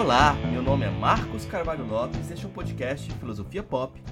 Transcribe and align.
Olá, 0.00 0.32
meu 0.50 0.62
nome 0.62 0.86
é 0.86 0.88
Marcos 0.88 1.44
Carvalho 1.44 1.86
Lopes, 1.86 2.30
este 2.30 2.46
é 2.46 2.48
o 2.48 2.52
podcast 2.52 3.12
Filosofia 3.16 3.62
Pop. 3.62 4.02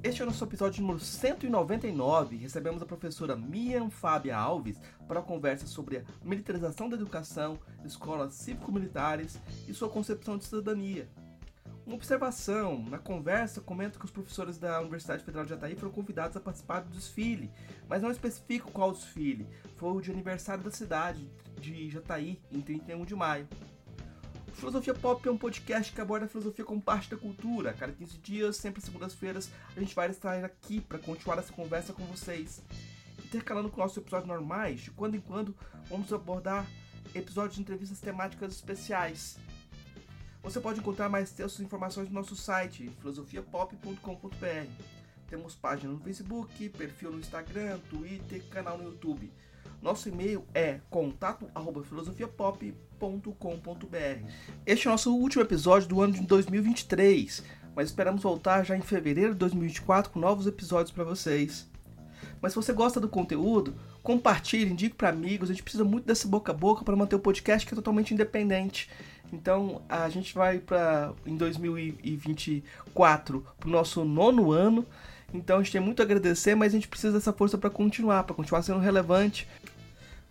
Este 0.00 0.22
é 0.22 0.24
o 0.24 0.28
nosso 0.28 0.44
episódio 0.44 0.80
número 0.80 1.00
199. 1.00 2.36
Recebemos 2.36 2.80
a 2.80 2.86
professora 2.86 3.34
Mian 3.34 3.90
Fábia 3.90 4.36
Alves 4.38 4.80
para 5.08 5.18
a 5.18 5.22
conversa 5.24 5.66
sobre 5.66 5.96
a 5.96 6.04
militarização 6.22 6.88
da 6.88 6.94
educação, 6.94 7.58
escolas 7.84 8.34
cívico-militares 8.34 9.36
e 9.66 9.74
sua 9.74 9.88
concepção 9.88 10.38
de 10.38 10.44
cidadania. 10.44 11.08
Uma 11.84 11.96
observação, 11.96 12.84
na 12.88 12.98
conversa 12.98 13.60
comenta 13.60 13.98
que 13.98 14.04
os 14.04 14.12
professores 14.12 14.58
da 14.58 14.80
Universidade 14.80 15.24
Federal 15.24 15.44
de 15.44 15.50
Jataí 15.50 15.74
foram 15.74 15.90
convidados 15.90 16.36
a 16.36 16.40
participar 16.40 16.82
do 16.82 16.90
desfile, 16.90 17.50
mas 17.88 18.00
não 18.00 18.12
especifico 18.12 18.70
qual 18.70 18.92
desfile, 18.92 19.44
foi 19.74 19.90
o 19.90 20.00
de 20.00 20.12
aniversário 20.12 20.62
da 20.62 20.70
cidade 20.70 21.28
de 21.60 21.90
Jataí, 21.90 22.40
em 22.52 22.60
31 22.60 23.04
de 23.04 23.16
maio. 23.16 23.48
Filosofia 24.56 24.94
Pop 24.94 25.28
é 25.28 25.30
um 25.30 25.36
podcast 25.36 25.92
que 25.92 26.00
aborda 26.00 26.24
a 26.24 26.28
filosofia 26.28 26.64
como 26.64 26.80
parte 26.80 27.10
da 27.10 27.16
cultura. 27.18 27.74
Cada 27.74 27.92
15 27.92 28.16
dias, 28.18 28.56
sempre 28.56 28.80
segundas-feiras, 28.80 29.50
a 29.76 29.80
gente 29.80 29.94
vai 29.94 30.08
estar 30.08 30.42
aqui 30.42 30.80
para 30.80 30.98
continuar 30.98 31.36
essa 31.36 31.52
conversa 31.52 31.92
com 31.92 32.02
vocês. 32.06 32.62
Intercalando 33.22 33.68
com 33.68 33.82
nossos 33.82 33.98
episódios 33.98 34.26
normais, 34.26 34.80
de 34.80 34.90
quando 34.90 35.14
em 35.14 35.20
quando 35.20 35.54
vamos 35.90 36.10
abordar 36.10 36.66
episódios 37.14 37.56
de 37.56 37.60
entrevistas 37.60 38.00
temáticas 38.00 38.54
especiais. 38.54 39.36
Você 40.42 40.58
pode 40.58 40.80
encontrar 40.80 41.10
mais 41.10 41.30
textos 41.32 41.60
e 41.60 41.64
informações 41.64 42.08
no 42.08 42.14
nosso 42.14 42.34
site, 42.34 42.90
filosofiapop.com.br. 43.00 44.70
Temos 45.28 45.54
página 45.54 45.92
no 45.92 46.00
Facebook, 46.00 46.70
perfil 46.70 47.10
no 47.12 47.18
Instagram, 47.18 47.78
Twitter, 47.90 48.42
canal 48.48 48.78
no 48.78 48.84
YouTube. 48.84 49.30
Nosso 49.82 50.08
e-mail 50.08 50.46
é 50.54 50.80
contato@filosofiapop.com.br. 50.88 52.85
Este 54.64 54.86
é 54.86 54.90
o 54.90 54.92
nosso 54.92 55.14
último 55.14 55.42
episódio 55.42 55.88
do 55.88 56.00
ano 56.00 56.14
de 56.14 56.20
2023, 56.20 57.44
mas 57.74 57.88
esperamos 57.88 58.22
voltar 58.22 58.64
já 58.64 58.76
em 58.76 58.80
fevereiro 58.80 59.32
de 59.32 59.38
2024 59.38 60.10
com 60.10 60.18
novos 60.18 60.46
episódios 60.46 60.90
para 60.90 61.04
vocês. 61.04 61.68
Mas 62.40 62.52
se 62.52 62.56
você 62.56 62.72
gosta 62.72 63.00
do 63.00 63.08
conteúdo, 63.08 63.74
compartilhe, 64.02 64.70
indique 64.70 64.94
para 64.94 65.08
amigos. 65.08 65.50
A 65.50 65.52
gente 65.52 65.62
precisa 65.62 65.84
muito 65.84 66.04
desse 66.04 66.26
boca 66.26 66.52
a 66.52 66.54
boca 66.54 66.84
para 66.84 66.96
manter 66.96 67.16
o 67.16 67.20
podcast 67.20 67.66
que 67.66 67.74
é 67.74 67.76
totalmente 67.76 68.14
independente. 68.14 68.88
Então 69.32 69.82
a 69.88 70.08
gente 70.08 70.34
vai 70.34 70.58
para 70.58 71.12
em 71.24 71.36
2024 71.36 73.44
para 73.58 73.68
o 73.68 73.72
nosso 73.72 74.04
nono 74.04 74.52
ano. 74.52 74.86
Então 75.34 75.58
a 75.58 75.62
gente 75.62 75.72
tem 75.72 75.80
muito 75.80 76.00
a 76.00 76.04
agradecer, 76.04 76.54
mas 76.54 76.72
a 76.72 76.76
gente 76.76 76.88
precisa 76.88 77.12
dessa 77.12 77.32
força 77.32 77.58
para 77.58 77.68
continuar, 77.68 78.24
para 78.24 78.34
continuar 78.34 78.62
sendo 78.62 78.78
relevante. 78.78 79.48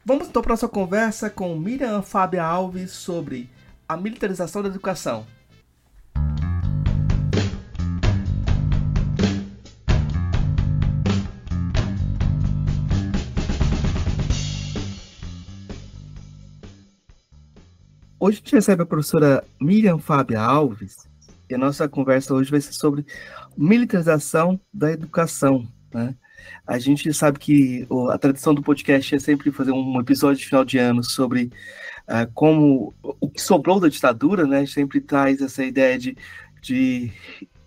Vamos 0.07 0.27
então 0.27 0.39
para 0.39 0.51
a 0.51 0.53
nossa 0.53 0.69
conversa 0.69 1.31
com 1.31 1.57
Miriam 1.57 1.99
Fábia 2.03 2.43
Alves 2.43 2.91
sobre 2.91 3.49
a 3.89 3.97
militarização 3.97 4.61
da 4.61 4.69
educação. 4.69 5.25
Hoje 18.19 18.37
a 18.37 18.41
gente 18.41 18.53
recebe 18.53 18.83
a 18.83 18.85
professora 18.85 19.43
Miriam 19.59 19.97
Fábia 19.97 20.39
Alves 20.39 20.97
e 21.49 21.55
a 21.55 21.57
nossa 21.57 21.89
conversa 21.89 22.31
hoje 22.31 22.51
vai 22.51 22.61
ser 22.61 22.73
sobre 22.73 23.03
militarização 23.57 24.59
da 24.71 24.91
educação. 24.91 25.67
Né? 25.91 26.15
A 26.65 26.79
gente 26.79 27.13
sabe 27.13 27.39
que 27.39 27.87
a 28.11 28.17
tradição 28.17 28.53
do 28.53 28.61
podcast 28.61 29.13
é 29.13 29.19
sempre 29.19 29.51
fazer 29.51 29.71
um 29.71 29.99
episódio 29.99 30.39
de 30.39 30.45
final 30.45 30.65
de 30.65 30.77
ano 30.77 31.03
sobre 31.03 31.51
uh, 32.07 32.29
como 32.33 32.93
o 33.03 33.29
que 33.29 33.41
sobrou 33.41 33.79
da 33.79 33.87
ditadura, 33.87 34.47
né? 34.47 34.57
A 34.57 34.59
gente 34.61 34.73
sempre 34.73 34.99
traz 34.99 35.41
essa 35.41 35.63
ideia 35.63 35.97
de, 35.97 36.17
de 36.61 37.11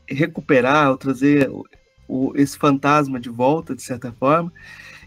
recuperar 0.09 0.91
ou 0.91 0.97
trazer 0.97 1.49
o, 2.09 2.33
esse 2.35 2.59
fantasma 2.59 3.21
de 3.21 3.29
volta, 3.29 3.75
de 3.75 3.83
certa 3.83 4.13
forma. 4.13 4.53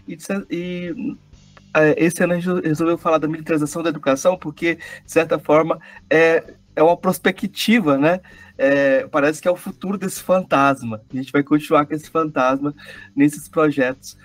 E, 0.07 0.18
e 0.50 0.91
uh, 0.91 1.94
esse 1.97 2.24
ano 2.24 2.34
a 2.34 2.40
gente 2.40 2.68
resolveu 2.68 2.97
falar 2.97 3.18
da 3.18 3.28
militarização 3.28 3.84
da 3.84 3.90
educação, 3.90 4.38
porque, 4.38 4.75
de 4.75 5.12
certa 5.12 5.40
forma, 5.40 5.80
é, 6.09 6.53
é 6.76 6.84
uma 6.84 6.98
prospectiva, 6.98 7.98
né? 7.98 8.22
é, 8.62 9.08
parece 9.08 9.42
que 9.42 9.48
é 9.48 9.52
o 9.52 9.56
futuro 9.56 9.98
desse 9.98 10.22
fantasma. 10.22 11.02
A 11.12 11.16
gente 11.16 11.32
vai 11.32 11.42
continuar 11.42 11.88
com 11.88 11.96
esse 11.96 12.08
fantasma 12.08 12.76
nesses 13.16 13.50
projetos 13.50 14.16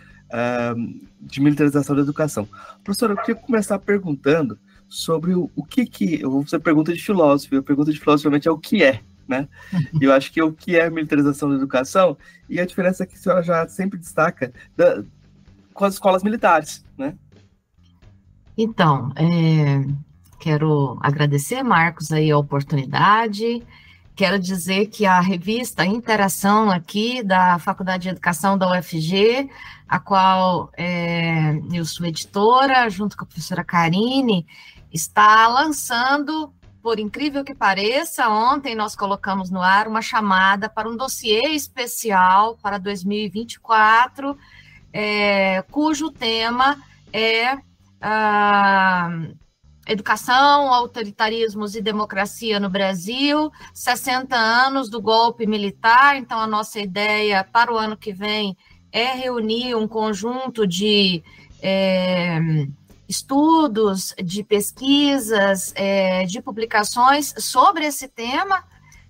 de 1.20 1.40
militarização 1.40 1.96
da 1.96 2.02
educação. 2.02 2.46
Professora, 2.84 3.14
eu 3.14 3.16
queria 3.16 3.36
começar 3.36 3.78
perguntando 3.78 4.58
sobre 4.88 5.34
o, 5.34 5.50
o 5.56 5.64
que 5.64 5.86
que... 5.86 6.20
Eu 6.20 6.30
vou 6.30 6.42
fazer 6.42 6.58
pergunta 6.58 6.92
de 6.92 7.00
filósofo, 7.00 7.56
a 7.56 7.62
pergunta 7.62 7.90
de 7.92 7.98
filósofo 7.98 8.28
realmente 8.28 8.46
é 8.46 8.50
o 8.50 8.58
que 8.58 8.82
é, 8.82 9.00
né? 9.26 9.48
E 9.98 10.04
eu 10.04 10.12
acho 10.12 10.30
que 10.30 10.42
o 10.42 10.52
que 10.52 10.76
é 10.76 10.90
militarização 10.90 11.48
da 11.48 11.54
educação 11.54 12.18
e 12.48 12.60
a 12.60 12.66
diferença 12.66 13.06
que 13.06 13.14
a 13.14 13.18
senhora 13.18 13.42
já 13.42 13.66
sempre 13.68 13.98
destaca 13.98 14.52
da, 14.76 15.02
com 15.72 15.84
as 15.84 15.94
escolas 15.94 16.22
militares, 16.22 16.84
né? 16.98 17.14
Então, 18.58 19.12
é, 19.16 19.86
quero 20.38 20.98
agradecer, 21.00 21.62
Marcos, 21.62 22.12
aí 22.12 22.30
a 22.30 22.38
oportunidade 22.38 23.62
Quero 24.16 24.38
dizer 24.38 24.86
que 24.86 25.04
a 25.04 25.20
revista 25.20 25.84
Interação 25.84 26.70
aqui 26.70 27.22
da 27.22 27.58
Faculdade 27.58 28.04
de 28.04 28.08
Educação 28.08 28.56
da 28.56 28.72
UFG, 28.72 29.50
a 29.86 30.00
qual 30.00 30.70
é, 30.74 31.60
eu 31.70 31.84
sou 31.84 32.06
editora, 32.06 32.88
junto 32.88 33.14
com 33.14 33.24
a 33.24 33.26
professora 33.26 33.62
Karine, 33.62 34.46
está 34.90 35.46
lançando, 35.48 36.50
por 36.82 36.98
incrível 36.98 37.44
que 37.44 37.54
pareça, 37.54 38.26
ontem 38.30 38.74
nós 38.74 38.96
colocamos 38.96 39.50
no 39.50 39.60
ar 39.60 39.86
uma 39.86 40.00
chamada 40.00 40.66
para 40.66 40.88
um 40.88 40.96
dossiê 40.96 41.50
especial 41.50 42.56
para 42.62 42.78
2024, 42.78 44.34
é, 44.94 45.60
cujo 45.70 46.10
tema 46.10 46.82
é. 47.12 47.58
Ah, 48.00 49.10
Educação, 49.86 50.72
Autoritarismos 50.72 51.76
e 51.76 51.80
Democracia 51.80 52.58
no 52.58 52.68
Brasil, 52.68 53.52
60 53.72 54.36
anos 54.36 54.90
do 54.90 55.00
golpe 55.00 55.46
militar. 55.46 56.16
Então, 56.16 56.40
a 56.40 56.46
nossa 56.46 56.80
ideia 56.80 57.44
para 57.44 57.72
o 57.72 57.78
ano 57.78 57.96
que 57.96 58.12
vem 58.12 58.56
é 58.90 59.12
reunir 59.12 59.74
um 59.74 59.86
conjunto 59.86 60.66
de 60.66 61.22
é, 61.62 62.38
estudos, 63.08 64.14
de 64.22 64.42
pesquisas, 64.42 65.72
é, 65.76 66.24
de 66.24 66.40
publicações 66.42 67.32
sobre 67.38 67.86
esse 67.86 68.08
tema. 68.08 68.64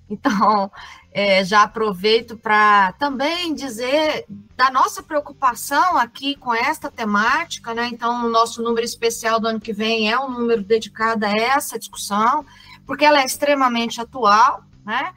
Então, 0.08 0.70
é, 1.12 1.44
já 1.44 1.62
aproveito 1.62 2.36
para 2.36 2.92
também 2.92 3.54
dizer 3.54 4.24
da 4.56 4.70
nossa 4.70 5.02
preocupação 5.02 5.96
aqui 5.96 6.36
com 6.36 6.54
esta 6.54 6.90
temática, 6.90 7.74
né? 7.74 7.88
Então, 7.92 8.26
o 8.26 8.30
nosso 8.30 8.62
número 8.62 8.84
especial 8.84 9.38
do 9.38 9.48
ano 9.48 9.60
que 9.60 9.72
vem 9.72 10.10
é 10.10 10.18
um 10.18 10.30
número 10.30 10.62
dedicado 10.62 11.24
a 11.24 11.30
essa 11.30 11.78
discussão, 11.78 12.44
porque 12.86 13.04
ela 13.04 13.20
é 13.20 13.24
extremamente 13.24 14.00
atual, 14.00 14.64
né? 14.84 15.12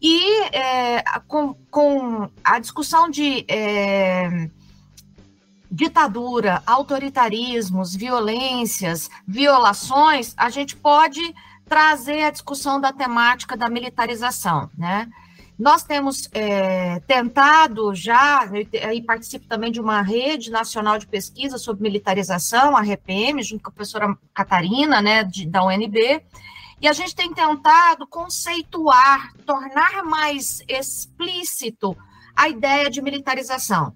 E 0.00 0.42
é, 0.54 1.02
com, 1.26 1.54
com, 1.70 2.28
a 2.44 2.58
discussão 2.58 3.08
de 3.08 3.44
é, 3.48 4.50
ditadura, 5.70 6.62
autoritarismos, 6.66 7.96
violências, 7.96 9.10
violações, 9.26 10.34
a 10.36 10.50
gente 10.50 10.76
pode 10.76 11.34
trazer 11.66 12.24
a 12.24 12.30
discussão 12.30 12.80
da 12.80 12.92
temática 12.92 13.56
da 13.56 13.68
militarização, 13.68 14.70
né? 14.76 15.08
Nós 15.58 15.84
temos 15.84 16.28
é, 16.32 16.98
tentado 17.00 17.94
já, 17.94 18.44
e 18.92 19.00
participo 19.02 19.46
também 19.46 19.70
de 19.70 19.80
uma 19.80 20.02
rede 20.02 20.50
nacional 20.50 20.98
de 20.98 21.06
pesquisa 21.06 21.58
sobre 21.58 21.84
militarização, 21.84 22.76
a 22.76 22.80
RPM, 22.80 23.40
junto 23.40 23.62
com 23.62 23.70
a 23.70 23.72
professora 23.72 24.18
Catarina, 24.34 25.00
né, 25.00 25.22
de, 25.22 25.46
da 25.46 25.64
UNB, 25.64 26.24
e 26.80 26.88
a 26.88 26.92
gente 26.92 27.14
tem 27.14 27.32
tentado 27.32 28.04
conceituar, 28.06 29.32
tornar 29.46 30.02
mais 30.04 30.60
explícito 30.66 31.96
a 32.34 32.48
ideia 32.48 32.90
de 32.90 33.00
militarização. 33.00 33.94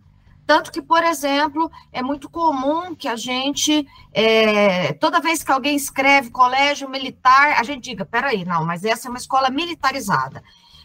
Tanto 0.49 0.73
que, 0.73 0.81
por 0.81 1.05
exemplo, 1.05 1.71
é 1.93 2.03
muito 2.03 2.27
comum 2.31 2.95
que 2.95 3.07
a 3.07 3.17
gente, 3.17 3.87
é, 4.15 4.95
toda 4.95 5.21
vez 5.21 5.43
que 5.45 5.53
alguém 5.53 5.77
escreve 5.77 6.31
colégio 6.31 6.89
militar, 6.89 7.61
a 7.61 7.63
gente 7.63 7.85
diga: 7.85 8.07
peraí, 8.07 8.47
não, 8.47 8.65
mas 8.65 8.83
essa 8.83 9.09
é 9.09 9.11
uma 9.11 9.19
escola 9.19 9.51
militarizada. 9.51 10.43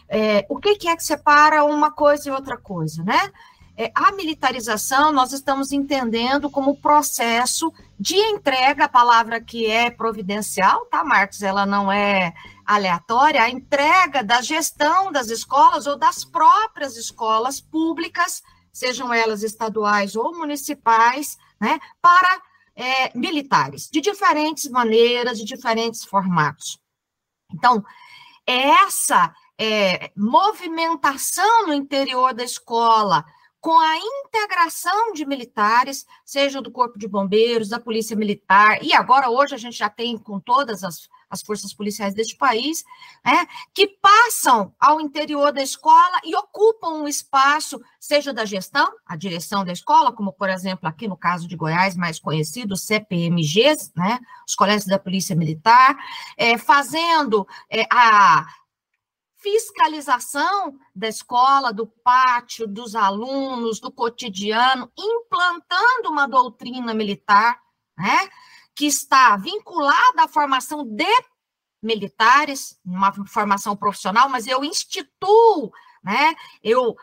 É, 0.09 0.45
o 0.49 0.59
que, 0.59 0.75
que, 0.75 0.89
é 0.89 0.97
que 0.97 1.03
separa 1.05 1.63
uma 1.63 1.89
coisa 1.89 2.27
e 2.27 2.31
outra 2.33 2.57
coisa, 2.57 3.03
né? 3.03 3.31
É, 3.77 3.89
a 3.95 4.11
militarização 4.11 5.13
nós 5.13 5.31
estamos 5.31 5.71
entendendo 5.71 6.49
como 6.49 6.75
processo 6.75 7.73
de 7.97 8.17
entrega, 8.17 8.83
a 8.83 8.89
palavra 8.89 9.39
que 9.39 9.65
é 9.65 9.89
providencial, 9.89 10.87
tá, 10.87 11.05
Marcos? 11.05 11.41
Ela 11.41 11.65
não 11.65 11.89
é 11.89 12.33
aleatória, 12.65 13.41
a 13.41 13.49
entrega 13.49 14.25
da 14.25 14.41
gestão 14.41 15.09
das 15.09 15.29
escolas 15.29 15.87
ou 15.87 15.97
das 15.97 16.25
próprias 16.25 16.97
escolas 16.97 17.61
públicas, 17.61 18.43
sejam 18.73 19.13
elas 19.13 19.43
estaduais 19.43 20.15
ou 20.15 20.35
municipais, 20.35 21.37
né, 21.61 21.79
para 22.01 22.41
é, 22.75 23.15
militares, 23.17 23.87
de 23.89 24.01
diferentes 24.01 24.67
maneiras, 24.69 25.37
de 25.37 25.45
diferentes 25.45 26.03
formatos. 26.03 26.79
Então, 27.53 27.85
é 28.47 28.69
essa 28.69 29.33
é, 29.57 30.11
movimentação 30.17 31.67
no 31.67 31.73
interior 31.73 32.33
da 32.33 32.43
escola, 32.43 33.23
com 33.61 33.79
a 33.79 33.95
integração 33.97 35.13
de 35.13 35.25
militares, 35.25 36.05
seja 36.25 36.61
do 36.61 36.71
Corpo 36.71 36.99
de 36.99 37.07
Bombeiros, 37.07 37.69
da 37.69 37.79
Polícia 37.79 38.15
Militar, 38.15 38.83
e 38.83 38.93
agora 38.93 39.29
hoje 39.29 39.55
a 39.55 39.57
gente 39.57 39.77
já 39.77 39.89
tem 39.89 40.17
com 40.17 40.39
todas 40.39 40.83
as, 40.83 41.07
as 41.33 41.41
forças 41.41 41.73
policiais 41.73 42.13
deste 42.13 42.35
país, 42.37 42.83
né, 43.25 43.47
que 43.73 43.87
passam 43.87 44.73
ao 44.79 45.01
interior 45.01 45.51
da 45.51 45.63
escola 45.63 46.19
e 46.23 46.35
ocupam 46.35 46.89
um 46.89 47.07
espaço, 47.07 47.81
seja 47.99 48.31
da 48.31 48.45
gestão, 48.45 48.87
a 49.05 49.15
direção 49.15 49.65
da 49.65 49.73
escola, 49.73 50.11
como 50.11 50.31
por 50.31 50.47
exemplo 50.47 50.87
aqui 50.87 51.07
no 51.07 51.17
caso 51.17 51.47
de 51.47 51.55
Goiás, 51.55 51.95
mais 51.95 52.19
conhecido, 52.19 52.77
CPMGs, 52.77 53.91
né, 53.95 54.19
os 54.47 54.53
colégios 54.53 54.85
da 54.85 54.99
Polícia 54.99 55.35
Militar, 55.35 55.97
é, 56.37 56.55
fazendo 56.57 57.47
é, 57.69 57.85
a 57.91 58.45
fiscalização 59.37 60.77
da 60.95 61.09
escola, 61.09 61.73
do 61.73 61.85
pátio, 61.85 62.65
dos 62.65 62.95
alunos, 62.95 63.79
do 63.79 63.91
cotidiano, 63.91 64.89
implantando 64.97 66.09
uma 66.09 66.27
doutrina 66.27 66.93
militar, 66.93 67.59
né, 67.97 68.29
que 68.75 68.85
está 68.85 69.35
vinculada 69.37 70.23
à 70.23 70.27
formação 70.27 70.83
de 70.83 71.23
militares, 71.81 72.79
uma 72.85 73.11
formação 73.27 73.75
profissional, 73.75 74.29
mas 74.29 74.47
eu 74.47 74.63
instituo, 74.63 75.71
né, 76.03 76.33
eu 76.63 76.95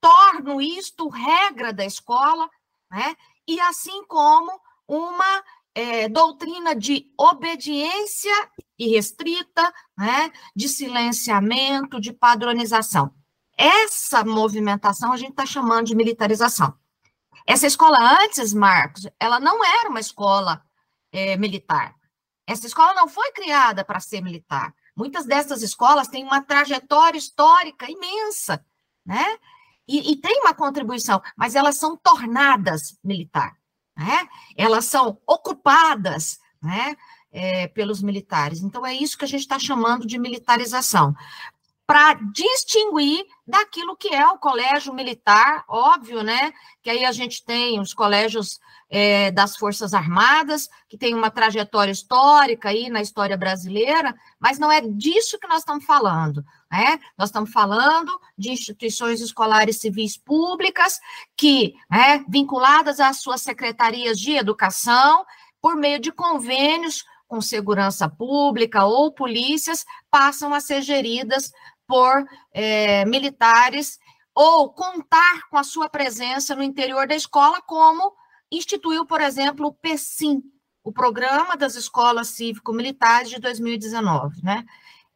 torno 0.00 0.60
isto 0.60 1.08
regra 1.08 1.72
da 1.72 1.84
escola, 1.84 2.50
né, 2.90 3.16
e 3.46 3.60
assim 3.60 4.04
como 4.06 4.50
uma 4.88 5.44
é, 5.74 6.08
doutrina 6.08 6.74
de 6.74 7.12
obediência 7.18 8.32
irrestrita, 8.78 9.72
né, 9.96 10.32
de 10.54 10.68
silenciamento, 10.68 12.00
de 12.00 12.12
padronização. 12.12 13.14
Essa 13.56 14.24
movimentação 14.24 15.12
a 15.12 15.16
gente 15.16 15.30
está 15.30 15.46
chamando 15.46 15.86
de 15.86 15.94
militarização. 15.94 16.74
Essa 17.46 17.66
escola 17.66 17.96
antes, 18.22 18.52
Marcos, 18.52 19.06
ela 19.20 19.38
não 19.38 19.64
era 19.64 19.88
uma 19.88 20.00
escola 20.00 20.62
é, 21.16 21.36
militar. 21.36 21.94
Essa 22.46 22.66
escola 22.66 22.94
não 22.94 23.08
foi 23.08 23.32
criada 23.32 23.84
para 23.84 24.00
ser 24.00 24.20
militar. 24.20 24.74
Muitas 24.96 25.26
dessas 25.26 25.62
escolas 25.62 26.08
têm 26.08 26.24
uma 26.24 26.42
trajetória 26.42 27.18
histórica 27.18 27.90
imensa, 27.90 28.64
né? 29.04 29.38
E, 29.88 30.12
e 30.12 30.16
tem 30.16 30.40
uma 30.40 30.54
contribuição, 30.54 31.22
mas 31.36 31.54
elas 31.54 31.76
são 31.76 31.96
tornadas 31.96 32.98
militar 33.04 33.56
né? 33.96 34.28
elas 34.56 34.84
são 34.84 35.18
ocupadas 35.26 36.38
né? 36.62 36.96
É, 37.32 37.68
pelos 37.68 38.00
militares. 38.00 38.62
Então, 38.62 38.86
é 38.86 38.94
isso 38.94 39.18
que 39.18 39.24
a 39.24 39.28
gente 39.28 39.40
está 39.40 39.58
chamando 39.58 40.06
de 40.06 40.18
militarização. 40.18 41.14
Para 41.86 42.14
distinguir 42.32 43.24
daquilo 43.46 43.96
que 43.96 44.08
é 44.08 44.26
o 44.26 44.38
colégio 44.38 44.92
militar, 44.92 45.64
óbvio, 45.68 46.22
né? 46.22 46.52
Que 46.82 46.90
aí 46.90 47.04
a 47.04 47.12
gente 47.12 47.44
tem 47.44 47.78
os 47.78 47.94
colégios 47.94 48.58
é, 48.88 49.30
das 49.30 49.56
Forças 49.56 49.92
Armadas, 49.94 50.68
que 50.88 50.96
tem 50.96 51.14
uma 51.14 51.30
trajetória 51.30 51.92
histórica 51.92 52.68
aí 52.68 52.88
na 52.88 53.00
história 53.00 53.36
brasileira, 53.36 54.14
mas 54.38 54.58
não 54.58 54.70
é 54.70 54.80
disso 54.80 55.38
que 55.38 55.48
nós 55.48 55.58
estamos 55.58 55.84
falando. 55.84 56.44
Né? 56.70 56.98
Nós 57.16 57.28
estamos 57.28 57.50
falando 57.50 58.10
de 58.36 58.50
instituições 58.50 59.20
escolares 59.20 59.80
civis 59.80 60.16
públicas 60.16 61.00
que, 61.36 61.74
né, 61.90 62.24
vinculadas 62.28 63.00
às 63.00 63.18
suas 63.18 63.42
secretarias 63.42 64.18
de 64.18 64.32
educação, 64.32 65.24
por 65.60 65.76
meio 65.76 65.98
de 65.98 66.12
convênios 66.12 67.04
com 67.26 67.40
segurança 67.40 68.08
pública 68.08 68.84
ou 68.84 69.12
polícias, 69.12 69.84
passam 70.10 70.54
a 70.54 70.60
ser 70.60 70.80
geridas 70.80 71.50
por 71.86 72.24
é, 72.52 73.04
militares 73.04 73.98
ou 74.34 74.70
contar 74.72 75.48
com 75.48 75.56
a 75.56 75.64
sua 75.64 75.88
presença 75.88 76.54
no 76.54 76.62
interior 76.62 77.06
da 77.06 77.14
escola, 77.14 77.60
como 77.62 78.14
instituiu, 78.52 79.06
por 79.06 79.20
exemplo, 79.20 79.66
o 79.66 79.72
PECIM, 79.72 80.42
o 80.84 80.92
Programa 80.92 81.56
das 81.56 81.74
Escolas 81.74 82.28
Cívico-Militares 82.28 83.30
de 83.30 83.40
2019, 83.40 84.42
né? 84.42 84.64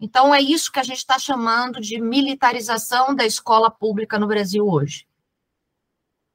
Então, 0.00 0.34
é 0.34 0.40
isso 0.40 0.72
que 0.72 0.80
a 0.80 0.82
gente 0.82 0.98
está 0.98 1.18
chamando 1.18 1.78
de 1.80 2.00
militarização 2.00 3.14
da 3.14 3.26
escola 3.26 3.70
pública 3.70 4.18
no 4.18 4.26
Brasil 4.26 4.66
hoje. 4.66 5.06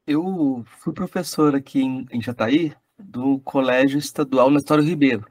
Eu 0.06 0.64
fui 0.78 0.94
professor 0.94 1.56
aqui 1.56 1.82
em, 1.82 2.06
em 2.12 2.22
Jataí, 2.22 2.76
do 2.98 3.40
Colégio 3.40 3.98
Estadual 3.98 4.52
Nestório 4.52 4.84
Ribeiro. 4.84 5.26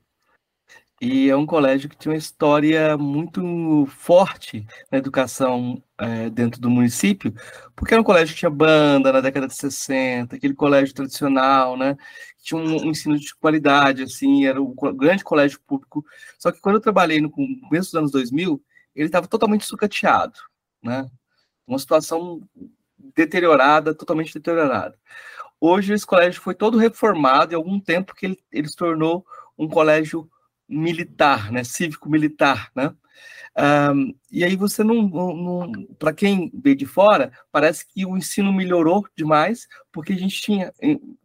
E 1.01 1.29
é 1.29 1.37
um 1.37 1.45
colégio 1.45 1.89
que 1.89 1.97
tinha 1.97 2.13
uma 2.13 2.19
história 2.19 2.97
muito 2.97 3.85
forte 3.87 4.65
na 4.91 4.99
educação 4.99 5.83
é, 5.99 6.31
dentro 6.31 6.61
do 6.61 6.71
município, 6.71 7.35
porque 7.75 7.95
era 7.95 8.01
um 8.01 8.05
colégio 8.05 8.33
que 8.33 8.39
tinha 8.39 8.51
banda 8.51 9.13
na 9.13 9.21
década 9.21 9.49
de 9.49 9.55
60, 9.55 10.37
aquele 10.37 10.55
colégio 10.55 10.95
tradicional, 10.95 11.77
né? 11.77 11.97
Tinha 12.43 12.61
um, 12.61 12.87
um 12.87 12.91
ensino 12.91 13.19
de 13.19 13.35
qualidade, 13.35 14.05
assim, 14.05 14.47
era 14.47 14.63
um 14.63 14.73
grande 14.97 15.25
colégio 15.25 15.61
público. 15.67 16.05
Só 16.39 16.53
que 16.53 16.61
quando 16.61 16.77
eu 16.77 16.81
trabalhei 16.81 17.21
no 17.21 17.31
começo 17.31 17.91
dos 17.91 17.95
anos 17.95 18.11
2000, 18.13 18.63
ele 18.95 19.07
estava 19.07 19.27
totalmente 19.27 19.67
sucateado, 19.67 20.39
né? 20.83 21.11
Uma 21.67 21.79
situação 21.79 22.41
deteriorada, 23.17 23.95
totalmente 23.95 24.33
deteriorada. 24.33 24.97
Hoje 25.61 25.93
esse 25.93 26.07
colégio 26.07 26.41
foi 26.41 26.55
todo 26.55 26.79
reformado, 26.79 27.53
e 27.53 27.57
algum 27.57 27.81
tempo 27.81 28.15
que 28.15 28.27
ele, 28.27 28.39
ele 28.53 28.69
se 28.69 28.77
tornou 28.77 29.27
um 29.59 29.69
colégio 29.69 30.29
militar, 30.69 31.53
né, 31.53 31.65
cívico-militar, 31.65 32.71
né? 32.75 32.95
Um, 33.57 34.13
e 34.33 34.45
aí 34.45 34.57
você 34.57 34.83
não, 34.83 35.03
não, 35.03 35.73
para 35.97 36.13
quem 36.13 36.51
vê 36.53 36.75
de 36.75 36.87
fora, 36.87 37.31
parece 37.53 37.87
que 37.87 38.05
o 38.05 38.17
ensino 38.17 38.53
melhorou 38.53 39.07
demais, 39.17 39.69
porque 39.93 40.13
a 40.13 40.17
gente 40.17 40.41
tinha, 40.41 40.73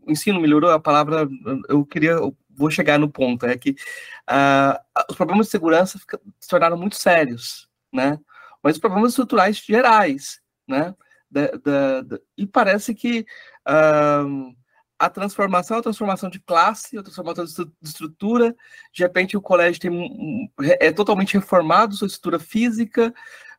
o 0.05 0.11
ensino 0.11 0.39
melhorou, 0.39 0.69
a 0.69 0.79
palavra, 0.79 1.27
eu 1.67 1.83
queria, 1.83 2.11
eu 2.11 2.37
vou 2.55 2.69
chegar 2.69 2.99
no 2.99 3.09
ponto, 3.09 3.45
é 3.45 3.57
que 3.57 3.71
uh, 3.71 4.77
os 5.09 5.15
problemas 5.15 5.47
de 5.47 5.51
segurança 5.51 5.97
fica, 5.97 6.19
se 6.39 6.49
tornaram 6.49 6.77
muito 6.77 6.97
sérios, 6.97 7.67
né? 7.91 8.19
Mas 8.61 8.75
os 8.75 8.79
problemas 8.79 9.11
estruturais 9.11 9.57
gerais, 9.57 10.39
né? 10.67 10.93
Da, 11.31 11.47
da, 11.63 12.01
da, 12.01 12.19
e 12.37 12.45
parece 12.45 12.93
que 12.93 13.25
uh, 13.67 14.55
a 14.99 15.09
transformação 15.09 15.77
é 15.77 15.79
a 15.79 15.83
transformação 15.83 16.29
de 16.29 16.39
classe, 16.41 16.97
a 16.97 17.03
transformação 17.03 17.45
de 17.45 17.71
estrutura. 17.81 18.53
De 18.93 19.01
repente, 19.01 19.37
o 19.37 19.41
colégio 19.41 19.79
tem, 19.79 20.51
é 20.59 20.91
totalmente 20.91 21.35
reformado, 21.35 21.95
sua 21.95 22.07
estrutura 22.07 22.37
física, 22.37 23.13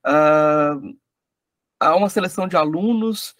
uh, 0.06 0.98
há 1.80 1.96
uma 1.96 2.10
seleção 2.10 2.46
de 2.46 2.56
alunos. 2.56 3.34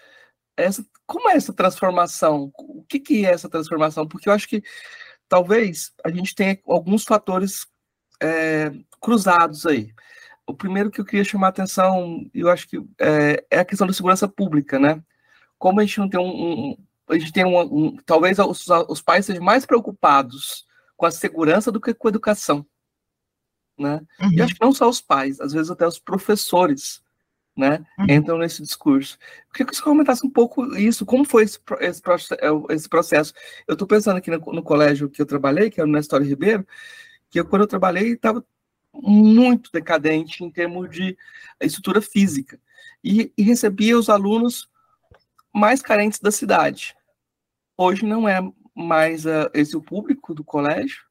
Essa, 0.56 0.82
como 1.06 1.28
é 1.28 1.34
essa 1.34 1.52
transformação? 1.52 2.50
O 2.58 2.82
que, 2.88 2.98
que 2.98 3.26
é 3.26 3.32
essa 3.32 3.50
transformação? 3.50 4.08
Porque 4.08 4.30
eu 4.30 4.32
acho 4.32 4.48
que 4.48 4.62
talvez 5.28 5.92
a 6.02 6.10
gente 6.10 6.34
tenha 6.34 6.58
alguns 6.66 7.04
fatores 7.04 7.66
é, 8.22 8.72
cruzados 8.98 9.66
aí. 9.66 9.92
O 10.46 10.54
primeiro 10.54 10.90
que 10.90 11.00
eu 11.00 11.04
queria 11.04 11.24
chamar 11.24 11.48
a 11.48 11.50
atenção, 11.50 12.28
eu 12.32 12.48
acho 12.50 12.66
que 12.66 12.78
é, 12.98 13.44
é 13.50 13.58
a 13.60 13.64
questão 13.64 13.86
da 13.86 13.92
segurança 13.92 14.26
pública, 14.26 14.78
né? 14.78 15.02
Como 15.58 15.78
a 15.78 15.84
gente 15.84 15.98
não 15.98 16.08
tem 16.08 16.18
um, 16.18 16.70
um 16.70 16.86
a 17.10 17.18
gente 17.18 17.32
tem 17.32 17.44
um, 17.44 17.60
um 17.60 17.96
talvez 18.06 18.38
os, 18.38 18.66
os, 18.88 19.02
pais 19.02 19.26
sejam 19.26 19.42
mais 19.42 19.66
preocupados 19.66 20.66
com 20.96 21.06
a 21.06 21.10
segurança 21.10 21.72
do 21.72 21.80
que 21.80 21.92
com 21.92 22.08
a 22.08 22.10
educação, 22.10 22.64
né? 23.78 24.00
Uhum. 24.20 24.32
E 24.32 24.42
acho 24.42 24.54
que 24.54 24.64
não 24.64 24.72
só 24.72 24.88
os 24.88 25.00
pais, 25.00 25.40
às 25.40 25.52
vezes 25.52 25.70
até 25.70 25.86
os 25.86 25.98
professores, 25.98 27.02
né, 27.56 27.84
uhum. 27.98 28.06
entram 28.08 28.38
nesse 28.38 28.62
discurso. 28.62 29.18
Eu 29.48 29.52
queria 29.52 29.66
que 29.66 29.76
você 29.76 29.82
comentasse 29.82 30.26
um 30.26 30.30
pouco 30.30 30.76
isso, 30.76 31.04
como 31.04 31.24
foi 31.24 31.44
esse, 31.44 31.58
esse, 31.80 32.02
é, 32.34 32.74
esse 32.74 32.88
processo. 32.88 33.34
Eu 33.66 33.74
estou 33.74 33.86
pensando 33.86 34.16
aqui 34.16 34.30
no, 34.30 34.38
no, 34.38 34.62
colégio 34.62 35.10
que 35.10 35.20
eu 35.20 35.26
trabalhei, 35.26 35.70
que 35.70 35.80
é 35.80 35.84
o 35.84 35.86
Nestor 35.86 36.22
Ribeiro, 36.22 36.66
que 37.28 37.40
eu, 37.40 37.44
quando 37.44 37.62
eu 37.62 37.68
trabalhei 37.68 38.12
estava 38.12 38.44
muito 38.92 39.70
decadente 39.72 40.44
em 40.44 40.50
termos 40.50 40.90
de 40.90 41.16
estrutura 41.60 42.00
física. 42.00 42.58
E, 43.02 43.32
e 43.36 43.42
recebia 43.42 43.98
os 43.98 44.08
alunos 44.08 44.68
mais 45.52 45.82
carentes 45.82 46.20
da 46.20 46.30
cidade. 46.30 46.94
Hoje 47.82 48.04
não 48.04 48.28
é 48.28 48.38
mais 48.74 49.24
uh, 49.24 49.48
esse 49.54 49.74
o 49.74 49.80
público 49.80 50.34
do 50.34 50.44
colégio, 50.44 51.02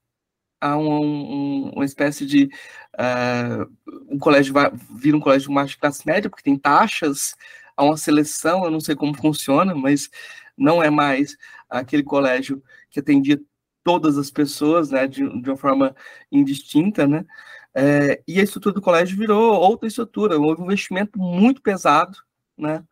há 0.61 0.77
um, 0.77 1.01
um, 1.01 1.69
uma 1.71 1.83
espécie 1.83 2.27
de 2.27 2.45
uh, 2.93 3.67
um 4.07 4.19
colégio 4.19 4.53
vai, 4.53 4.71
vira 4.95 5.17
um 5.17 5.19
colégio 5.19 5.51
mais 5.51 5.71
de 5.71 5.79
classe 5.79 6.05
média, 6.05 6.29
porque 6.29 6.43
tem 6.43 6.55
taxas, 6.55 7.35
há 7.75 7.83
uma 7.83 7.97
seleção, 7.97 8.65
eu 8.65 8.69
não 8.69 8.79
sei 8.79 8.95
como 8.95 9.17
funciona, 9.17 9.73
mas 9.73 10.11
não 10.55 10.83
é 10.83 10.91
mais 10.91 11.35
aquele 11.67 12.03
colégio 12.03 12.61
que 12.91 12.99
atendia 12.99 13.41
todas 13.83 14.15
as 14.19 14.29
pessoas, 14.29 14.91
né, 14.91 15.07
de, 15.07 15.27
de 15.41 15.49
uma 15.49 15.57
forma 15.57 15.95
indistinta, 16.31 17.07
né, 17.07 17.25
é, 17.73 18.21
e 18.27 18.39
a 18.39 18.43
estrutura 18.43 18.75
do 18.75 18.81
colégio 18.81 19.17
virou 19.17 19.55
outra 19.59 19.88
estrutura, 19.88 20.38
houve 20.38 20.61
um 20.61 20.65
investimento 20.65 21.17
muito 21.17 21.63
pesado, 21.63 22.15
né, 22.55 22.83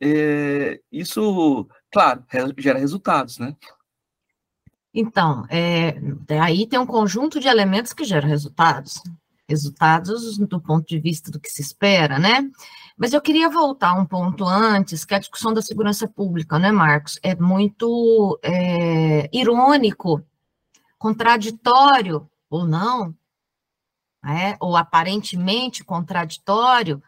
é, 0.00 0.80
isso 0.90 1.68
claro, 1.92 2.24
gera 2.58 2.78
resultados, 2.78 3.38
né? 3.38 3.54
Então, 4.94 5.46
é, 5.48 5.94
aí 6.40 6.66
tem 6.66 6.78
um 6.78 6.86
conjunto 6.86 7.40
de 7.40 7.48
elementos 7.48 7.92
que 7.92 8.04
geram 8.04 8.28
resultados. 8.28 9.02
resultados 9.48 10.38
do 10.38 10.60
ponto 10.60 10.86
de 10.86 10.98
vista 10.98 11.30
do 11.30 11.40
que 11.40 11.48
se 11.50 11.62
espera, 11.62 12.18
né? 12.18 12.50
Mas 12.96 13.12
eu 13.12 13.20
queria 13.20 13.48
voltar 13.48 13.94
um 13.94 14.04
ponto 14.06 14.44
antes, 14.44 15.04
que 15.04 15.14
é 15.14 15.16
a 15.16 15.20
discussão 15.20 15.52
da 15.52 15.62
segurança 15.62 16.06
pública, 16.06 16.58
né, 16.58 16.70
Marcos? 16.70 17.18
É 17.22 17.34
muito 17.34 18.38
é, 18.42 19.28
irônico, 19.32 20.22
contraditório 20.98 22.28
ou 22.48 22.66
não, 22.66 23.14
é, 24.24 24.56
ou 24.60 24.76
aparentemente 24.76 25.82
contraditório, 25.82 27.02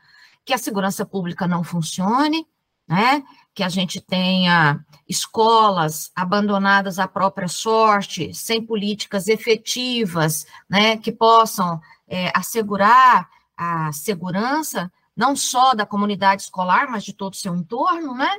que 0.45 0.53
a 0.53 0.59
segurança 0.59 1.07
pública 1.07 1.47
não 1.47 1.62
funcione, 1.62 2.47
né? 2.88 3.23
Que 3.54 3.62
a 3.62 3.68
gente 3.68 4.00
tenha 4.00 4.84
escolas 5.08 6.11
abandonadas 6.14 6.99
à 6.99 7.06
própria 7.06 7.49
sorte, 7.49 8.34
sem 8.34 8.64
políticas 8.64 9.28
efetivas, 9.28 10.46
né? 10.68 10.96
Que 10.96 11.12
possam 11.12 11.80
é, 12.08 12.30
assegurar 12.34 13.28
a 13.56 13.92
segurança 13.92 14.90
não 15.16 15.37
só 15.37 15.75
da 15.75 15.87
comunidade 15.87 16.42
escolar, 16.42 16.90
mas 16.90 17.04
de 17.04 17.12
todo 17.12 17.34
o 17.34 17.37
seu 17.37 17.54
entorno, 17.54 18.14
né? 18.14 18.30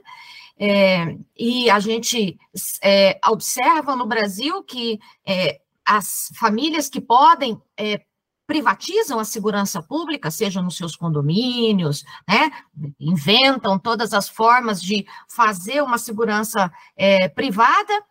É, 0.57 1.17
e 1.37 1.69
a 1.69 1.79
gente 1.79 2.37
é, 2.81 3.19
observa 3.27 3.95
no 3.95 4.05
Brasil 4.05 4.63
que 4.63 4.99
é, 5.25 5.59
as 5.85 6.31
famílias 6.37 6.89
que 6.89 7.01
podem 7.01 7.61
é, 7.77 8.01
privatizam 8.47 9.19
a 9.19 9.25
segurança 9.25 9.81
pública, 9.81 10.29
seja 10.29 10.61
nos 10.61 10.77
seus 10.77 10.95
condomínios, 10.95 12.03
né? 12.27 12.51
Inventam 12.99 13.79
todas 13.79 14.13
as 14.13 14.29
formas 14.29 14.81
de 14.81 15.05
fazer 15.29 15.81
uma 15.81 15.97
segurança 15.97 16.71
é, 16.95 17.27
privada. 17.27 18.05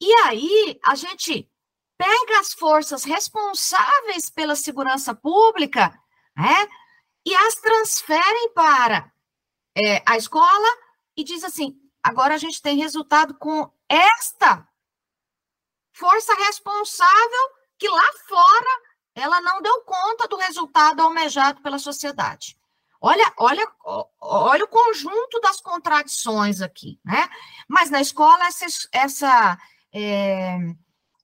E 0.00 0.12
aí 0.24 0.78
a 0.84 0.94
gente 0.94 1.48
pega 1.96 2.40
as 2.40 2.52
forças 2.52 3.04
responsáveis 3.04 4.28
pela 4.28 4.56
segurança 4.56 5.14
pública, 5.14 5.98
né? 6.36 6.68
e 7.24 7.34
as 7.34 7.54
transferem 7.56 8.52
para 8.52 9.12
é, 9.76 10.02
a 10.06 10.16
escola 10.16 10.68
e 11.16 11.24
diz 11.24 11.44
assim: 11.44 11.76
agora 12.02 12.34
a 12.34 12.38
gente 12.38 12.60
tem 12.60 12.76
resultado 12.76 13.34
com 13.34 13.70
esta 13.88 14.66
força 15.92 16.34
responsável 16.34 17.50
que 17.78 17.88
lá 17.88 18.12
fora 18.26 18.82
ela 19.14 19.40
não 19.40 19.60
deu 19.60 19.82
conta 19.82 20.26
do 20.28 20.36
resultado 20.36 21.00
almejado 21.00 21.60
pela 21.60 21.78
sociedade. 21.78 22.56
Olha, 23.00 23.32
olha, 23.36 23.68
olha 24.20 24.64
o 24.64 24.68
conjunto 24.68 25.40
das 25.40 25.60
contradições 25.60 26.62
aqui, 26.62 27.00
né? 27.04 27.28
Mas 27.68 27.90
na 27.90 28.00
escola 28.00 28.46
essa, 28.46 28.66
essa, 28.92 29.58
é, 29.92 30.56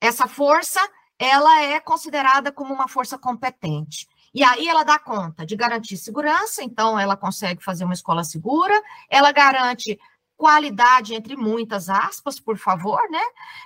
essa 0.00 0.26
força 0.26 0.80
ela 1.18 1.62
é 1.62 1.80
considerada 1.80 2.52
como 2.52 2.72
uma 2.72 2.88
força 2.88 3.18
competente. 3.18 4.08
E 4.32 4.44
aí 4.44 4.68
ela 4.68 4.84
dá 4.84 4.98
conta 4.98 5.44
de 5.44 5.56
garantir 5.56 5.96
segurança, 5.96 6.62
então 6.62 6.98
ela 6.98 7.16
consegue 7.16 7.62
fazer 7.62 7.84
uma 7.84 7.94
escola 7.94 8.22
segura, 8.22 8.74
ela 9.08 9.32
garante 9.32 9.98
qualidade, 10.36 11.14
entre 11.14 11.36
muitas 11.36 11.88
aspas, 11.88 12.38
por 12.38 12.56
favor, 12.56 13.00
né? 13.10 13.22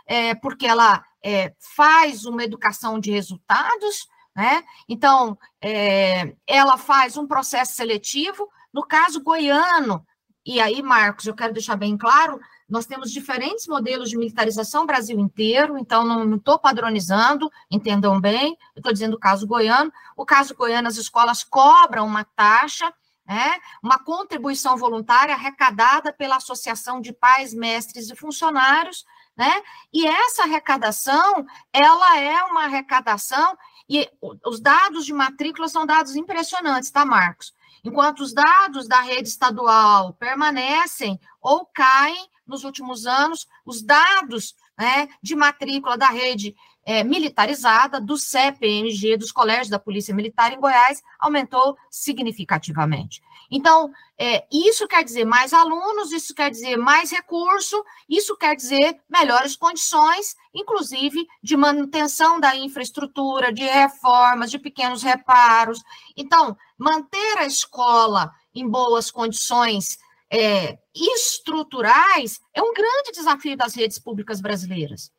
É, 0.07 0.35
porque 0.35 0.67
ela 0.67 1.05
é, 1.23 1.55
faz 1.59 2.25
uma 2.25 2.43
educação 2.43 2.99
de 2.99 3.11
resultados, 3.11 4.09
né? 4.35 4.65
Então, 4.89 5.39
é, 5.61 6.35
ela 6.47 6.79
faz 6.79 7.17
um 7.17 7.27
processo 7.27 7.75
seletivo. 7.75 8.49
No 8.73 8.83
caso 8.83 9.23
goiano, 9.23 10.05
e 10.45 10.61
aí, 10.61 10.83
Marcos, 10.83 11.27
eu 11.27 11.35
quero 11.35 11.53
deixar 11.53 11.77
bem 11.77 11.97
claro, 11.97 12.41
nós 12.69 12.87
temos 12.87 13.13
diferentes 13.13 13.67
modelos 13.67 14.09
de 14.09 14.17
militarização 14.17 14.87
Brasil 14.87 15.21
inteiro, 15.21 15.77
então 15.79 16.05
não 16.05 16.37
estou 16.37 16.59
padronizando, 16.59 17.51
entendam 17.71 18.19
bem, 18.21 18.57
estou 18.75 18.93
dizendo 18.93 19.15
o 19.15 19.21
caso 19.21 19.47
goiano. 19.47 19.93
O 20.17 20.25
caso 20.25 20.55
goiano, 20.55 20.89
as 20.89 20.97
escolas 20.97 21.45
cobram 21.45 22.07
uma 22.07 22.25
taxa, 22.25 22.93
né, 23.27 23.57
uma 23.83 23.99
contribuição 23.99 24.77
voluntária 24.77 25.35
arrecadada 25.35 26.13
pela 26.13 26.37
Associação 26.37 27.01
de 27.01 27.13
Pais, 27.13 27.55
Mestres 27.55 28.11
e 28.11 28.17
Funcionários, 28.17 29.05
né? 29.37 29.63
E 29.93 30.07
essa 30.07 30.43
arrecadação, 30.43 31.47
ela 31.73 32.19
é 32.19 32.43
uma 32.45 32.65
arrecadação, 32.65 33.57
e 33.89 34.09
os 34.45 34.61
dados 34.61 35.05
de 35.05 35.13
matrícula 35.13 35.69
são 35.69 35.87
dados 35.87 36.17
impressionantes, 36.17 36.91
tá, 36.91 37.05
Marcos? 37.05 37.55
Enquanto 37.85 38.21
os 38.21 38.33
dados 38.33 38.87
da 38.87 39.01
rede 39.01 39.29
estadual 39.29 40.13
permanecem 40.15 41.19
ou 41.41 41.67
caem 41.67 42.29
nos 42.47 42.65
últimos 42.65 43.07
anos, 43.07 43.47
os 43.65 43.83
dados 43.83 44.55
né, 44.79 45.09
de 45.23 45.35
matrícula 45.35 45.97
da 45.97 46.09
rede 46.09 46.55
é, 46.85 47.05
militarizada, 47.05 48.01
do 48.01 48.17
CPMG, 48.17 49.17
dos 49.17 49.33
colégios 49.33 49.69
da 49.69 49.79
Polícia 49.79 50.15
Militar 50.15 50.53
em 50.53 50.61
Goiás, 50.61 51.03
aumentou 51.19 51.77
significativamente. 51.91 53.23
Então, 53.51 53.91
é, 54.25 54.47
isso 54.53 54.87
quer 54.87 55.03
dizer 55.03 55.25
mais 55.25 55.53
alunos, 55.53 56.13
isso 56.13 56.33
quer 56.33 56.49
dizer 56.49 56.77
mais 56.77 57.11
recurso, 57.11 57.85
isso 58.09 58.37
quer 58.37 58.55
dizer 58.55 59.03
melhores 59.11 59.57
condições, 59.57 60.37
inclusive 60.55 61.27
de 61.43 61.57
manutenção 61.57 62.39
da 62.39 62.55
infraestrutura, 62.55 63.53
de 63.53 63.65
reformas, 63.65 64.49
de 64.49 64.61
pequenos 64.61 65.03
reparos. 65.03 65.83
Então, 66.17 66.57
manter 66.79 67.39
a 67.39 67.47
escola 67.47 68.31
em 68.55 68.69
boas 68.69 69.11
condições 69.11 69.99
é, 70.31 70.79
estruturais 70.95 72.41
é 72.55 72.63
um 72.63 72.73
grande 72.73 73.11
desafio 73.11 73.57
das 73.57 73.75
redes 73.75 73.99
públicas 73.99 74.41
brasileiras. 74.41 75.11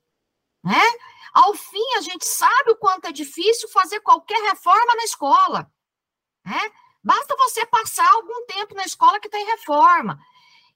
Né? 0.63 0.81
Ao 1.33 1.53
fim, 1.53 1.97
a 1.97 2.01
gente 2.01 2.23
sabe 2.23 2.71
o 2.71 2.77
quanto 2.77 3.07
é 3.07 3.11
difícil 3.11 3.67
fazer 3.67 3.99
qualquer 3.99 4.41
reforma 4.43 4.95
na 4.95 5.03
escola. 5.03 5.69
Né? 6.45 6.71
Basta 7.03 7.35
você 7.35 7.65
passar 7.65 8.07
algum 8.13 8.45
tempo 8.45 8.73
na 8.75 8.83
escola 8.83 9.19
que 9.19 9.29
tem 9.29 9.45
reforma. 9.45 10.19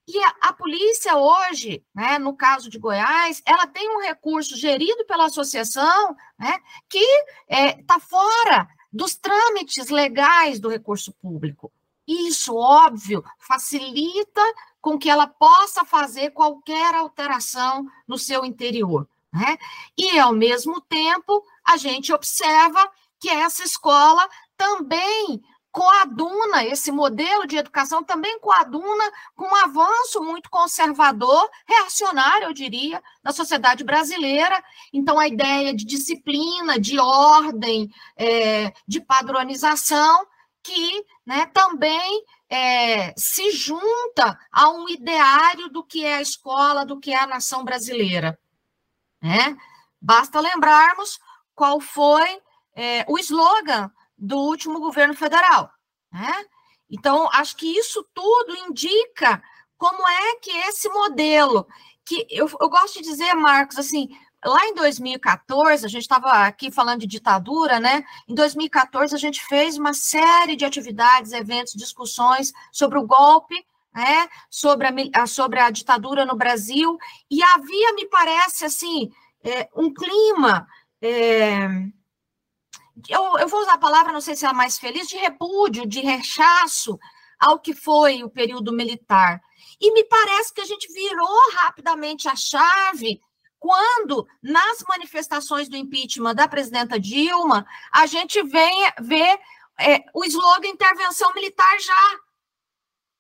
E 0.08 0.18
a, 0.24 0.36
a, 0.42 0.54
polícia 0.54 1.18
hoje, 1.18 1.84
né, 1.94 2.18
no 2.18 2.36
caso 2.36 2.70
de 2.70 2.80
Goiás, 2.80 3.42
ela 3.46 3.68
tem 3.68 3.90
um 3.90 4.02
recurso 4.02 4.56
gerido 4.56 5.06
pela 5.06 5.26
associação 5.26 6.16
né, 6.40 6.60
que 6.90 7.00
está 7.00 7.36
é, 7.50 7.84
tá 7.84 8.00
fora 8.00 8.68
dos 8.92 9.16
trâmites 9.16 9.90
legais 9.90 10.60
do 10.60 10.70
recurso 10.70 11.14
público. 11.14 11.72
Isso, 12.08 12.56
óbvio, 12.56 13.22
facilita 13.38 14.42
com 14.80 14.98
que 14.98 15.10
ela 15.10 15.28
possa 15.28 15.84
fazer 15.84 16.32
qualquer 16.32 16.96
alteração 16.96 17.86
no 18.08 18.18
seu 18.18 18.46
interior. 18.46 19.06
Né? 19.34 19.58
E, 19.98 20.18
ao 20.18 20.32
mesmo 20.32 20.80
tempo, 20.80 21.46
a 21.66 21.76
gente 21.76 22.14
observa 22.14 22.90
que 23.20 23.30
essa 23.30 23.64
escola 23.64 24.28
também 24.56 25.44
coaduna, 25.78 26.66
esse 26.66 26.92
modelo 26.92 27.46
de 27.46 27.56
educação 27.56 28.04
também 28.04 28.40
coaduna 28.40 29.12
com 29.36 29.46
um 29.46 29.56
avanço 29.56 30.24
muito 30.24 30.50
conservador, 30.50 31.48
reacionário, 31.68 32.46
eu 32.46 32.54
diria, 32.54 33.00
na 33.24 33.32
sociedade 33.32 33.84
brasileira. 33.84 34.64
Então, 34.92 35.20
a 35.20 35.28
ideia 35.28 35.76
de 35.76 35.86
disciplina, 35.86 36.80
de 36.80 36.98
ordem, 37.00 37.92
é, 38.16 38.74
de 38.88 39.00
padronização, 39.00 40.26
que 40.64 41.06
né, 41.24 41.46
também 41.54 42.26
é, 42.50 43.14
se 43.16 43.52
junta 43.52 44.36
a 44.52 44.72
um 44.72 44.90
ideário 44.90 45.70
do 45.70 45.84
que 45.84 46.04
é 46.04 46.16
a 46.16 46.22
escola, 46.24 46.88
do 46.88 47.00
que 47.00 47.14
é 47.14 47.20
a 47.20 47.28
nação 47.28 47.64
brasileira. 47.64 48.40
Né? 49.22 49.56
Basta 50.02 50.40
lembrarmos 50.40 51.20
qual 51.54 51.80
foi 51.80 52.42
é, 52.74 53.06
o 53.08 53.20
slogan 53.20 53.92
do 54.18 54.38
último 54.38 54.80
governo 54.80 55.14
federal. 55.14 55.72
Né? 56.12 56.34
Então, 56.90 57.30
acho 57.34 57.56
que 57.56 57.68
isso 57.68 58.06
tudo 58.14 58.56
indica 58.68 59.42
como 59.78 60.08
é 60.08 60.36
que 60.36 60.52
esse 60.52 60.90
modelo, 60.90 61.68
que 62.06 62.26
eu, 62.30 62.50
eu 62.60 62.70
gosto 62.70 62.96
de 62.96 63.10
dizer, 63.10 63.34
Marcos, 63.36 63.78
assim, 63.78 64.10
lá 64.44 64.66
em 64.66 64.74
2014, 64.74 65.86
a 65.86 65.90
gente 65.90 66.02
estava 66.02 66.32
aqui 66.46 66.72
falando 66.72 67.02
de 67.02 67.08
ditadura, 67.08 67.80
né? 67.80 68.04
Em 68.28 68.34
2014, 68.34 69.14
a 69.14 69.18
gente 69.18 69.44
fez 69.46 69.78
uma 69.78 69.94
série 69.94 70.56
de 70.56 70.66
atividades, 70.66 71.32
eventos, 71.34 71.74
discussões 71.74 72.54
sobre 72.72 72.98
o 72.98 73.06
golpe, 73.06 73.56
né? 73.94 74.28
Sobre 74.50 74.88
a, 75.14 75.28
sobre 75.28 75.60
a 75.60 75.70
ditadura 75.70 76.26
no 76.26 76.36
Brasil, 76.36 76.98
e 77.30 77.44
havia, 77.44 77.94
me 77.94 78.08
parece, 78.08 78.66
assim, 78.66 79.12
é, 79.44 79.70
um 79.76 79.94
clima. 79.94 80.68
É, 81.02 81.68
eu, 83.10 83.38
eu 83.38 83.48
vou 83.48 83.62
usar 83.62 83.74
a 83.74 83.78
palavra, 83.78 84.12
não 84.12 84.22
sei 84.22 84.36
se 84.36 84.46
é 84.46 84.50
a 84.50 84.54
mais 84.54 84.80
feliz, 84.80 85.08
de 85.08 85.18
repúdio, 85.18 85.86
de 85.86 86.00
rechaço 86.00 86.98
ao 87.40 87.60
que 87.60 87.74
foi 87.74 88.24
o 88.24 88.30
período 88.30 88.74
militar. 88.74 89.42
E 89.80 89.92
me 89.94 90.04
parece 90.04 90.54
que 90.54 90.62
a 90.62 90.66
gente 90.66 90.92
virou 90.92 91.52
rapidamente 91.54 92.28
a 92.28 92.36
chave 92.36 93.22
quando, 93.60 94.28
nas 94.42 94.84
manifestações 94.88 95.70
do 95.70 95.78
impeachment 95.78 96.36
da 96.36 96.48
presidenta 96.48 97.00
Dilma, 97.00 97.66
a 97.92 98.06
gente 98.06 98.42
vem 98.44 98.92
ver 99.02 99.40
é, 99.80 100.04
o 100.14 100.24
slogan 100.26 100.68
intervenção 100.68 101.32
militar 101.34 101.80
já. 101.80 102.20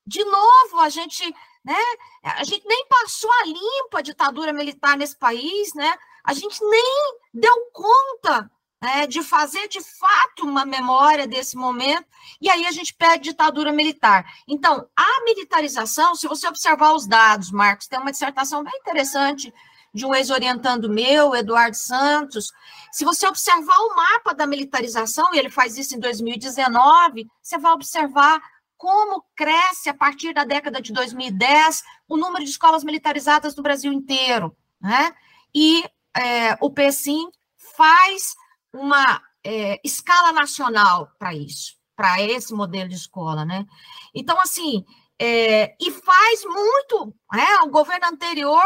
De 0.05 0.23
novo, 0.23 0.79
a 0.79 0.89
gente, 0.89 1.23
né, 1.63 1.79
a 2.23 2.43
gente 2.43 2.65
nem 2.65 2.87
passou 2.87 3.31
a 3.41 3.45
limpa 3.45 3.99
a 3.99 4.01
ditadura 4.01 4.53
militar 4.53 4.97
nesse 4.97 5.17
país, 5.17 5.73
né? 5.75 5.97
A 6.23 6.33
gente 6.33 6.63
nem 6.63 7.19
deu 7.33 7.53
conta 7.73 8.49
né, 8.81 9.07
de 9.07 9.23
fazer 9.23 9.67
de 9.67 9.81
fato 9.81 10.43
uma 10.43 10.65
memória 10.65 11.27
desse 11.27 11.55
momento, 11.55 12.05
e 12.39 12.49
aí 12.49 12.65
a 12.65 12.71
gente 12.71 12.93
pede 12.93 13.25
ditadura 13.25 13.71
militar. 13.71 14.25
Então, 14.47 14.87
a 14.95 15.23
militarização, 15.23 16.15
se 16.15 16.27
você 16.27 16.47
observar 16.47 16.93
os 16.93 17.07
dados, 17.07 17.51
Marcos, 17.51 17.87
tem 17.87 17.99
uma 17.99 18.11
dissertação 18.11 18.63
bem 18.63 18.73
interessante 18.79 19.53
de 19.93 20.05
um 20.05 20.13
ex-orientando 20.13 20.89
meu, 20.89 21.33
Eduardo 21.35 21.75
Santos. 21.75 22.51
Se 22.91 23.03
você 23.03 23.27
observar 23.27 23.77
o 23.79 23.95
mapa 23.95 24.33
da 24.33 24.45
militarização, 24.45 25.33
e 25.33 25.39
ele 25.39 25.49
faz 25.49 25.77
isso 25.77 25.95
em 25.95 25.99
2019, 25.99 27.27
você 27.41 27.57
vai 27.57 27.71
observar 27.71 28.39
como 28.77 29.25
cresce 29.35 29.89
a 29.89 29.93
partir 29.93 30.33
da 30.33 30.43
década 30.43 30.79
de 30.79 30.93
2010 30.93 31.83
o 32.07 32.15
número 32.15 32.43
de 32.43 32.51
escolas 32.51 32.83
militarizadas 32.83 33.55
no 33.55 33.63
Brasil 33.63 33.91
inteiro, 33.91 34.55
né? 34.79 35.15
E 35.53 35.83
é, 36.15 36.55
o 36.61 36.69
PSIM 36.69 37.31
faz 37.75 38.35
uma 38.77 39.21
é, 39.43 39.79
escala 39.83 40.31
nacional 40.31 41.11
para 41.17 41.33
isso, 41.33 41.75
para 41.95 42.21
esse 42.21 42.53
modelo 42.53 42.89
de 42.89 42.95
escola, 42.95 43.43
né? 43.45 43.65
Então, 44.13 44.39
assim, 44.39 44.85
é, 45.19 45.75
e 45.79 45.91
faz 45.91 46.45
muito, 46.45 47.13
né? 47.33 47.57
O 47.63 47.69
governo 47.69 48.07
anterior 48.07 48.65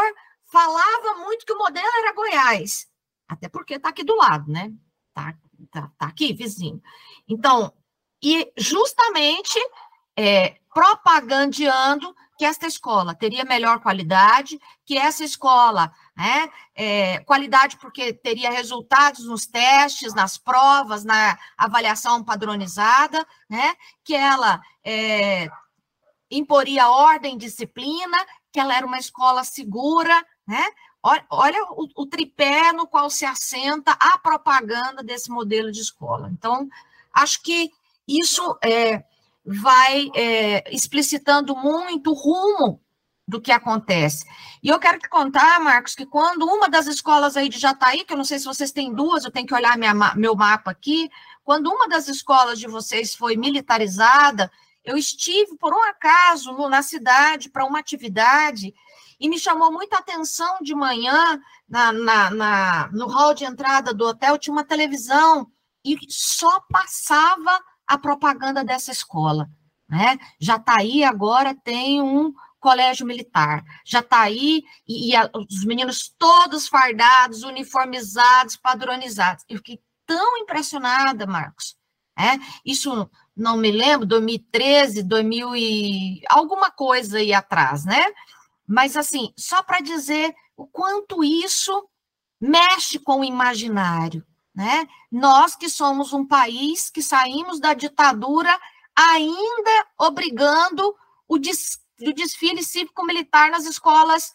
falava 0.50 1.14
muito 1.20 1.46
que 1.46 1.52
o 1.52 1.58
modelo 1.58 1.86
era 1.98 2.14
Goiás, 2.14 2.86
até 3.26 3.48
porque 3.48 3.74
está 3.74 3.88
aqui 3.88 4.04
do 4.04 4.14
lado, 4.14 4.50
né? 4.50 4.70
Tá, 5.14 5.34
tá, 5.70 5.90
tá 5.96 6.06
aqui, 6.06 6.32
vizinho. 6.34 6.82
Então, 7.26 7.72
e 8.22 8.52
justamente 8.56 9.58
é, 10.16 10.58
propagandeando 10.72 12.14
que 12.38 12.44
esta 12.44 12.66
escola 12.66 13.14
teria 13.14 13.44
melhor 13.44 13.80
qualidade, 13.80 14.60
que 14.84 14.96
essa 14.96 15.24
escola, 15.24 15.92
né, 16.16 16.50
é, 16.74 17.18
qualidade 17.20 17.78
porque 17.78 18.12
teria 18.12 18.50
resultados 18.50 19.26
nos 19.26 19.46
testes, 19.46 20.14
nas 20.14 20.36
provas, 20.36 21.04
na 21.04 21.38
avaliação 21.56 22.22
padronizada, 22.22 23.26
né, 23.48 23.74
que 24.04 24.14
ela 24.14 24.60
é, 24.84 25.48
imporia 26.30 26.88
ordem, 26.88 27.38
disciplina, 27.38 28.18
que 28.50 28.60
ela 28.60 28.76
era 28.76 28.86
uma 28.86 28.98
escola 28.98 29.44
segura, 29.44 30.24
né? 30.46 30.62
Olha, 31.30 31.58
o, 31.70 31.88
o, 31.96 32.06
tripé 32.06 32.72
no 32.72 32.86
qual 32.86 33.10
se 33.10 33.24
assenta 33.24 33.90
a 33.98 34.18
propaganda 34.18 35.02
desse 35.02 35.30
modelo 35.30 35.72
de 35.72 35.80
escola. 35.80 36.30
Então, 36.30 36.68
acho 37.12 37.42
que 37.42 37.72
isso 38.06 38.56
é, 38.62 39.02
vai 39.44 40.10
é, 40.14 40.72
explicitando 40.72 41.56
muito 41.56 42.12
o 42.12 42.14
rumo 42.14 42.80
do 43.26 43.40
que 43.40 43.52
acontece. 43.52 44.24
E 44.62 44.68
eu 44.68 44.78
quero 44.78 44.98
te 44.98 45.08
contar, 45.08 45.60
Marcos, 45.60 45.94
que 45.94 46.06
quando 46.06 46.44
uma 46.44 46.68
das 46.68 46.86
escolas 46.86 47.36
aí 47.36 47.48
de 47.48 47.58
Jataí, 47.58 48.04
que 48.04 48.12
eu 48.12 48.16
não 48.16 48.24
sei 48.24 48.38
se 48.38 48.44
vocês 48.44 48.72
têm 48.72 48.92
duas, 48.92 49.24
eu 49.24 49.30
tenho 49.30 49.46
que 49.46 49.54
olhar 49.54 49.78
minha, 49.78 49.94
meu 50.14 50.34
mapa 50.34 50.70
aqui, 50.70 51.10
quando 51.44 51.68
uma 51.68 51.88
das 51.88 52.08
escolas 52.08 52.58
de 52.58 52.66
vocês 52.66 53.14
foi 53.14 53.36
militarizada, 53.36 54.50
eu 54.84 54.96
estive, 54.96 55.56
por 55.56 55.72
um 55.72 55.82
acaso, 55.84 56.52
na 56.68 56.82
cidade 56.82 57.48
para 57.48 57.64
uma 57.64 57.78
atividade 57.78 58.74
e 59.18 59.28
me 59.28 59.38
chamou 59.38 59.72
muita 59.72 59.98
atenção 59.98 60.58
de 60.60 60.74
manhã, 60.74 61.40
na, 61.68 61.92
na, 61.92 62.30
na, 62.30 62.88
no 62.92 63.06
hall 63.06 63.32
de 63.34 63.44
entrada 63.44 63.94
do 63.94 64.04
hotel, 64.04 64.36
tinha 64.36 64.52
uma 64.52 64.64
televisão 64.64 65.46
e 65.84 65.96
só 66.08 66.60
passava 66.68 67.60
a 67.86 67.96
propaganda 67.96 68.64
dessa 68.64 68.90
escola. 68.90 69.48
Né? 69.88 70.18
Jataí 70.40 71.04
agora 71.04 71.54
tem 71.54 72.02
um 72.02 72.34
colégio 72.62 73.04
militar. 73.04 73.62
Jataí 73.84 74.62
e, 74.86 75.10
e 75.10 75.16
a, 75.16 75.28
os 75.34 75.64
meninos 75.64 76.14
todos 76.16 76.68
fardados, 76.68 77.42
uniformizados, 77.42 78.56
padronizados. 78.56 79.44
Eu 79.48 79.58
fiquei 79.58 79.82
tão 80.06 80.38
impressionada, 80.38 81.26
Marcos. 81.26 81.76
É, 82.16 82.38
isso 82.64 83.10
não 83.36 83.56
me 83.56 83.72
lembro, 83.72 84.06
2013, 84.06 85.02
2000 85.02 85.56
e 85.56 86.22
alguma 86.28 86.70
coisa 86.70 87.18
aí 87.18 87.32
atrás, 87.32 87.84
né? 87.84 88.04
Mas, 88.66 88.96
assim, 88.96 89.32
só 89.36 89.62
para 89.62 89.80
dizer 89.80 90.32
o 90.56 90.66
quanto 90.66 91.24
isso 91.24 91.88
mexe 92.40 92.98
com 92.98 93.20
o 93.20 93.24
imaginário, 93.24 94.24
né? 94.54 94.86
Nós 95.10 95.56
que 95.56 95.68
somos 95.68 96.12
um 96.12 96.24
país 96.24 96.90
que 96.90 97.02
saímos 97.02 97.58
da 97.58 97.74
ditadura 97.74 98.56
ainda 98.94 99.86
obrigando 99.98 100.94
o, 101.26 101.38
des, 101.38 101.78
o 102.08 102.14
desfile 102.14 102.62
cívico-militar 102.62 103.50
nas 103.50 103.64
escolas 103.64 104.32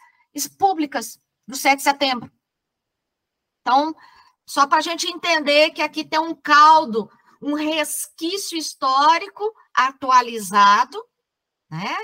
públicas 0.58 1.20
do 1.48 1.56
7 1.56 1.78
de 1.78 1.84
setembro. 1.84 2.32
Então, 3.62 3.96
só 4.46 4.68
para 4.68 4.78
a 4.78 4.82
gente 4.82 5.08
entender 5.08 5.72
que 5.72 5.82
aqui 5.82 6.06
tem 6.06 6.20
um 6.20 6.36
caldo, 6.36 7.10
um 7.42 7.54
resquício 7.54 8.58
histórico 8.58 9.44
atualizado, 9.74 11.04
né? 11.70 11.96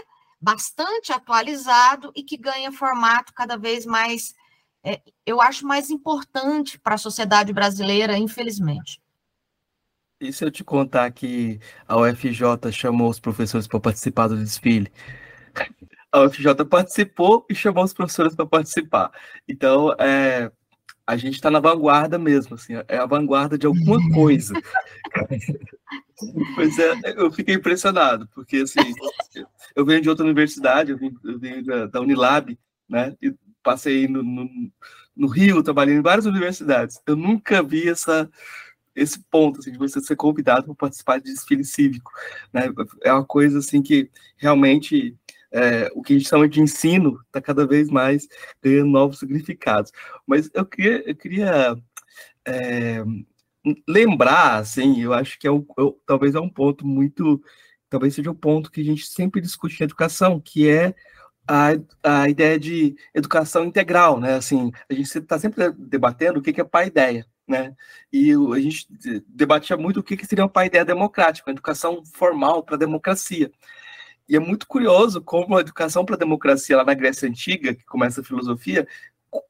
bastante 0.43 1.13
atualizado 1.13 2.12
e 2.13 2.21
que 2.21 2.36
ganha 2.36 2.69
formato 2.69 3.34
cada 3.34 3.58
vez 3.58 3.86
mais, 3.86 4.36
é, 4.84 5.02
eu 5.26 5.39
acho, 5.39 5.65
mais 5.65 5.89
importante 5.89 6.78
para 6.78 6.95
a 6.95 6.97
sociedade 6.97 7.54
brasileira, 7.54 8.17
infelizmente. 8.17 9.02
E 10.19 10.34
se 10.34 10.43
eu 10.43 10.52
te 10.52 10.63
contar 10.63 11.10
que 11.12 11.62
a 11.88 11.97
UFJ 11.97 12.71
chamou 12.73 13.10
os 13.10 13.21
professores 13.21 13.67
para 13.67 13.80
participar 13.80 14.28
do 14.28 14.38
desfile? 14.38 14.91
A 16.12 16.22
UFJ 16.22 16.66
participou 16.70 17.46
e 17.50 17.56
chamou 17.56 17.84
os 17.84 17.94
professores 17.94 18.36
para 18.36 18.46
participar. 18.46 19.12
Então, 19.48 19.94
é, 19.94 20.52
a 21.06 21.18
gente 21.18 21.36
está 21.36 21.52
na 21.52 21.60
vanguarda 21.60 22.18
mesmo, 22.18 22.56
assim, 22.56 22.74
é 22.88 22.98
a 22.98 23.06
vanguarda 23.06 23.58
de 23.58 23.66
alguma 23.66 23.98
coisa. 24.13 24.54
pois 26.56 26.80
é, 26.80 26.94
eu 27.18 27.32
fiquei 27.32 27.56
impressionado, 27.56 28.28
porque 28.34 28.58
assim, 28.58 28.80
eu 29.76 29.86
venho 29.86 30.02
de 30.02 30.10
outra 30.10 30.26
universidade, 30.26 30.92
eu, 30.92 30.98
vim, 30.98 31.13
eu 31.24 31.39
venho 31.39 31.63
da, 31.66 31.86
da, 31.88 32.02
Unilab, 32.02 32.58
né? 32.88 33.16
E 33.22 33.36
passei 33.62 34.08
no, 34.08 34.24
no, 34.24 34.50
no, 35.16 35.28
Rio, 35.28 35.63
trabalhei 35.63 35.96
em 35.96 36.02
várias 36.02 36.26
universidades. 36.26 37.02
Eu 37.06 37.16
nunca 37.16 37.62
vi 37.62 37.89
essa 37.89 38.30
esse 38.96 39.20
ponto 39.32 39.60
assim, 39.60 39.72
de 39.72 39.78
você 39.80 40.00
ser 40.00 40.16
convidado 40.16 40.66
para 40.68 40.76
participar 40.76 41.18
de 41.18 41.34
desfile 41.34 41.66
cívico, 41.66 42.12
né? 42.54 42.70
É 43.02 43.12
uma 43.12 43.26
coisa 43.26 43.58
assim 43.58 43.82
que 43.82 44.10
realmente 44.38 45.18
é, 45.54 45.92
o 45.94 46.02
que 46.02 46.13
a 46.13 46.18
gente 46.18 46.28
chama 46.28 46.50
de 46.50 46.60
ensino 46.60 47.20
está 47.28 47.39
cada 47.39 47.66
vez 47.68 47.89
mais 47.89 48.28
ganhando 48.62 48.89
novos 48.89 49.20
significados. 49.20 49.92
Mas 50.26 50.50
eu 50.54 50.66
queria, 50.66 51.10
eu 51.10 51.16
queria 51.16 51.78
é, 52.48 53.04
lembrar, 53.88 54.58
assim, 54.58 55.02
eu 55.02 55.13
acho 55.13 55.39
que 55.39 55.48
é 55.48 55.52
um, 55.52 55.66
eu, 55.78 56.00
talvez 56.06 56.36
é 56.36 56.39
um 56.39 56.50
ponto 56.50 56.86
muito, 56.86 57.42
talvez 57.89 58.16
seja 58.16 58.30
o 58.32 58.34
um 58.34 58.36
ponto 58.36 58.72
que 58.72 58.82
a 58.82 58.84
gente 58.84 59.06
sempre 59.06 59.39
discute 59.39 59.82
em 59.82 59.86
educação, 59.86 60.39
que 60.39 60.68
é 60.70 60.96
a, 61.48 61.70
a 62.04 62.30
ideia 62.30 62.60
de 62.60 62.96
educação 63.13 63.66
integral, 63.66 64.20
né? 64.20 64.36
Assim, 64.36 64.72
a 64.89 64.94
gente 64.94 65.18
está 65.18 65.38
sempre 65.39 65.72
debatendo 65.72 66.39
o 66.39 66.42
que, 66.42 66.54
que 66.54 66.62
é 66.62 66.63
pai-ideia, 66.63 67.26
né? 67.48 67.76
E 68.12 68.32
a 68.34 68.60
gente 68.60 68.88
debatia 69.28 69.78
muito 69.78 70.00
o 70.00 70.04
que, 70.04 70.18
que 70.18 70.26
seria 70.26 70.46
uma 70.46 70.50
pai-ideia 70.50 70.86
democrática, 70.86 71.50
uma 71.50 71.54
educação 71.54 72.04
formal 72.06 72.63
para 72.63 72.76
a 72.76 72.80
democracia. 72.80 73.52
E 74.28 74.36
é 74.36 74.40
muito 74.40 74.68
curioso 74.68 75.22
como 75.22 75.58
a 75.58 75.62
educação 75.62 76.06
para 76.06 76.16
a 76.16 76.20
democracia 76.20 76.78
lá 76.78 76.84
na 76.84 76.94
Grécia 76.94 77.28
Antiga, 77.28 77.74
que 77.74 77.86
começa 77.86 78.22
a 78.22 78.24
filosofia, 78.24 78.88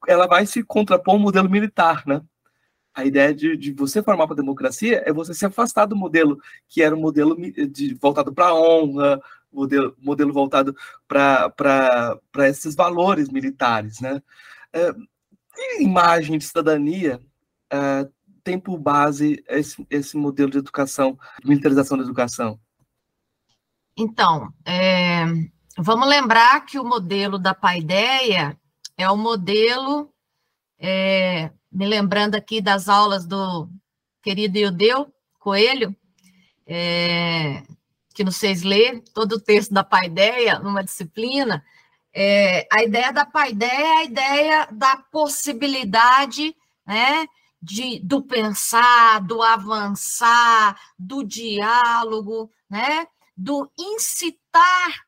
ela 0.07 0.27
vai 0.27 0.45
se 0.45 0.63
contrapor 0.63 1.13
ao 1.13 1.19
modelo 1.19 1.49
militar, 1.49 2.03
né? 2.05 2.21
A 2.93 3.05
ideia 3.05 3.33
de, 3.33 3.57
de 3.57 3.73
você 3.73 4.03
formar 4.03 4.27
para 4.27 4.35
a 4.35 4.37
democracia 4.37 5.01
é 5.05 5.11
você 5.11 5.33
se 5.33 5.45
afastar 5.45 5.85
do 5.85 5.95
modelo 5.95 6.39
que 6.67 6.81
era 6.81 6.95
um 6.95 6.99
modelo 6.99 7.35
de, 7.35 7.95
voltado 7.95 8.31
para 8.33 8.47
a 8.47 8.55
honra, 8.55 9.19
modelo, 9.51 9.95
modelo 9.99 10.31
voltado 10.31 10.75
para 11.07 12.19
esses 12.47 12.75
valores 12.75 13.29
militares, 13.29 13.99
né? 13.99 14.21
É, 14.71 14.93
que 15.55 15.83
imagem 15.83 16.37
de 16.37 16.45
cidadania 16.45 17.19
é, 17.71 18.07
tem 18.43 18.59
por 18.59 18.77
base 18.77 19.43
esse, 19.47 19.85
esse 19.89 20.17
modelo 20.17 20.51
de 20.51 20.57
educação, 20.57 21.17
de 21.41 21.49
militarização 21.49 21.97
da 21.97 22.03
educação? 22.03 22.59
Então, 23.95 24.51
é, 24.65 25.23
vamos 25.77 26.07
lembrar 26.07 26.65
que 26.65 26.79
o 26.79 26.83
modelo 26.83 27.37
da 27.37 27.53
Paideia 27.53 28.59
é 28.97 29.09
o 29.09 29.15
modelo, 29.15 30.11
é, 30.79 31.51
me 31.71 31.85
lembrando 31.85 32.35
aqui 32.35 32.59
das 32.59 32.89
aulas 32.89 33.25
do 33.25 33.69
querido 34.21 34.57
Iudeu 34.57 35.13
Coelho, 35.39 35.95
é, 36.65 37.63
que 38.15 38.23
não 38.23 38.31
sei 38.31 38.55
ler 38.55 39.03
todo 39.13 39.33
o 39.33 39.41
texto 39.41 39.73
da 39.73 39.83
Paideia 39.83 40.59
numa 40.59 40.83
disciplina, 40.83 41.63
é, 42.13 42.67
a 42.71 42.83
ideia 42.83 43.11
da 43.11 43.25
Paideia 43.25 43.71
é 43.71 43.97
a 43.97 44.03
ideia 44.03 44.67
da 44.71 44.97
possibilidade, 44.97 46.55
né, 46.85 47.27
de, 47.61 47.99
do 47.99 48.21
pensar, 48.21 49.19
do 49.21 49.41
avançar, 49.41 50.79
do 50.97 51.23
diálogo, 51.23 52.51
né, 52.69 53.07
do 53.35 53.71
incitar 53.77 55.05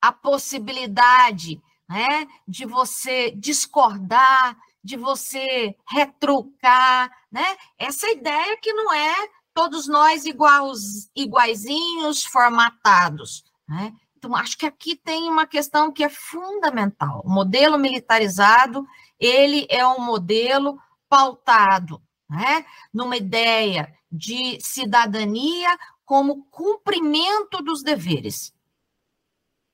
a 0.00 0.12
possibilidade 0.12 1.60
né, 1.88 2.26
de 2.46 2.64
você 2.64 3.32
discordar, 3.32 4.56
de 4.82 4.96
você 4.96 5.76
retrucar, 5.88 7.10
né? 7.30 7.44
Essa 7.78 8.08
ideia 8.10 8.56
que 8.56 8.72
não 8.72 8.92
é 8.92 9.28
todos 9.52 9.86
nós 9.86 10.24
iguais, 10.24 11.10
iguaizinhos, 11.14 12.24
formatados, 12.24 13.44
né? 13.68 13.92
Então, 14.16 14.36
acho 14.36 14.56
que 14.56 14.66
aqui 14.66 14.96
tem 14.96 15.28
uma 15.30 15.46
questão 15.46 15.90
que 15.90 16.04
é 16.04 16.08
fundamental. 16.08 17.22
O 17.24 17.30
modelo 17.30 17.78
militarizado, 17.78 18.86
ele 19.18 19.66
é 19.70 19.86
um 19.86 20.00
modelo 20.00 20.78
pautado, 21.08 22.02
né? 22.28 22.64
Numa 22.92 23.16
ideia 23.16 23.92
de 24.12 24.58
cidadania 24.60 25.76
como 26.10 26.44
cumprimento 26.46 27.62
dos 27.62 27.84
deveres, 27.84 28.52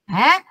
né? 0.07 0.45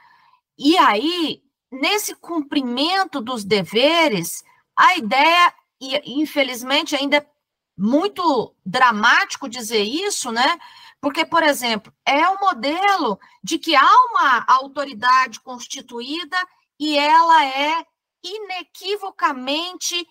E 0.58 0.76
aí, 0.80 1.43
nesse 1.71 2.15
cumprimento 2.15 3.21
dos 3.21 3.45
deveres, 3.45 4.43
a 4.76 4.98
ideia, 4.98 5.54
e 5.80 6.19
infelizmente 6.19 6.95
ainda 6.95 7.17
é 7.17 7.30
muito 7.78 8.56
dramático 8.65 9.48
dizer 9.48 9.84
isso, 9.84 10.32
né? 10.32 10.58
Porque, 11.00 11.24
por 11.24 11.43
exemplo, 11.43 11.93
é 12.04 12.28
o 12.30 12.34
um 12.34 12.39
modelo 12.39 13.19
de 13.43 13.60
que 13.60 13.76
há 13.76 14.06
uma 14.10 14.43
autoridade 14.48 15.39
constituída 15.39 16.38
e 16.80 16.98
ela 16.98 17.45
é 17.45 17.86
inequivocamente 18.24 20.04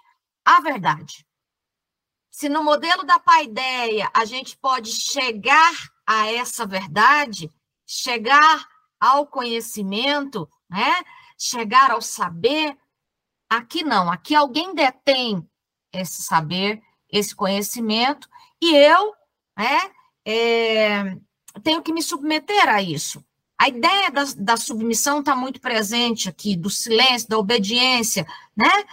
a 0.45 0.61
verdade. 0.61 1.24
Se 2.35 2.49
no 2.49 2.65
modelo 2.65 3.05
da 3.05 3.17
paideia 3.17 4.11
a 4.13 4.25
gente 4.25 4.57
pode 4.57 4.91
chegar 4.91 5.73
a 6.05 6.27
essa 6.33 6.67
verdade, 6.67 7.49
chegar 7.87 8.69
ao 8.99 9.25
conhecimento, 9.25 10.49
né? 10.69 11.05
chegar 11.39 11.93
ao 11.93 12.03
saber. 12.03 12.77
Aqui 13.49 13.85
não, 13.85 14.11
aqui 14.11 14.35
alguém 14.35 14.75
detém 14.75 15.49
esse 15.93 16.25
saber, 16.25 16.83
esse 17.09 17.37
conhecimento, 17.37 18.29
e 18.61 18.75
eu 18.75 19.15
né, 19.57 19.93
é, 20.25 21.17
tenho 21.63 21.85
que 21.85 21.93
me 21.93 22.03
submeter 22.03 22.69
a 22.69 22.83
isso. 22.83 23.25
A 23.57 23.69
ideia 23.69 24.11
da, 24.11 24.25
da 24.39 24.57
submissão 24.57 25.21
está 25.21 25.37
muito 25.37 25.61
presente 25.61 26.29
aqui, 26.29 26.57
do 26.57 26.69
silêncio, 26.69 27.29
da 27.29 27.39
obediência, 27.39 28.27
né? 28.57 28.85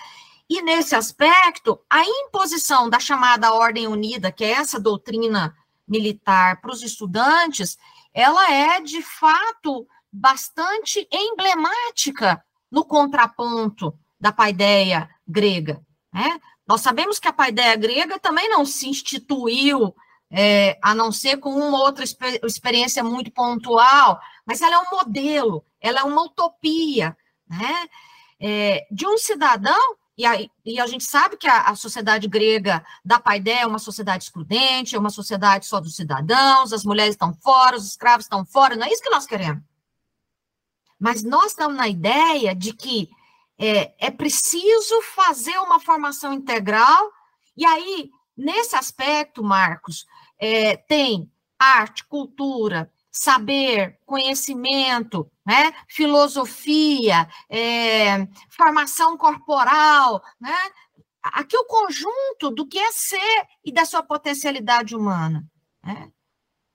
E 0.51 0.61
nesse 0.61 0.93
aspecto, 0.93 1.79
a 1.89 2.03
imposição 2.03 2.89
da 2.89 2.99
chamada 2.99 3.53
Ordem 3.53 3.87
Unida, 3.87 4.33
que 4.33 4.43
é 4.43 4.51
essa 4.51 4.77
doutrina 4.77 5.55
militar 5.87 6.59
para 6.59 6.73
os 6.73 6.83
estudantes, 6.83 7.77
ela 8.13 8.51
é 8.51 8.81
de 8.81 9.01
fato 9.01 9.87
bastante 10.11 11.07
emblemática 11.09 12.43
no 12.69 12.83
contraponto 12.83 13.97
da 14.19 14.33
paideia 14.33 15.09
grega. 15.25 15.81
Né? 16.11 16.37
Nós 16.67 16.81
sabemos 16.81 17.17
que 17.17 17.29
a 17.29 17.33
paideia 17.33 17.77
grega 17.77 18.19
também 18.19 18.49
não 18.49 18.65
se 18.65 18.89
instituiu, 18.89 19.95
é, 20.29 20.77
a 20.81 20.93
não 20.93 21.13
ser 21.13 21.37
com 21.37 21.51
uma 21.51 21.79
outra 21.79 22.03
experiência 22.03 23.01
muito 23.01 23.31
pontual, 23.31 24.19
mas 24.45 24.61
ela 24.61 24.75
é 24.75 24.79
um 24.79 24.97
modelo, 24.97 25.63
ela 25.79 26.01
é 26.01 26.03
uma 26.03 26.23
utopia 26.23 27.15
né? 27.47 27.89
É, 28.37 28.85
de 28.91 29.07
um 29.07 29.17
cidadão 29.17 30.00
e 30.17 30.25
a, 30.25 30.37
e 30.65 30.79
a, 30.79 30.85
gente 30.87 31.03
sabe 31.03 31.37
que 31.37 31.47
a, 31.47 31.61
a, 31.61 31.75
sociedade 31.75 32.27
grega 32.27 32.85
da 33.03 33.19
paideia 33.19 33.61
é 33.61 33.65
uma 33.65 33.79
sociedade 33.79 34.25
excludente, 34.25 34.95
é 34.95 34.99
uma 34.99 35.09
sociedade 35.09 35.65
só 35.65 35.79
dos 35.79 35.95
cidadãos, 35.95 36.73
as 36.73 36.83
mulheres 36.83 37.15
estão 37.15 37.33
fora, 37.33 37.77
os 37.77 37.87
escravos 37.87 38.25
estão 38.25 38.45
fora, 38.45 38.75
não 38.75 38.85
é 38.85 38.91
isso 38.91 39.01
que 39.01 39.09
nós 39.09 39.25
queremos. 39.25 39.63
Mas 40.99 41.23
nós 41.23 41.47
estamos 41.47 41.75
na 41.75 41.87
ideia 41.87 42.53
de 42.53 42.73
que 42.73 43.09
é, 43.57 43.93
é 44.07 44.11
preciso 44.11 45.01
fazer 45.15 45.57
uma 45.59 45.79
formação 45.79 46.33
integral, 46.33 47.11
e 47.55 47.65
aí, 47.65 48.09
nesse 48.35 48.75
aspecto, 48.75 49.43
Marcos, 49.43 50.05
é, 50.37 50.75
tem 50.75 51.31
arte, 51.57 52.05
cultura, 52.05 52.91
saber, 53.11 53.99
conhecimento, 54.05 55.29
né? 55.45 55.73
filosofia, 55.87 57.27
é, 57.49 58.27
formação 58.49 59.17
corporal, 59.17 60.23
né? 60.39 60.55
aqui 61.21 61.57
o 61.57 61.65
conjunto 61.65 62.49
do 62.51 62.67
que 62.67 62.79
é 62.79 62.91
ser 62.91 63.47
e 63.63 63.71
da 63.71 63.85
sua 63.85 64.01
potencialidade 64.01 64.95
humana. 64.95 65.45
Né? 65.83 66.11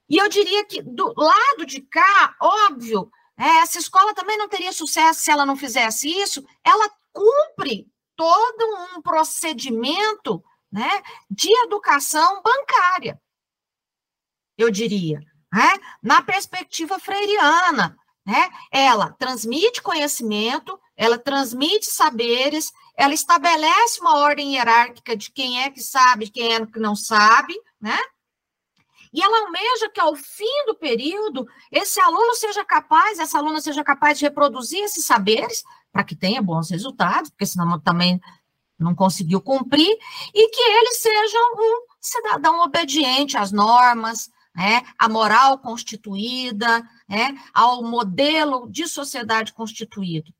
E 0.08 0.18
eu 0.18 0.28
diria 0.28 0.64
que 0.64 0.82
do 0.82 1.12
lado 1.16 1.64
de 1.66 1.80
cá, 1.80 2.36
óbvio, 2.40 3.10
é, 3.38 3.58
essa 3.58 3.78
escola 3.78 4.14
também 4.14 4.36
não 4.38 4.48
teria 4.48 4.72
sucesso 4.72 5.20
se 5.20 5.30
ela 5.30 5.46
não 5.46 5.56
fizesse 5.56 6.08
isso. 6.08 6.44
Ela 6.64 6.90
cumpre 7.12 7.90
todo 8.14 8.96
um 8.96 9.02
procedimento 9.02 10.42
né, 10.70 11.02
de 11.30 11.50
educação 11.64 12.42
bancária, 12.42 13.20
eu 14.58 14.70
diria, 14.70 15.20
né, 15.52 15.78
na 16.02 16.22
perspectiva 16.22 16.98
freiriana. 16.98 17.96
Né, 18.24 18.50
ela 18.72 19.12
transmite 19.12 19.80
conhecimento, 19.80 20.76
ela 20.96 21.16
transmite 21.16 21.86
saberes, 21.86 22.72
ela 22.96 23.14
estabelece 23.14 24.00
uma 24.00 24.18
ordem 24.18 24.54
hierárquica 24.54 25.16
de 25.16 25.30
quem 25.30 25.62
é 25.62 25.70
que 25.70 25.80
sabe, 25.80 26.28
quem 26.28 26.54
é 26.54 26.66
que 26.66 26.80
não 26.80 26.96
sabe, 26.96 27.54
né? 27.80 27.96
E 29.12 29.22
ela 29.22 29.46
almeja 29.46 29.88
que, 29.88 30.00
ao 30.00 30.14
fim 30.16 30.66
do 30.66 30.74
período, 30.74 31.46
esse 31.70 32.00
aluno 32.00 32.34
seja 32.34 32.64
capaz, 32.64 33.18
essa 33.18 33.38
aluna 33.38 33.60
seja 33.60 33.84
capaz 33.84 34.18
de 34.18 34.24
reproduzir 34.24 34.80
esses 34.82 35.06
saberes, 35.06 35.62
para 35.92 36.04
que 36.04 36.14
tenha 36.14 36.42
bons 36.42 36.70
resultados, 36.70 37.30
porque 37.30 37.46
senão 37.46 37.80
também 37.80 38.20
não 38.78 38.94
conseguiu 38.94 39.40
cumprir, 39.40 39.96
e 40.34 40.48
que 40.50 40.60
ele 40.60 40.92
seja 40.94 41.38
um 41.54 41.86
cidadão 41.98 42.60
obediente 42.62 43.38
às 43.38 43.52
normas, 43.52 44.28
né, 44.56 44.82
à 44.98 45.08
moral 45.08 45.58
constituída, 45.58 46.82
né, 47.08 47.36
ao 47.52 47.82
modelo 47.82 48.68
de 48.70 48.88
sociedade 48.88 49.52
constituído. 49.52 50.32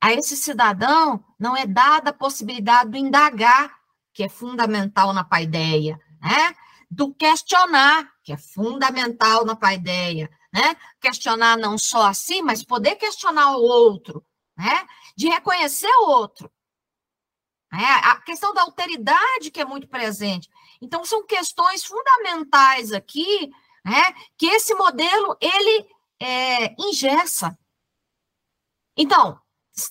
A 0.00 0.12
esse 0.12 0.36
cidadão 0.36 1.24
não 1.38 1.56
é 1.56 1.66
dada 1.66 2.10
a 2.10 2.14
possibilidade 2.14 2.90
do 2.90 2.96
indagar, 2.96 3.74
que 4.12 4.22
é 4.22 4.28
fundamental 4.28 5.12
na 5.12 5.24
paideia, 5.24 5.98
né? 6.20 6.54
do 6.92 7.14
questionar, 7.14 8.12
que 8.22 8.34
é 8.34 8.36
fundamental 8.36 9.46
na 9.46 9.56
paideia, 9.56 10.30
né? 10.52 10.76
Questionar 11.00 11.56
não 11.56 11.78
só 11.78 12.06
assim, 12.06 12.42
mas 12.42 12.62
poder 12.62 12.96
questionar 12.96 13.56
o 13.56 13.62
outro, 13.62 14.22
né? 14.54 14.86
De 15.16 15.26
reconhecer 15.26 15.88
o 16.00 16.10
outro. 16.10 16.52
É, 17.72 17.84
a 18.10 18.20
questão 18.20 18.52
da 18.52 18.60
alteridade 18.60 19.50
que 19.50 19.58
é 19.58 19.64
muito 19.64 19.88
presente. 19.88 20.50
Então, 20.82 21.04
são 21.04 21.24
questões 21.24 21.84
fundamentais 21.84 22.92
aqui, 22.92 23.48
né? 23.84 24.12
Que 24.36 24.46
esse 24.46 24.74
modelo, 24.74 25.36
ele 25.40 25.86
é, 26.20 26.74
ingessa. 26.76 27.56
Então, 28.96 29.38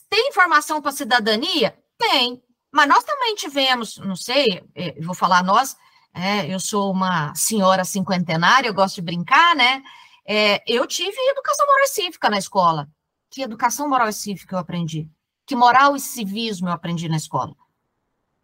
tem 0.10 0.28
informação 0.28 0.82
para 0.82 0.92
a 0.92 0.94
cidadania? 0.94 1.82
Tem. 1.98 2.44
Mas 2.70 2.90
nós 2.90 3.04
também 3.06 3.36
tivemos, 3.36 3.98
não 4.00 4.18
sei, 4.18 4.64
é, 4.76 5.02
vou 5.02 5.16
falar 5.16 5.44
nós, 5.44 5.78
é, 6.14 6.54
eu 6.54 6.60
sou 6.60 6.92
uma 6.92 7.34
senhora 7.36 7.86
cinquentenária, 7.86 8.68
eu 8.68 8.74
gosto 8.74 8.96
de 8.96 9.02
brincar, 9.02 9.56
né? 9.56 9.82
É, 10.26 10.62
eu 10.68 10.86
tive 10.86 11.18
educação 11.30 11.66
moral 11.66 11.84
e 11.86 11.88
cívica 11.88 12.30
na 12.30 12.38
escola. 12.38 12.90
Que 13.30 13.42
educação 13.44 13.88
moral 13.88 14.10
e 14.10 14.14
cívica 14.14 14.56
eu 14.56 14.60
aprendi? 14.60 15.10
Que 15.46 15.56
moral 15.56 15.96
e 15.96 16.02
civismo 16.02 16.68
eu 16.68 16.74
aprendi 16.74 17.08
na 17.08 17.16
escola? 17.16 17.56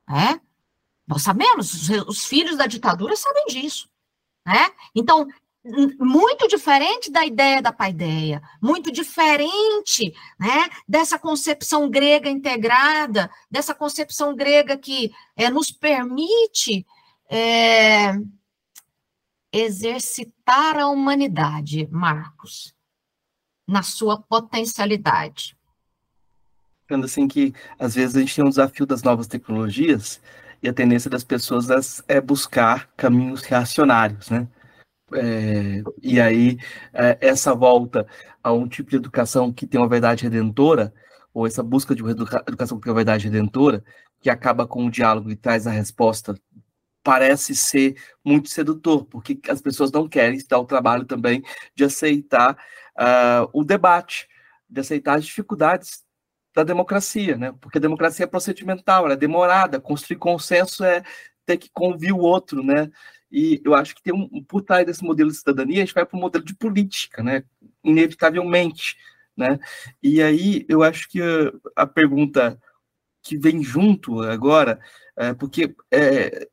É? 0.09 0.46
Nós 1.07 1.23
sabemos, 1.23 1.73
os, 1.73 1.89
os 2.07 2.25
filhos 2.25 2.57
da 2.57 2.67
ditadura 2.67 3.15
sabem 3.15 3.45
disso. 3.47 3.89
Né? 4.45 4.69
Então, 4.93 5.27
muito 5.99 6.47
diferente 6.47 7.11
da 7.11 7.25
ideia 7.25 7.61
da 7.61 7.71
paideia, 7.73 8.41
muito 8.61 8.91
diferente 8.91 10.13
né, 10.39 10.69
dessa 10.87 11.19
concepção 11.19 11.89
grega 11.89 12.29
integrada, 12.29 13.29
dessa 13.49 13.73
concepção 13.73 14.35
grega 14.35 14.77
que 14.77 15.11
é, 15.35 15.49
nos 15.49 15.71
permite 15.71 16.85
é, 17.29 18.13
exercitar 19.51 20.77
a 20.77 20.87
humanidade, 20.87 21.87
Marcos, 21.91 22.73
na 23.67 23.83
sua 23.83 24.21
potencialidade. 24.21 25.57
Pensando 26.87 27.05
assim 27.05 27.27
que 27.27 27.53
às 27.77 27.95
vezes 27.95 28.15
a 28.15 28.19
gente 28.21 28.33
tem 28.33 28.45
um 28.45 28.49
desafio 28.49 28.85
das 28.85 29.03
novas 29.03 29.27
tecnologias 29.27 30.21
e 30.61 30.69
a 30.69 30.73
tendência 30.73 31.09
das 31.09 31.23
pessoas 31.23 32.03
é 32.07 32.19
buscar 32.19 32.89
caminhos 32.95 33.41
reacionários, 33.43 34.29
né? 34.29 34.47
É, 35.13 35.83
e 36.03 36.19
aí 36.19 36.57
é, 36.93 37.17
essa 37.21 37.55
volta 37.55 38.05
a 38.43 38.51
um 38.51 38.67
tipo 38.67 38.89
de 38.89 38.97
educação 38.97 39.53
que 39.53 39.65
tem 39.65 39.79
uma 39.79 39.87
verdade 39.87 40.23
redentora 40.23 40.93
ou 41.33 41.47
essa 41.47 41.63
busca 41.63 41.95
de 41.95 42.01
uma 42.01 42.11
educação 42.11 42.77
que 42.77 42.83
tem 42.83 42.91
uma 42.91 42.97
verdade 42.97 43.25
redentora 43.25 43.83
que 44.19 44.29
acaba 44.29 44.67
com 44.67 44.85
o 44.85 44.91
diálogo 44.91 45.31
e 45.31 45.35
traz 45.35 45.65
a 45.65 45.71
resposta 45.71 46.35
parece 47.07 47.55
ser 47.55 47.95
muito 48.21 48.49
sedutor, 48.49 49.05
porque 49.05 49.39
as 49.49 49.61
pessoas 49.61 49.89
não 49.93 50.09
querem 50.09 50.37
dar 50.49 50.59
o 50.59 50.65
trabalho 50.65 51.05
também 51.05 51.41
de 51.73 51.85
aceitar 51.85 52.57
uh, 52.99 53.47
o 53.53 53.63
debate, 53.63 54.27
de 54.69 54.81
aceitar 54.81 55.17
as 55.17 55.25
dificuldades 55.25 56.03
da 56.57 56.63
democracia, 56.63 57.37
né? 57.37 57.53
Porque 57.61 57.77
a 57.77 57.81
democracia 57.81 58.23
é 58.23 58.27
procedimental, 58.27 59.05
ela 59.05 59.13
é 59.13 59.17
demorada, 59.17 59.79
construir 59.79 60.17
consenso 60.17 60.83
é 60.83 61.03
ter 61.45 61.55
que 61.57 61.69
convir 61.71 62.11
o 62.11 62.17
outro, 62.17 62.63
né? 62.63 62.89
E 63.31 63.61
eu 63.63 63.75
acho 63.75 63.93
que 63.93 64.01
tem 64.01 64.11
um, 64.11 64.43
por 64.43 64.63
trás 64.63 64.83
desse 64.83 65.03
modelo 65.03 65.29
de 65.29 65.37
cidadania, 65.37 65.83
a 65.83 65.85
gente 65.85 65.93
vai 65.93 66.03
para 66.03 66.17
o 66.17 66.19
modelo 66.19 66.43
de 66.43 66.55
política, 66.55 67.21
né? 67.21 67.43
Inevitavelmente, 67.83 68.97
né? 69.37 69.59
E 70.01 70.19
aí 70.19 70.65
eu 70.67 70.81
acho 70.81 71.07
que 71.09 71.21
a 71.75 71.85
pergunta 71.85 72.59
que 73.21 73.37
vem 73.37 73.61
junto 73.61 74.23
agora, 74.23 74.79
é 75.15 75.35
porque 75.35 75.75
é, 75.91 76.47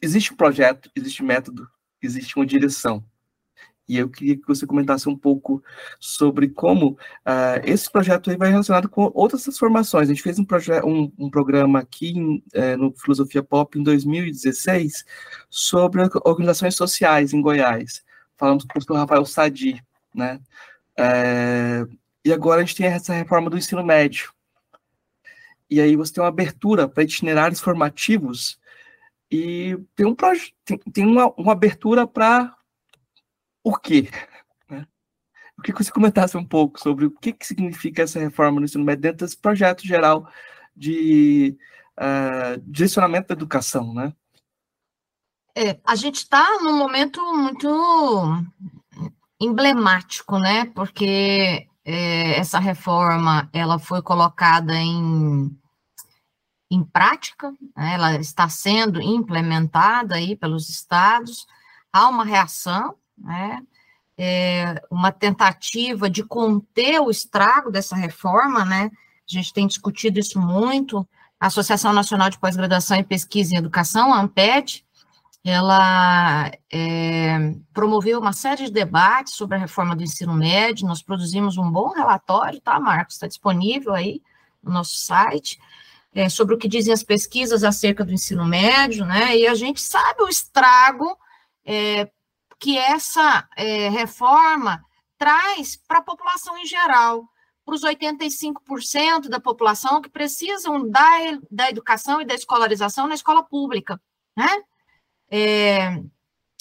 existe 0.00 0.32
um 0.32 0.36
projeto, 0.36 0.90
existe 0.96 1.22
método, 1.22 1.68
existe 2.00 2.36
uma 2.36 2.46
direção. 2.46 3.04
E 3.86 3.98
eu 3.98 4.08
queria 4.08 4.36
que 4.36 4.46
você 4.46 4.66
comentasse 4.66 5.08
um 5.08 5.16
pouco 5.16 5.62
sobre 6.00 6.48
como 6.48 6.92
uh, 6.92 7.60
esse 7.64 7.90
projeto 7.90 8.30
aí 8.30 8.36
vai 8.36 8.50
relacionado 8.50 8.88
com 8.88 9.10
outras 9.14 9.42
transformações. 9.42 10.08
A 10.08 10.14
gente 10.14 10.22
fez 10.22 10.38
um, 10.38 10.46
um, 10.84 11.12
um 11.18 11.30
programa 11.30 11.80
aqui 11.80 12.10
em, 12.10 12.42
uh, 12.54 12.76
no 12.78 12.92
Filosofia 12.92 13.42
Pop 13.42 13.78
em 13.78 13.82
2016 13.82 15.04
sobre 15.50 16.02
organizações 16.24 16.74
sociais 16.74 17.34
em 17.34 17.42
Goiás. 17.42 18.02
Falamos 18.36 18.64
com 18.64 18.70
o 18.70 18.72
professor 18.72 18.96
Rafael 18.96 19.24
Sadi, 19.26 19.84
né? 20.14 20.40
Uh, 20.98 21.94
e 22.24 22.32
agora 22.32 22.62
a 22.62 22.64
gente 22.64 22.76
tem 22.76 22.86
essa 22.86 23.12
reforma 23.12 23.50
do 23.50 23.58
ensino 23.58 23.84
médio. 23.84 24.32
E 25.68 25.80
aí 25.80 25.94
você 25.94 26.14
tem 26.14 26.22
uma 26.22 26.28
abertura 26.28 26.88
para 26.88 27.02
itinerários 27.02 27.60
formativos 27.60 28.58
e 29.30 29.76
tem, 29.96 30.06
um 30.06 30.14
tem, 30.64 30.78
tem 30.92 31.06
uma, 31.06 31.32
uma 31.36 31.52
abertura 31.52 32.06
para 32.06 32.56
o 33.64 33.76
quê? 33.76 34.10
Né? 34.68 34.86
Eu 35.56 35.62
queria 35.62 35.76
que 35.76 35.84
você 35.84 35.90
comentasse 35.90 36.36
um 36.36 36.44
pouco 36.44 36.78
sobre 36.78 37.06
o 37.06 37.10
que, 37.10 37.32
que 37.32 37.46
significa 37.46 38.02
essa 38.02 38.20
reforma 38.20 38.60
no 38.60 38.66
ensino 38.66 38.84
médio 38.84 39.02
dentro 39.02 39.26
desse 39.26 39.36
projeto 39.36 39.86
geral 39.86 40.28
de 40.76 41.56
uh, 41.98 42.60
direcionamento 42.66 43.28
da 43.28 43.34
educação, 43.34 43.94
né? 43.94 44.12
É, 45.56 45.80
a 45.84 45.94
gente 45.94 46.16
está 46.16 46.58
num 46.60 46.76
momento 46.76 47.20
muito 47.32 47.68
emblemático, 49.40 50.38
né? 50.38 50.66
Porque 50.66 51.68
é, 51.84 52.38
essa 52.38 52.58
reforma 52.58 53.48
ela 53.52 53.78
foi 53.78 54.02
colocada 54.02 54.74
em, 54.74 55.56
em 56.70 56.82
prática, 56.82 57.52
né? 57.76 57.94
ela 57.94 58.16
está 58.16 58.48
sendo 58.48 59.00
implementada 59.00 60.16
aí 60.16 60.34
pelos 60.34 60.68
estados, 60.68 61.46
há 61.92 62.08
uma 62.08 62.24
reação, 62.24 62.96
né? 63.16 63.62
É 64.16 64.80
uma 64.90 65.10
tentativa 65.10 66.08
de 66.08 66.22
conter 66.22 67.00
o 67.00 67.10
estrago 67.10 67.70
dessa 67.70 67.96
reforma, 67.96 68.64
né? 68.64 68.90
A 69.28 69.32
gente 69.32 69.52
tem 69.52 69.66
discutido 69.66 70.20
isso 70.20 70.40
muito. 70.40 71.06
A 71.40 71.46
Associação 71.46 71.92
Nacional 71.92 72.30
de 72.30 72.38
Pós-Graduação 72.38 72.96
e 72.96 73.04
Pesquisa 73.04 73.54
em 73.54 73.58
Educação, 73.58 74.12
a 74.12 74.20
ANPED, 74.20 74.84
ela 75.44 76.50
é, 76.72 77.54
promoveu 77.74 78.18
uma 78.18 78.32
série 78.32 78.64
de 78.64 78.72
debates 78.72 79.34
sobre 79.34 79.56
a 79.56 79.60
reforma 79.60 79.94
do 79.94 80.02
ensino 80.02 80.32
médio. 80.32 80.86
Nós 80.86 81.02
produzimos 81.02 81.58
um 81.58 81.70
bom 81.70 81.90
relatório, 81.90 82.60
tá, 82.62 82.80
Marcos? 82.80 83.16
Está 83.16 83.26
disponível 83.26 83.92
aí 83.92 84.22
no 84.62 84.72
nosso 84.72 84.96
site. 84.96 85.60
É, 86.14 86.28
sobre 86.28 86.54
o 86.54 86.58
que 86.58 86.68
dizem 86.68 86.94
as 86.94 87.02
pesquisas 87.02 87.62
acerca 87.62 88.04
do 88.04 88.12
ensino 88.12 88.44
médio, 88.44 89.04
né? 89.04 89.36
E 89.36 89.46
a 89.46 89.54
gente 89.54 89.82
sabe 89.82 90.22
o 90.22 90.28
estrago 90.28 91.18
é, 91.66 92.08
que 92.64 92.78
essa 92.78 93.46
é, 93.58 93.90
reforma 93.90 94.82
traz 95.18 95.76
para 95.76 95.98
a 95.98 96.02
população 96.02 96.56
em 96.56 96.64
geral, 96.64 97.28
para 97.62 97.74
os 97.74 97.82
85% 97.82 99.28
da 99.28 99.38
população 99.38 100.00
que 100.00 100.08
precisam 100.08 100.88
da, 100.88 101.10
da 101.50 101.68
educação 101.68 102.22
e 102.22 102.24
da 102.24 102.34
escolarização 102.34 103.06
na 103.06 103.14
escola 103.14 103.42
pública, 103.42 104.00
né? 104.34 104.62
É, 105.30 106.02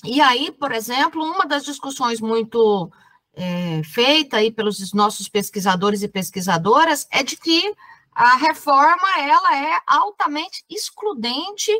e 0.03 0.19
aí, 0.19 0.51
por 0.51 0.73
exemplo, 0.73 1.23
uma 1.23 1.45
das 1.45 1.63
discussões 1.63 2.19
muito 2.19 2.91
é, 3.33 3.81
feita 3.85 4.35
aí 4.35 4.51
pelos 4.51 4.91
nossos 4.91 5.29
pesquisadores 5.29 6.03
e 6.03 6.09
pesquisadoras 6.09 7.07
é 7.11 7.23
de 7.23 7.37
que 7.37 7.73
a 8.11 8.35
reforma 8.35 9.07
ela 9.21 9.57
é 9.57 9.79
altamente 9.87 10.65
excludente, 10.69 11.71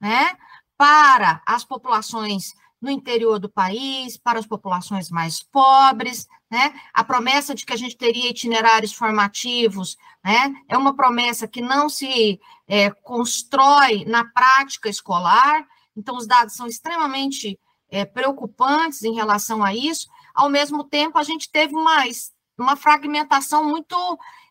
né, 0.00 0.36
para 0.76 1.40
as 1.46 1.64
populações 1.64 2.54
no 2.80 2.90
interior 2.90 3.38
do 3.38 3.48
país, 3.48 4.16
para 4.16 4.38
as 4.38 4.46
populações 4.46 5.10
mais 5.10 5.42
pobres, 5.42 6.28
né? 6.50 6.72
A 6.94 7.02
promessa 7.02 7.54
de 7.54 7.66
que 7.66 7.72
a 7.72 7.76
gente 7.76 7.96
teria 7.96 8.30
itinerários 8.30 8.92
formativos, 8.92 9.96
né? 10.24 10.54
É 10.68 10.78
uma 10.78 10.94
promessa 10.94 11.48
que 11.48 11.60
não 11.60 11.88
se 11.88 12.40
é, 12.66 12.90
constrói 12.90 14.04
na 14.04 14.24
prática 14.24 14.88
escolar. 14.88 15.66
Então, 15.96 16.16
os 16.16 16.26
dados 16.26 16.54
são 16.54 16.66
extremamente 16.66 17.58
é, 17.90 18.04
preocupantes 18.04 19.02
em 19.02 19.14
relação 19.14 19.64
a 19.64 19.74
isso. 19.74 20.08
Ao 20.32 20.48
mesmo 20.48 20.84
tempo, 20.84 21.18
a 21.18 21.24
gente 21.24 21.50
teve 21.50 21.74
uma, 21.74 22.04
uma 22.56 22.76
fragmentação 22.76 23.64
muito 23.64 23.96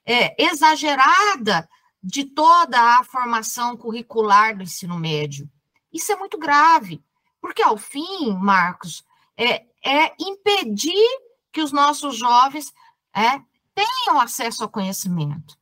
é, 0.06 0.36
exagerada 0.42 1.68
de 2.04 2.26
toda 2.26 2.80
a 2.80 3.04
formação 3.04 3.76
curricular 3.78 4.56
do 4.56 4.64
ensino 4.64 5.00
médio. 5.00 5.50
Isso 5.92 6.12
é 6.12 6.16
muito 6.16 6.38
grave. 6.38 7.02
Porque, 7.48 7.64
ao 7.64 7.78
fim, 7.78 8.34
Marcos, 8.34 9.06
é, 9.38 9.66
é 9.82 10.14
impedir 10.20 11.08
que 11.50 11.62
os 11.62 11.72
nossos 11.72 12.18
jovens 12.18 12.74
é, 13.16 13.42
tenham 13.74 14.20
acesso 14.20 14.64
ao 14.64 14.70
conhecimento. 14.70 15.58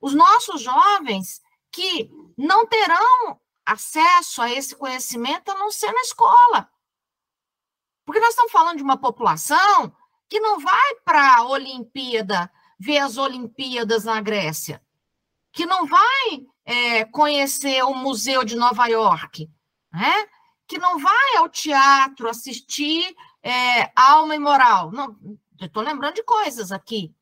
Os 0.00 0.14
nossos 0.14 0.62
jovens 0.62 1.42
que 1.72 2.08
não 2.36 2.64
terão 2.68 3.40
acesso 3.66 4.40
a 4.40 4.48
esse 4.48 4.76
conhecimento 4.76 5.50
a 5.50 5.56
não 5.56 5.72
ser 5.72 5.90
na 5.90 6.02
escola. 6.02 6.70
Porque 8.06 8.20
nós 8.20 8.30
estamos 8.30 8.52
falando 8.52 8.76
de 8.76 8.84
uma 8.84 8.96
população 8.96 9.92
que 10.28 10.38
não 10.38 10.60
vai 10.60 10.94
para 11.04 11.38
a 11.38 11.48
Olimpíada 11.48 12.48
ver 12.78 12.98
as 12.98 13.16
Olimpíadas 13.16 14.04
na 14.04 14.20
Grécia, 14.20 14.80
que 15.50 15.66
não 15.66 15.84
vai 15.84 16.46
é, 16.64 17.04
conhecer 17.06 17.82
o 17.82 17.92
Museu 17.92 18.44
de 18.44 18.54
Nova 18.54 18.86
York, 18.86 19.50
né? 19.92 20.28
Que 20.68 20.78
não 20.78 20.98
vai 20.98 21.36
ao 21.38 21.48
teatro 21.48 22.28
assistir 22.28 23.16
é, 23.42 23.90
Alma 23.96 24.36
e 24.36 24.38
Moral. 24.38 24.92
Não, 24.92 25.16
estou 25.60 25.82
lembrando 25.82 26.16
de 26.16 26.22
coisas 26.22 26.70
aqui, 26.70 27.12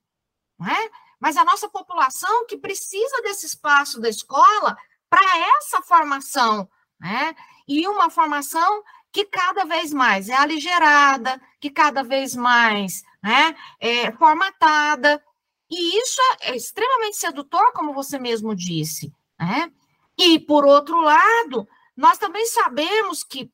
não 0.58 0.68
é? 0.68 0.90
Mas 1.18 1.36
a 1.36 1.44
nossa 1.44 1.68
população 1.68 2.44
que 2.46 2.58
precisa 2.58 3.22
desse 3.22 3.46
espaço 3.46 4.00
da 4.00 4.08
escola 4.08 4.76
para 5.08 5.38
essa 5.56 5.80
formação, 5.80 6.68
né? 7.00 7.34
E 7.66 7.86
uma 7.88 8.10
formação 8.10 8.82
que 9.12 9.24
cada 9.24 9.64
vez 9.64 9.94
mais 9.94 10.28
é 10.28 10.34
aligerada, 10.34 11.40
que 11.58 11.70
cada 11.70 12.02
vez 12.02 12.36
mais 12.36 13.02
né, 13.22 13.56
é 13.80 14.12
formatada. 14.12 15.22
E 15.70 15.98
isso 15.98 16.20
é 16.42 16.54
extremamente 16.54 17.16
sedutor, 17.16 17.72
como 17.72 17.94
você 17.94 18.18
mesmo 18.18 18.54
disse. 18.54 19.10
Né? 19.40 19.72
E, 20.18 20.38
por 20.38 20.66
outro 20.66 21.00
lado, 21.00 21.66
nós 21.96 22.18
também 22.18 22.44
sabemos 22.46 23.24
que 23.24 23.50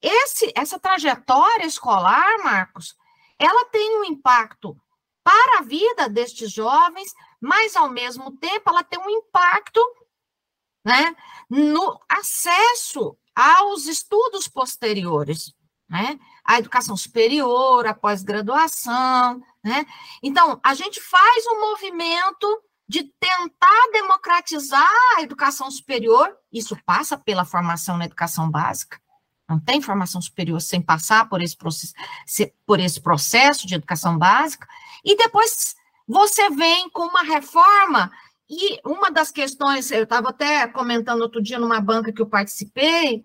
esse, 0.00 0.52
essa 0.54 0.78
trajetória 0.78 1.66
escolar, 1.66 2.38
Marcos, 2.42 2.96
ela 3.38 3.66
tem 3.66 3.98
um 3.98 4.04
impacto 4.04 4.76
para 5.22 5.58
a 5.58 5.62
vida 5.62 6.08
destes 6.08 6.50
jovens, 6.50 7.12
mas 7.40 7.74
ao 7.76 7.88
mesmo 7.88 8.36
tempo 8.36 8.68
ela 8.68 8.84
tem 8.84 8.98
um 8.98 9.10
impacto 9.10 9.80
né, 10.84 11.16
no 11.48 11.98
acesso 12.08 13.16
aos 13.34 13.86
estudos 13.86 14.46
posteriores, 14.46 15.54
né? 15.88 16.20
A 16.44 16.58
educação 16.58 16.96
superior, 16.96 17.86
a 17.86 17.94
pós-graduação, 17.94 19.42
né? 19.62 19.86
Então, 20.22 20.60
a 20.62 20.74
gente 20.74 21.00
faz 21.00 21.46
um 21.46 21.60
movimento 21.60 22.62
de 22.86 23.04
tentar 23.18 23.90
democratizar 23.92 24.90
a 25.16 25.22
educação 25.22 25.70
superior, 25.70 26.36
isso 26.52 26.76
passa 26.84 27.16
pela 27.16 27.44
formação 27.44 27.96
na 27.96 28.04
educação 28.04 28.50
básica, 28.50 29.00
não 29.48 29.58
tem 29.58 29.80
formação 29.80 30.20
superior 30.20 30.60
sem 30.60 30.80
passar 30.80 31.28
por 31.28 31.42
esse 31.42 31.56
processo, 31.56 31.94
por 32.66 32.80
esse 32.80 33.00
processo 33.00 33.66
de 33.66 33.74
educação 33.74 34.18
básica, 34.18 34.66
e 35.04 35.16
depois 35.16 35.74
você 36.06 36.50
vem 36.50 36.88
com 36.90 37.02
uma 37.06 37.22
reforma, 37.22 38.10
e 38.48 38.78
uma 38.84 39.10
das 39.10 39.30
questões, 39.30 39.90
eu 39.90 40.04
estava 40.04 40.30
até 40.30 40.66
comentando 40.68 41.22
outro 41.22 41.42
dia 41.42 41.58
numa 41.58 41.80
banca 41.80 42.12
que 42.12 42.20
eu 42.20 42.26
participei, 42.26 43.24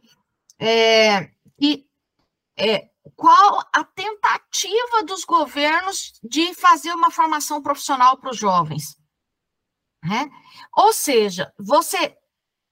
é, 0.58 1.32
e 1.60 1.86
é, 2.58 2.90
qual 3.16 3.60
a 3.74 3.84
tentativa 3.84 5.04
dos 5.06 5.24
governos 5.24 6.14
de 6.24 6.54
fazer 6.54 6.92
uma 6.94 7.12
formação 7.12 7.62
profissional 7.62 8.18
para 8.18 8.32
os 8.32 8.38
jovens. 8.38 8.99
Né? 10.04 10.30
Ou 10.76 10.94
seja, 10.94 11.54
você 11.58 12.18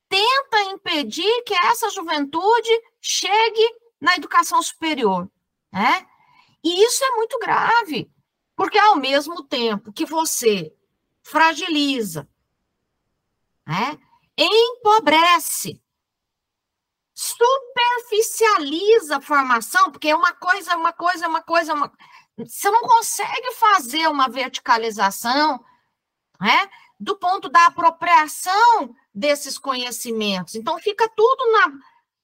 tenta 0.10 0.62
impedir 0.72 1.44
que 1.44 1.54
essa 1.54 1.90
juventude 1.90 2.70
chegue 3.02 3.76
na 4.00 4.16
educação 4.16 4.62
superior. 4.62 5.30
Né? 5.72 6.08
E 6.64 6.84
isso 6.84 7.04
é 7.04 7.12
muito 7.12 7.38
grave, 7.40 8.12
porque 8.56 8.78
ao 8.78 8.96
mesmo 8.96 9.44
tempo 9.44 9.92
que 9.92 10.06
você 10.06 10.74
fragiliza, 11.24 12.28
né? 13.66 14.00
empobrece, 14.38 15.82
superficializa 17.14 19.18
a 19.18 19.22
formação, 19.22 19.92
porque 19.92 20.10
é 20.10 20.16
uma 20.16 20.34
coisa, 20.34 20.78
uma 20.78 20.94
coisa, 20.94 21.28
uma 21.28 21.42
coisa, 21.42 21.74
uma... 21.74 21.92
você 22.38 22.70
não 22.70 22.82
consegue 22.82 23.54
fazer 23.56 24.08
uma 24.08 24.30
verticalização, 24.30 25.64
né? 26.40 26.70
Do 27.00 27.18
ponto 27.18 27.50
da 27.50 27.66
apropriação 27.66 28.96
desses 29.14 29.58
conhecimentos. 29.58 30.56
Então, 30.56 30.78
fica 30.80 31.10
tudo 31.16 31.52
na. 31.52 31.72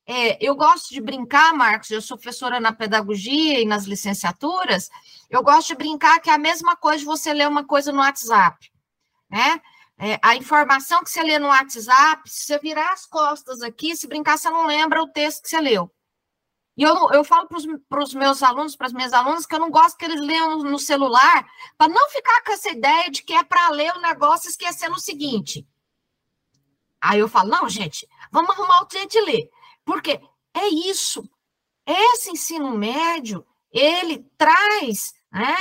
É, 0.06 0.46
eu 0.46 0.56
gosto 0.56 0.94
de 0.94 1.00
brincar, 1.00 1.54
Marcos, 1.54 1.90
eu 1.90 2.02
sou 2.02 2.18
professora 2.18 2.60
na 2.60 2.74
pedagogia 2.74 3.62
e 3.62 3.66
nas 3.66 3.86
licenciaturas, 3.86 4.90
eu 5.30 5.42
gosto 5.42 5.70
de 5.70 5.76
brincar 5.76 6.20
que 6.20 6.30
é 6.30 6.34
a 6.34 6.38
mesma 6.38 6.76
coisa 6.76 7.00
de 7.00 7.06
você 7.06 7.34
ler 7.34 7.48
uma 7.48 7.64
coisa 7.66 7.92
no 7.92 8.00
WhatsApp, 8.00 8.70
né? 9.30 9.62
É, 9.98 10.20
a 10.22 10.36
informação 10.36 11.04
que 11.04 11.10
você 11.10 11.24
lê 11.24 11.40
no 11.40 11.48
WhatsApp, 11.48 12.30
se 12.30 12.46
você 12.46 12.60
virar 12.60 12.92
as 12.92 13.06
costas 13.06 13.62
aqui, 13.62 13.96
se 13.96 14.08
brincar, 14.08 14.38
você 14.38 14.50
não 14.50 14.66
lembra 14.66 15.02
o 15.02 15.08
texto 15.08 15.44
que 15.44 15.50
você 15.50 15.62
leu. 15.62 15.90
E 16.76 16.82
eu, 16.82 17.12
eu 17.12 17.24
falo 17.24 17.48
para 17.48 18.04
os 18.04 18.14
meus 18.14 18.42
alunos, 18.42 18.76
para 18.76 18.88
as 18.88 18.94
minhas 18.94 19.14
alunas, 19.14 19.46
que 19.46 19.54
eu 19.54 19.60
não 19.60 19.70
gosto 19.70 19.98
que 19.98 20.06
eles 20.06 20.20
leiam 20.20 20.58
no, 20.58 20.72
no 20.72 20.80
celular, 20.80 21.48
para 21.78 21.92
não 21.92 22.10
ficar 22.10 22.44
com 22.44 22.52
essa 22.52 22.70
ideia 22.72 23.12
de 23.12 23.22
que 23.24 23.34
é 23.34 23.44
para 23.44 23.70
ler 23.70 23.96
o 23.96 24.02
negócio 24.02 24.50
esquecendo 24.50 24.96
o 24.96 25.00
seguinte. 25.00 25.68
Aí 27.00 27.20
eu 27.20 27.28
falo, 27.28 27.50
não, 27.50 27.70
gente, 27.70 28.08
vamos 28.32 28.50
arrumar 28.52 28.82
o 28.82 29.08
de 29.08 29.22
ler. 29.22 29.50
Porque 29.86 30.20
é 30.54 30.68
isso. 30.68 31.30
Esse 31.86 32.32
ensino 32.32 32.72
médio, 32.72 33.46
ele 33.72 34.26
traz 34.38 35.14
né, 35.32 35.56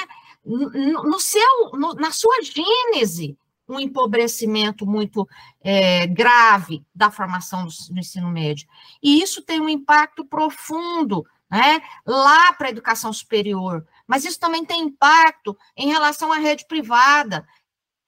no, 0.44 1.02
no 1.02 1.20
seu, 1.20 1.70
no, 1.72 1.94
na 1.94 2.12
sua 2.12 2.40
gênese, 2.42 3.36
um 3.72 3.80
empobrecimento 3.80 4.86
muito 4.86 5.28
é, 5.60 6.06
grave 6.06 6.84
da 6.94 7.10
formação 7.10 7.66
do, 7.66 7.72
do, 7.90 7.98
ensino 7.98 8.28
médio. 8.28 8.68
E 9.02 9.22
isso 9.22 9.42
tem 9.42 9.60
um 9.60 9.68
impacto 9.68 10.24
profundo 10.24 11.26
né, 11.50 11.82
lá 12.06 12.52
para 12.52 12.68
a 12.68 12.70
educação 12.70 13.12
superior, 13.12 13.86
mas 14.06 14.24
isso 14.24 14.38
também 14.38 14.64
tem 14.64 14.82
impacto 14.82 15.56
em 15.76 15.88
relação 15.88 16.32
à 16.32 16.38
rede 16.38 16.66
privada, 16.66 17.46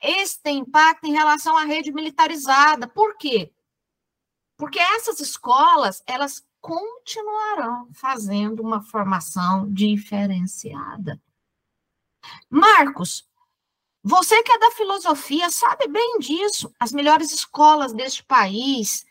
esse 0.00 0.40
tem 0.42 0.58
impacto 0.58 1.04
em 1.06 1.12
relação 1.12 1.56
à 1.56 1.64
rede 1.64 1.90
militarizada. 1.90 2.86
Por 2.86 3.16
quê? 3.16 3.50
Porque 4.56 4.78
essas 4.78 5.18
escolas, 5.18 6.02
elas 6.06 6.46
continuarão 6.60 7.88
fazendo 7.92 8.62
uma 8.62 8.82
formação 8.82 9.70
diferenciada. 9.72 11.20
Marcos, 12.48 13.28
você 14.04 14.42
que 14.42 14.52
é 14.52 14.58
da 14.58 14.70
filosofia 14.72 15.50
sabe 15.50 15.88
bem 15.88 16.18
disso. 16.18 16.70
As 16.78 16.92
melhores 16.92 17.32
escolas 17.32 17.94
deste 17.94 18.22
país 18.22 19.06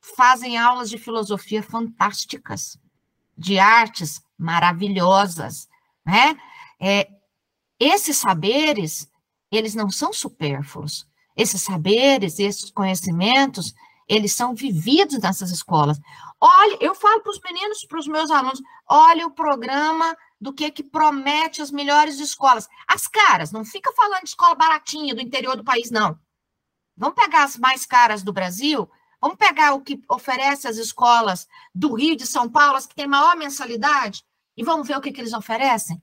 fazem 0.00 0.56
aulas 0.56 0.88
de 0.88 0.96
filosofia 0.96 1.62
fantásticas, 1.62 2.78
de 3.36 3.58
artes 3.58 4.22
maravilhosas, 4.38 5.68
né? 6.06 6.38
É, 6.80 7.06
esses 7.78 8.16
saberes, 8.16 9.10
eles 9.52 9.74
não 9.74 9.90
são 9.90 10.10
supérfluos. 10.10 11.06
Esses 11.36 11.60
saberes, 11.60 12.38
esses 12.38 12.70
conhecimentos, 12.70 13.74
eles 14.08 14.32
são 14.32 14.54
vividos 14.54 15.18
nessas 15.18 15.50
escolas. 15.50 16.00
Olha, 16.40 16.78
eu 16.80 16.94
falo 16.94 17.20
para 17.20 17.30
os 17.30 17.40
meninos, 17.40 17.84
para 17.84 17.98
os 17.98 18.06
meus 18.06 18.30
alunos, 18.30 18.62
olha 18.88 19.26
o 19.26 19.34
programa 19.34 20.16
do 20.40 20.52
que 20.52 20.70
que 20.70 20.82
promete 20.82 21.62
as 21.62 21.70
melhores 21.70 22.20
escolas. 22.20 22.68
As 22.86 23.06
caras, 23.08 23.52
não 23.52 23.64
fica 23.64 23.92
falando 23.92 24.22
de 24.22 24.28
escola 24.28 24.54
baratinha 24.54 25.14
do 25.14 25.20
interior 25.20 25.56
do 25.56 25.64
país, 25.64 25.90
não. 25.90 26.18
Vamos 26.96 27.14
pegar 27.14 27.44
as 27.44 27.56
mais 27.56 27.84
caras 27.84 28.22
do 28.22 28.32
Brasil, 28.32 28.88
vamos 29.20 29.36
pegar 29.36 29.74
o 29.74 29.80
que 29.80 30.00
oferece 30.08 30.66
as 30.66 30.76
escolas 30.76 31.46
do 31.74 31.94
Rio 31.94 32.16
de 32.16 32.26
São 32.26 32.48
Paulo, 32.48 32.76
as 32.76 32.86
que 32.86 32.94
têm 32.94 33.06
maior 33.06 33.36
mensalidade, 33.36 34.24
e 34.56 34.64
vamos 34.64 34.86
ver 34.88 34.96
o 34.96 35.00
que, 35.00 35.12
que 35.12 35.20
eles 35.20 35.34
oferecem? 35.34 36.02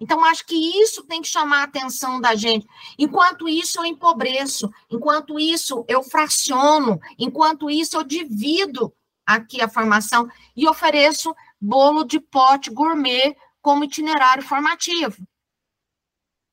Então, 0.00 0.24
acho 0.24 0.46
que 0.46 0.54
isso 0.80 1.04
tem 1.04 1.20
que 1.20 1.28
chamar 1.28 1.60
a 1.60 1.64
atenção 1.64 2.20
da 2.20 2.34
gente. 2.34 2.66
Enquanto 2.96 3.48
isso, 3.48 3.80
eu 3.80 3.84
empobreço, 3.84 4.72
enquanto 4.88 5.40
isso, 5.40 5.84
eu 5.88 6.04
fraciono, 6.04 7.00
enquanto 7.18 7.68
isso, 7.68 7.96
eu 7.96 8.04
divido 8.04 8.94
aqui 9.26 9.60
a 9.60 9.68
formação 9.68 10.28
e 10.56 10.68
ofereço 10.68 11.34
bolo 11.60 12.04
de 12.04 12.20
pote 12.20 12.70
gourmet 12.70 13.36
como 13.60 13.84
itinerário 13.84 14.42
formativo. 14.42 15.16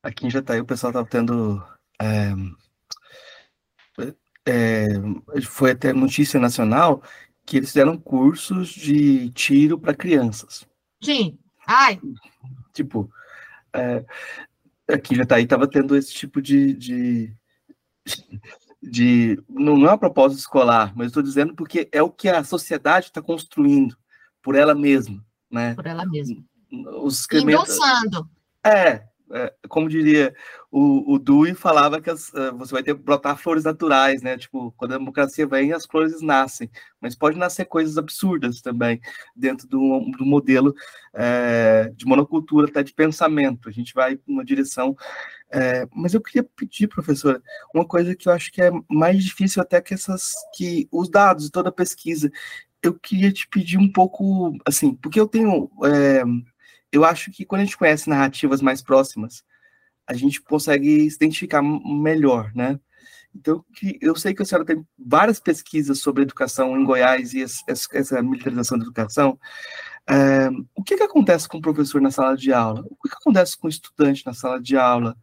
Aqui 0.03 0.27
em 0.27 0.29
Jataí 0.29 0.59
o 0.59 0.65
pessoal 0.65 0.91
estava 0.91 1.07
tendo. 1.07 1.63
É, 2.01 2.31
é, 4.45 4.85
foi 5.43 5.71
até 5.71 5.91
notícia 5.93 6.39
nacional 6.39 7.01
que 7.45 7.57
eles 7.57 7.69
fizeram 7.69 7.97
cursos 7.97 8.69
de 8.69 9.29
tiro 9.31 9.79
para 9.79 9.95
crianças. 9.95 10.67
Sim. 11.01 11.37
Ai. 11.65 11.99
Tipo, 12.73 13.09
é, 13.73 14.03
aqui 14.87 15.13
em 15.13 15.17
Jataí 15.17 15.43
estava 15.43 15.67
tendo 15.67 15.95
esse 15.95 16.13
tipo 16.13 16.41
de, 16.41 16.73
de, 16.73 17.35
de. 18.81 19.43
Não 19.49 19.73
é 19.85 19.89
uma 19.89 19.97
proposta 19.97 20.37
escolar, 20.37 20.93
mas 20.95 21.07
estou 21.07 21.23
dizendo 21.23 21.55
porque 21.55 21.87
é 21.91 22.01
o 22.01 22.11
que 22.11 22.29
a 22.29 22.43
sociedade 22.43 23.07
está 23.07 23.21
construindo 23.21 23.97
por 24.45 24.53
ela 24.53 24.75
mesma, 24.75 25.25
né? 25.49 25.73
Por 25.73 25.87
ela 25.87 26.05
mesma. 26.05 26.37
Os 27.01 27.25
Endossando. 27.33 28.29
É, 28.63 29.03
é, 29.31 29.51
como 29.67 29.89
diria 29.89 30.35
o, 30.71 31.15
o 31.15 31.17
Dewey, 31.17 31.55
falava 31.55 31.99
que 31.99 32.11
as, 32.11 32.29
uh, 32.29 32.55
você 32.55 32.71
vai 32.71 32.83
ter 32.83 32.93
que 32.93 33.01
brotar 33.01 33.35
flores 33.37 33.63
naturais, 33.63 34.21
né? 34.21 34.37
Tipo, 34.37 34.71
quando 34.77 34.93
a 34.93 34.97
democracia 34.99 35.47
vem, 35.47 35.73
as 35.73 35.87
flores 35.87 36.21
nascem, 36.21 36.69
mas 37.01 37.15
pode 37.15 37.39
nascer 37.39 37.65
coisas 37.65 37.97
absurdas 37.97 38.61
também 38.61 39.01
dentro 39.35 39.67
do, 39.67 40.11
do 40.15 40.23
modelo 40.23 40.75
é, 41.11 41.91
de 41.95 42.05
monocultura, 42.05 42.67
até 42.67 42.83
de 42.83 42.93
pensamento. 42.93 43.67
A 43.67 43.71
gente 43.71 43.95
vai 43.95 44.19
numa 44.27 44.45
direção. 44.45 44.95
É, 45.51 45.87
mas 45.91 46.13
eu 46.13 46.21
queria 46.21 46.43
pedir, 46.43 46.87
professora, 46.87 47.41
uma 47.73 47.85
coisa 47.85 48.15
que 48.15 48.27
eu 48.27 48.33
acho 48.33 48.51
que 48.51 48.61
é 48.61 48.69
mais 48.89 49.23
difícil 49.23 49.59
até 49.61 49.81
que 49.81 49.93
essas 49.95 50.33
que 50.55 50.87
os 50.91 51.09
dados, 51.09 51.49
toda 51.49 51.69
a 51.69 51.71
pesquisa, 51.71 52.29
eu 52.87 52.93
queria 52.99 53.31
te 53.31 53.47
pedir 53.47 53.77
um 53.77 53.91
pouco, 53.91 54.57
assim, 54.65 54.95
porque 54.95 55.19
eu 55.19 55.27
tenho, 55.27 55.69
é, 55.85 56.23
eu 56.91 57.03
acho 57.03 57.31
que 57.31 57.45
quando 57.45 57.61
a 57.61 57.65
gente 57.65 57.77
conhece 57.77 58.09
narrativas 58.09 58.61
mais 58.61 58.81
próximas, 58.81 59.43
a 60.07 60.13
gente 60.13 60.41
consegue 60.41 61.09
se 61.09 61.15
identificar 61.15 61.61
melhor, 61.61 62.51
né? 62.55 62.79
Então, 63.35 63.65
eu 63.99 64.15
sei 64.15 64.33
que 64.33 64.41
a 64.41 64.45
senhora 64.45 64.65
tem 64.65 64.85
várias 64.97 65.39
pesquisas 65.39 65.99
sobre 65.99 66.23
educação 66.23 66.79
em 66.79 66.85
Goiás 66.85 67.33
e 67.33 67.43
essa 67.43 68.21
militarização 68.21 68.77
da 68.77 68.85
educação. 68.85 69.37
É, 70.07 70.49
o 70.73 70.81
que, 70.83 70.95
que 70.95 71.03
acontece 71.03 71.47
com 71.47 71.57
o 71.57 71.61
professor 71.61 71.99
na 72.01 72.11
sala 72.11 72.37
de 72.37 72.53
aula? 72.53 72.85
O 72.89 72.95
que, 73.03 73.09
que 73.09 73.15
acontece 73.15 73.57
com 73.57 73.67
o 73.67 73.69
estudante 73.69 74.25
na 74.25 74.33
sala 74.33 74.61
de 74.61 74.77
aula? 74.77 75.17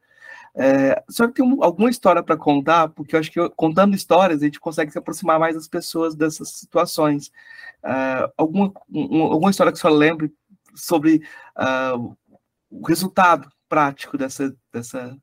É, 0.55 1.03
a 1.09 1.13
senhora 1.13 1.33
tem 1.33 1.59
alguma 1.63 1.89
história 1.89 2.23
para 2.23 2.37
contar? 2.37 2.89
Porque 2.89 3.17
eu 3.17 3.21
acho 3.21 3.31
que 3.31 3.49
contando 3.51 3.95
histórias 3.95 4.43
a 4.43 4.45
gente 4.45 4.61
consegue 4.61 4.91
se 4.91 4.99
aproximar 4.99 5.39
mais 5.39 5.55
das 5.55 5.67
pessoas 5.67 6.15
dessas 6.15 6.51
situações. 6.51 7.33
É, 7.85 8.33
alguma, 8.37 8.73
um, 8.91 9.23
alguma 9.23 9.51
história 9.51 9.73
que 9.73 9.79
senhora 9.79 9.99
lembre 9.99 10.33
sobre 10.75 11.23
uh, 11.57 12.17
o 12.71 12.87
resultado 12.87 13.51
prático 13.69 14.19
dessa, 14.19 14.55
dessa 14.73 15.17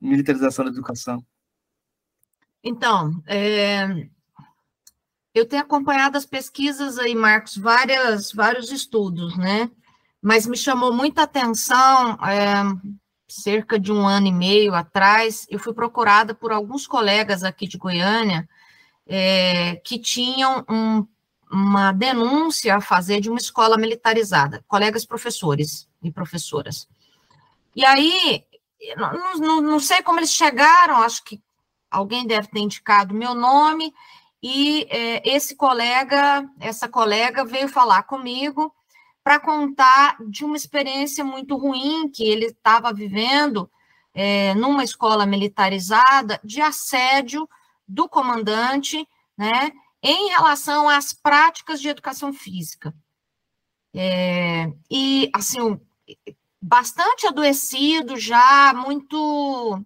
militarização 0.00 0.64
da 0.64 0.70
educação? 0.70 1.24
Então, 2.62 3.22
é, 3.26 4.08
eu 5.34 5.46
tenho 5.46 5.62
acompanhado 5.62 6.16
as 6.16 6.24
pesquisas 6.24 6.98
aí, 6.98 7.14
Marcos, 7.14 7.56
várias, 7.56 8.32
vários 8.32 8.70
estudos, 8.70 9.36
né? 9.36 9.70
Mas 10.22 10.46
me 10.46 10.56
chamou 10.56 10.92
muita 10.92 11.24
atenção 11.24 12.12
é, 12.24 12.62
cerca 13.34 13.78
de 13.80 13.92
um 13.92 14.06
ano 14.06 14.28
e 14.28 14.32
meio 14.32 14.74
atrás, 14.74 15.44
eu 15.50 15.58
fui 15.58 15.74
procurada 15.74 16.34
por 16.34 16.52
alguns 16.52 16.86
colegas 16.86 17.42
aqui 17.42 17.66
de 17.66 17.76
Goiânia 17.76 18.48
é, 19.06 19.76
que 19.84 19.98
tinham 19.98 20.64
um, 20.68 21.04
uma 21.50 21.90
denúncia 21.90 22.76
a 22.76 22.80
fazer 22.80 23.20
de 23.20 23.28
uma 23.28 23.38
escola 23.38 23.76
militarizada, 23.76 24.64
colegas 24.68 25.04
professores 25.04 25.88
e 26.00 26.12
professoras. 26.12 26.88
E 27.74 27.84
aí, 27.84 28.44
não, 28.96 29.38
não, 29.38 29.60
não 29.60 29.80
sei 29.80 30.00
como 30.00 30.20
eles 30.20 30.32
chegaram, 30.32 30.98
acho 30.98 31.24
que 31.24 31.42
alguém 31.90 32.26
deve 32.26 32.46
ter 32.48 32.60
indicado 32.60 33.14
meu 33.14 33.34
nome, 33.34 33.92
e 34.40 34.86
é, 34.90 35.28
esse 35.28 35.56
colega, 35.56 36.48
essa 36.60 36.88
colega 36.88 37.44
veio 37.44 37.68
falar 37.68 38.04
comigo 38.04 38.72
para 39.24 39.40
contar 39.40 40.18
de 40.28 40.44
uma 40.44 40.56
experiência 40.56 41.24
muito 41.24 41.56
ruim 41.56 42.10
que 42.10 42.22
ele 42.22 42.46
estava 42.46 42.92
vivendo 42.92 43.70
é, 44.12 44.54
numa 44.54 44.84
escola 44.84 45.24
militarizada 45.24 46.38
de 46.44 46.60
assédio 46.60 47.48
do 47.88 48.06
comandante, 48.06 49.08
né, 49.36 49.72
em 50.02 50.28
relação 50.28 50.88
às 50.88 51.14
práticas 51.14 51.80
de 51.80 51.88
educação 51.88 52.34
física. 52.34 52.94
É, 53.94 54.70
e, 54.90 55.30
assim, 55.32 55.80
bastante 56.60 57.26
adoecido 57.26 58.18
já, 58.18 58.74
muito 58.74 59.82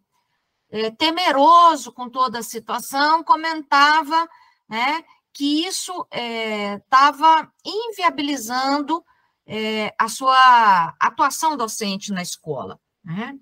é, 0.70 0.90
temeroso 0.90 1.92
com 1.92 2.08
toda 2.10 2.40
a 2.40 2.42
situação, 2.42 3.22
comentava 3.22 4.28
né, 4.68 5.04
que 5.32 5.64
isso 5.64 6.06
estava 6.10 7.42
é, 7.42 7.48
inviabilizando 7.64 9.04
é, 9.48 9.94
a 9.98 10.08
sua 10.08 10.94
atuação 11.00 11.56
docente 11.56 12.12
na 12.12 12.20
escola. 12.20 12.78
Né? 13.02 13.34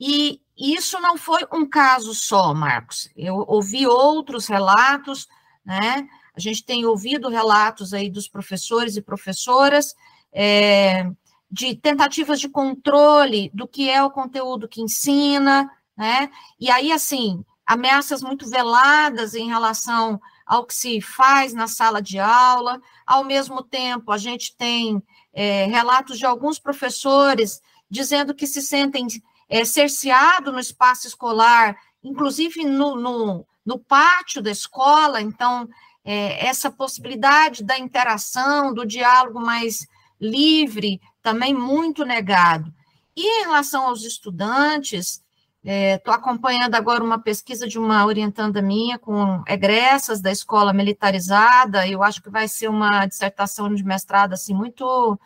E 0.00 0.40
isso 0.58 1.00
não 1.00 1.16
foi 1.16 1.46
um 1.52 1.64
caso 1.64 2.12
só, 2.12 2.52
Marcos. 2.52 3.08
Eu 3.16 3.44
ouvi 3.46 3.86
outros 3.86 4.48
relatos, 4.48 5.28
né? 5.64 6.08
A 6.34 6.40
gente 6.40 6.64
tem 6.64 6.84
ouvido 6.84 7.28
relatos 7.28 7.94
aí 7.94 8.10
dos 8.10 8.26
professores 8.26 8.96
e 8.96 9.02
professoras 9.02 9.94
é, 10.32 11.08
de 11.48 11.76
tentativas 11.76 12.40
de 12.40 12.48
controle 12.48 13.50
do 13.54 13.68
que 13.68 13.88
é 13.88 14.02
o 14.02 14.10
conteúdo 14.10 14.68
que 14.68 14.82
ensina, 14.82 15.70
né? 15.96 16.28
E 16.58 16.68
aí, 16.70 16.90
assim, 16.90 17.44
ameaças 17.64 18.20
muito 18.20 18.50
veladas 18.50 19.34
em 19.34 19.46
relação 19.46 20.20
ao 20.44 20.66
que 20.66 20.74
se 20.74 21.00
faz 21.00 21.54
na 21.54 21.68
sala 21.68 22.02
de 22.02 22.18
aula. 22.18 22.80
Ao 23.06 23.22
mesmo 23.24 23.62
tempo, 23.62 24.10
a 24.10 24.18
gente 24.18 24.56
tem 24.56 25.02
é, 25.34 25.66
relatos 25.66 26.18
de 26.18 26.24
alguns 26.24 26.58
professores 26.58 27.60
dizendo 27.90 28.34
que 28.34 28.46
se 28.46 28.62
sentem 28.62 29.06
é, 29.48 29.64
cerceados 29.64 30.52
no 30.52 30.60
espaço 30.60 31.06
escolar, 31.06 31.76
inclusive 32.02 32.64
no, 32.64 32.96
no, 32.96 33.46
no 33.64 33.78
pátio 33.78 34.40
da 34.40 34.50
escola. 34.50 35.20
Então, 35.20 35.68
é, 36.04 36.46
essa 36.46 36.70
possibilidade 36.70 37.64
da 37.64 37.78
interação, 37.78 38.72
do 38.72 38.86
diálogo 38.86 39.40
mais 39.40 39.86
livre, 40.20 41.00
também 41.22 41.54
muito 41.54 42.04
negado. 42.04 42.72
E 43.16 43.22
em 43.22 43.44
relação 43.44 43.86
aos 43.86 44.04
estudantes, 44.04 45.22
estou 45.64 46.12
é, 46.12 46.16
acompanhando 46.16 46.74
agora 46.74 47.02
uma 47.02 47.18
pesquisa 47.18 47.66
de 47.66 47.78
uma 47.78 48.04
orientanda 48.04 48.60
minha 48.60 48.98
com 48.98 49.42
egressas 49.48 50.20
da 50.20 50.30
escola 50.30 50.74
militarizada, 50.74 51.88
eu 51.88 52.02
acho 52.02 52.22
que 52.22 52.28
vai 52.28 52.46
ser 52.46 52.68
uma 52.68 53.06
dissertação 53.06 53.74
de 53.74 53.82
mestrado 53.82 54.34
assim 54.34 54.52
muito 54.52 55.18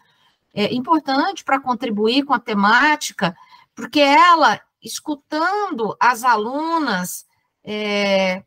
é, 0.54 0.72
importante 0.72 1.42
para 1.42 1.60
contribuir 1.60 2.24
com 2.24 2.32
a 2.34 2.38
temática, 2.38 3.36
porque 3.74 4.00
ela, 4.00 4.60
escutando 4.80 5.96
as 5.98 6.22
alunas, 6.22 7.26
é, 7.64 8.44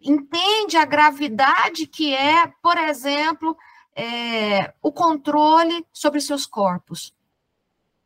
entende 0.00 0.76
a 0.76 0.84
gravidade 0.84 1.86
que 1.86 2.14
é, 2.14 2.46
por 2.62 2.76
exemplo, 2.76 3.56
é, 3.94 4.72
o 4.82 4.92
controle 4.92 5.86
sobre 5.92 6.20
seus 6.20 6.46
corpos, 6.46 7.14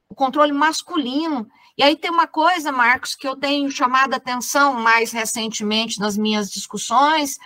o 0.08 0.14
controle 0.14 0.52
masculino. 0.52 1.48
E 1.76 1.82
aí 1.82 1.96
tem 1.96 2.10
uma 2.10 2.26
coisa, 2.26 2.70
Marcos, 2.70 3.14
que 3.14 3.26
eu 3.26 3.36
tenho 3.36 3.68
chamado 3.70 4.14
a 4.14 4.16
atenção 4.16 4.74
mais 4.74 5.10
recentemente 5.10 5.98
nas 5.98 6.16
minhas 6.16 6.50
discussões, 6.50 7.36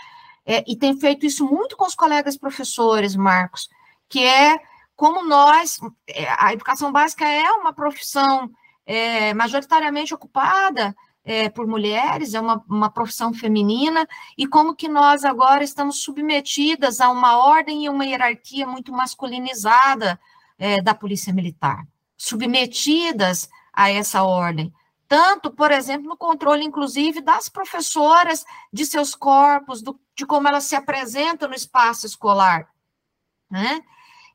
é, 0.44 0.64
e 0.66 0.76
tenho 0.76 0.98
feito 0.98 1.26
isso 1.26 1.46
muito 1.46 1.76
com 1.76 1.86
os 1.86 1.94
colegas 1.94 2.36
professores, 2.36 3.16
Marcos, 3.16 3.68
que 4.08 4.22
é 4.22 4.58
como 4.94 5.24
nós, 5.26 5.78
é, 6.08 6.26
a 6.38 6.52
educação 6.52 6.90
básica 6.90 7.24
é 7.24 7.50
uma 7.52 7.72
profissão 7.72 8.50
é, 8.84 9.32
majoritariamente 9.32 10.12
ocupada 10.12 10.94
é, 11.24 11.48
por 11.48 11.66
mulheres, 11.66 12.34
é 12.34 12.40
uma, 12.40 12.64
uma 12.68 12.90
profissão 12.90 13.32
feminina, 13.32 14.08
e 14.36 14.46
como 14.46 14.74
que 14.74 14.88
nós 14.88 15.24
agora 15.24 15.62
estamos 15.62 16.02
submetidas 16.02 17.00
a 17.00 17.10
uma 17.10 17.36
ordem 17.36 17.84
e 17.84 17.88
uma 17.88 18.04
hierarquia 18.04 18.66
muito 18.66 18.90
masculinizada 18.92 20.18
é, 20.58 20.82
da 20.82 20.94
polícia 20.94 21.32
militar, 21.32 21.86
submetidas 22.16 23.48
a 23.78 23.88
essa 23.92 24.24
ordem. 24.24 24.74
Tanto, 25.06 25.52
por 25.52 25.70
exemplo, 25.70 26.08
no 26.08 26.16
controle, 26.16 26.64
inclusive, 26.64 27.20
das 27.20 27.48
professoras, 27.48 28.44
de 28.72 28.84
seus 28.84 29.14
corpos, 29.14 29.80
do, 29.80 29.98
de 30.16 30.26
como 30.26 30.48
elas 30.48 30.64
se 30.64 30.74
apresentam 30.74 31.48
no 31.48 31.54
espaço 31.54 32.04
escolar. 32.04 32.68
Né? 33.48 33.80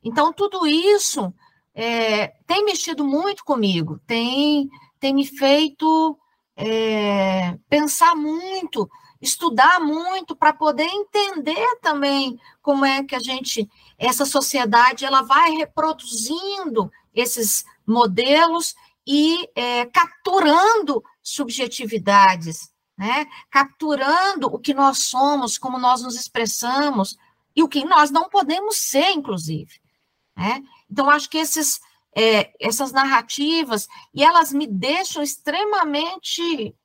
Então, 0.01 0.31
tudo 0.31 0.65
isso 0.65 1.33
é, 1.75 2.27
tem 2.47 2.63
mexido 2.63 3.03
muito 3.03 3.43
comigo, 3.43 3.99
tem, 4.07 4.69
tem 4.97 5.13
me 5.13 5.27
feito 5.27 6.17
é, 6.55 7.57
pensar 7.69 8.15
muito, 8.15 8.89
estudar 9.21 9.81
muito 9.81 10.37
para 10.37 10.53
poder 10.53 10.87
entender 10.87 11.79
também 11.81 12.39
como 12.61 12.85
é 12.85 13.03
que 13.03 13.13
a 13.15 13.19
gente, 13.19 13.69
essa 13.97 14.25
sociedade, 14.25 15.03
ela 15.03 15.21
vai 15.21 15.51
reproduzindo 15.51 16.89
esses 17.13 17.65
modelos 17.85 18.73
e 19.05 19.49
é, 19.55 19.85
capturando 19.87 21.03
subjetividades, 21.21 22.71
né? 22.97 23.25
capturando 23.49 24.47
o 24.47 24.59
que 24.59 24.73
nós 24.73 24.99
somos, 25.03 25.57
como 25.57 25.77
nós 25.77 26.01
nos 26.01 26.15
expressamos 26.15 27.17
e 27.55 27.61
o 27.61 27.67
que 27.67 27.83
nós 27.85 28.11
não 28.11 28.29
podemos 28.29 28.77
ser, 28.77 29.11
inclusive. 29.11 29.81
Né? 30.35 30.63
Então, 30.89 31.09
acho 31.09 31.29
que 31.29 31.37
esses 31.37 31.79
é, 32.15 32.53
essas 32.59 32.91
narrativas, 32.91 33.87
e 34.13 34.23
elas 34.23 34.53
me 34.53 34.67
deixam 34.67 35.23
extremamente 35.23 36.75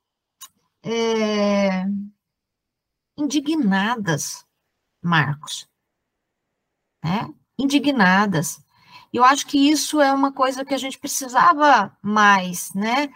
é, 0.83 1.85
indignadas, 3.17 4.45
Marcos. 5.01 5.67
Né? 7.03 7.33
Indignadas. 7.57 8.61
Eu 9.11 9.23
acho 9.23 9.45
que 9.47 9.69
isso 9.69 9.99
é 9.99 10.11
uma 10.11 10.31
coisa 10.31 10.63
que 10.63 10.73
a 10.73 10.77
gente 10.77 10.99
precisava 10.99 11.95
mais, 12.01 12.73
né? 12.73 13.09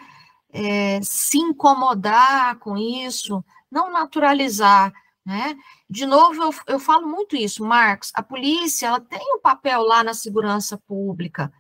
É, 0.50 1.02
se 1.02 1.38
incomodar 1.38 2.58
com 2.60 2.78
isso, 2.78 3.44
não 3.72 3.92
naturalizar, 3.92 4.94
né? 5.26 5.56
De 5.90 6.06
novo, 6.06 6.44
eu, 6.44 6.54
eu 6.68 6.80
falo 6.80 7.08
muito 7.08 7.36
isso, 7.36 7.64
Marcos. 7.64 8.12
A 8.14 8.24
polícia 8.24 8.88
ela 8.88 9.00
tem 9.00 9.36
um 9.36 9.40
papel 9.40 9.82
lá 9.82 10.04
na 10.04 10.14
segurança 10.14 10.78
pública, 10.78 11.52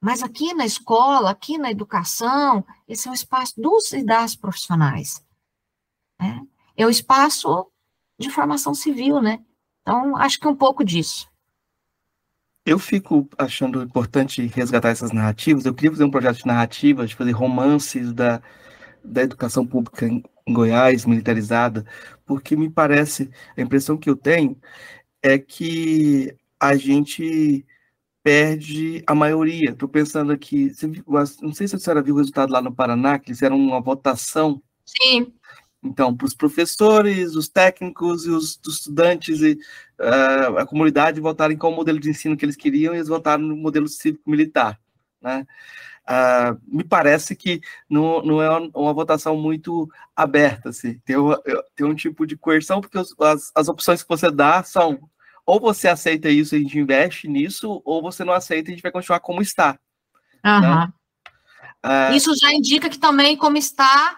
mas 0.00 0.22
aqui 0.22 0.54
na 0.54 0.64
escola, 0.64 1.30
aqui 1.30 1.58
na 1.58 1.70
educação, 1.70 2.64
esse 2.88 3.06
é 3.06 3.10
o 3.10 3.14
espaço 3.14 3.60
dos 3.60 3.92
e 3.92 4.02
das 4.02 4.34
profissionais. 4.34 5.24
Né? 6.18 6.40
É 6.76 6.86
o 6.86 6.90
espaço 6.90 7.70
de 8.18 8.30
formação 8.30 8.74
civil, 8.74 9.20
né? 9.20 9.44
Então, 9.82 10.16
acho 10.16 10.38
que 10.38 10.46
é 10.46 10.50
um 10.50 10.56
pouco 10.56 10.84
disso. 10.84 11.29
Eu 12.70 12.78
fico 12.78 13.28
achando 13.36 13.82
importante 13.82 14.46
resgatar 14.46 14.90
essas 14.90 15.10
narrativas. 15.10 15.66
Eu 15.66 15.74
queria 15.74 15.90
fazer 15.90 16.04
um 16.04 16.10
projeto 16.10 16.36
de 16.36 16.46
narrativas, 16.46 17.10
de 17.10 17.16
fazer 17.16 17.32
romances 17.32 18.12
da, 18.12 18.40
da 19.02 19.22
educação 19.22 19.66
pública 19.66 20.06
em, 20.06 20.22
em 20.46 20.52
Goiás, 20.52 21.04
militarizada, 21.04 21.84
porque 22.24 22.54
me 22.54 22.70
parece, 22.70 23.28
a 23.56 23.60
impressão 23.60 23.96
que 23.98 24.08
eu 24.08 24.14
tenho 24.14 24.56
é 25.20 25.36
que 25.36 26.32
a 26.60 26.76
gente 26.76 27.66
perde 28.22 29.02
a 29.04 29.16
maioria. 29.16 29.70
Estou 29.70 29.88
pensando 29.88 30.30
aqui, 30.30 30.70
não 31.42 31.52
sei 31.52 31.66
se 31.66 31.74
a 31.74 31.78
senhora 31.80 32.00
viu 32.00 32.14
o 32.14 32.18
resultado 32.18 32.52
lá 32.52 32.62
no 32.62 32.72
Paraná, 32.72 33.18
que 33.18 33.30
eles 33.30 33.38
fizeram 33.40 33.58
uma 33.58 33.80
votação. 33.80 34.62
Sim. 34.86 35.34
Então, 35.82 36.14
para 36.14 36.26
os 36.26 36.34
professores, 36.34 37.34
os 37.34 37.48
técnicos 37.48 38.26
e 38.26 38.30
os, 38.30 38.60
os 38.66 38.76
estudantes 38.76 39.40
e 39.40 39.58
uh, 39.98 40.58
a 40.58 40.66
comunidade 40.66 41.20
votarem 41.20 41.56
qual 41.56 41.72
modelo 41.72 41.98
de 41.98 42.10
ensino 42.10 42.36
que 42.36 42.44
eles 42.44 42.56
queriam 42.56 42.94
e 42.94 42.98
eles 42.98 43.08
votaram 43.08 43.42
no 43.42 43.56
modelo 43.56 43.88
cívico-militar, 43.88 44.78
né? 45.20 45.46
Uh, 46.10 46.58
me 46.66 46.82
parece 46.82 47.36
que 47.36 47.60
não, 47.88 48.20
não 48.22 48.42
é 48.42 48.50
uma, 48.50 48.70
uma 48.74 48.92
votação 48.92 49.36
muito 49.36 49.88
aberta, 50.14 50.70
assim. 50.70 50.98
tem, 51.04 51.16
tem 51.76 51.86
um 51.86 51.94
tipo 51.94 52.26
de 52.26 52.36
coerção, 52.36 52.80
porque 52.80 52.98
os, 52.98 53.14
as, 53.20 53.52
as 53.54 53.68
opções 53.68 54.02
que 54.02 54.08
você 54.08 54.30
dá 54.30 54.62
são 54.62 54.98
ou 55.46 55.58
você 55.58 55.88
aceita 55.88 56.28
isso 56.28 56.54
e 56.54 56.58
a 56.58 56.60
gente 56.60 56.78
investe 56.78 57.26
nisso, 57.26 57.82
ou 57.84 58.02
você 58.02 58.24
não 58.24 58.32
aceita 58.32 58.68
e 58.68 58.72
a 58.72 58.74
gente 58.74 58.82
vai 58.82 58.92
continuar 58.92 59.20
como 59.20 59.40
está. 59.42 59.78
Uhum. 60.44 60.60
Né? 60.60 60.92
Uh, 61.84 62.14
isso 62.14 62.32
já 62.36 62.52
indica 62.52 62.88
que 62.88 62.98
também, 62.98 63.36
como 63.36 63.56
está, 63.56 64.16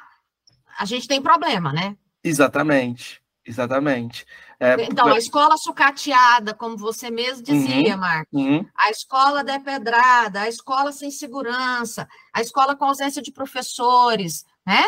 a 0.79 0.85
gente 0.85 1.09
tem 1.09 1.21
problema, 1.21 1.73
né? 1.73 1.97
Exatamente, 2.23 3.23
exatamente. 3.45 4.27
É, 4.61 4.85
então, 4.85 5.09
a 5.09 5.19
escola 5.19 5.57
sucateada, 5.57 6.55
como 6.55 6.77
você 6.77 7.11
mesmo 7.11 7.43
dizia, 7.43 7.95
uhum, 7.95 8.01
Marcos, 8.01 8.41
uhum. 8.41 8.67
a 8.79 8.91
escola 8.91 9.43
depedrada, 9.43 10.43
a 10.43 10.49
escola 10.49 10.93
sem 10.93 11.11
segurança, 11.11 12.09
a 12.33 12.41
escola 12.41 12.77
com 12.77 12.85
ausência 12.85 13.21
de 13.21 13.33
professores, 13.33 14.45
né? 14.65 14.85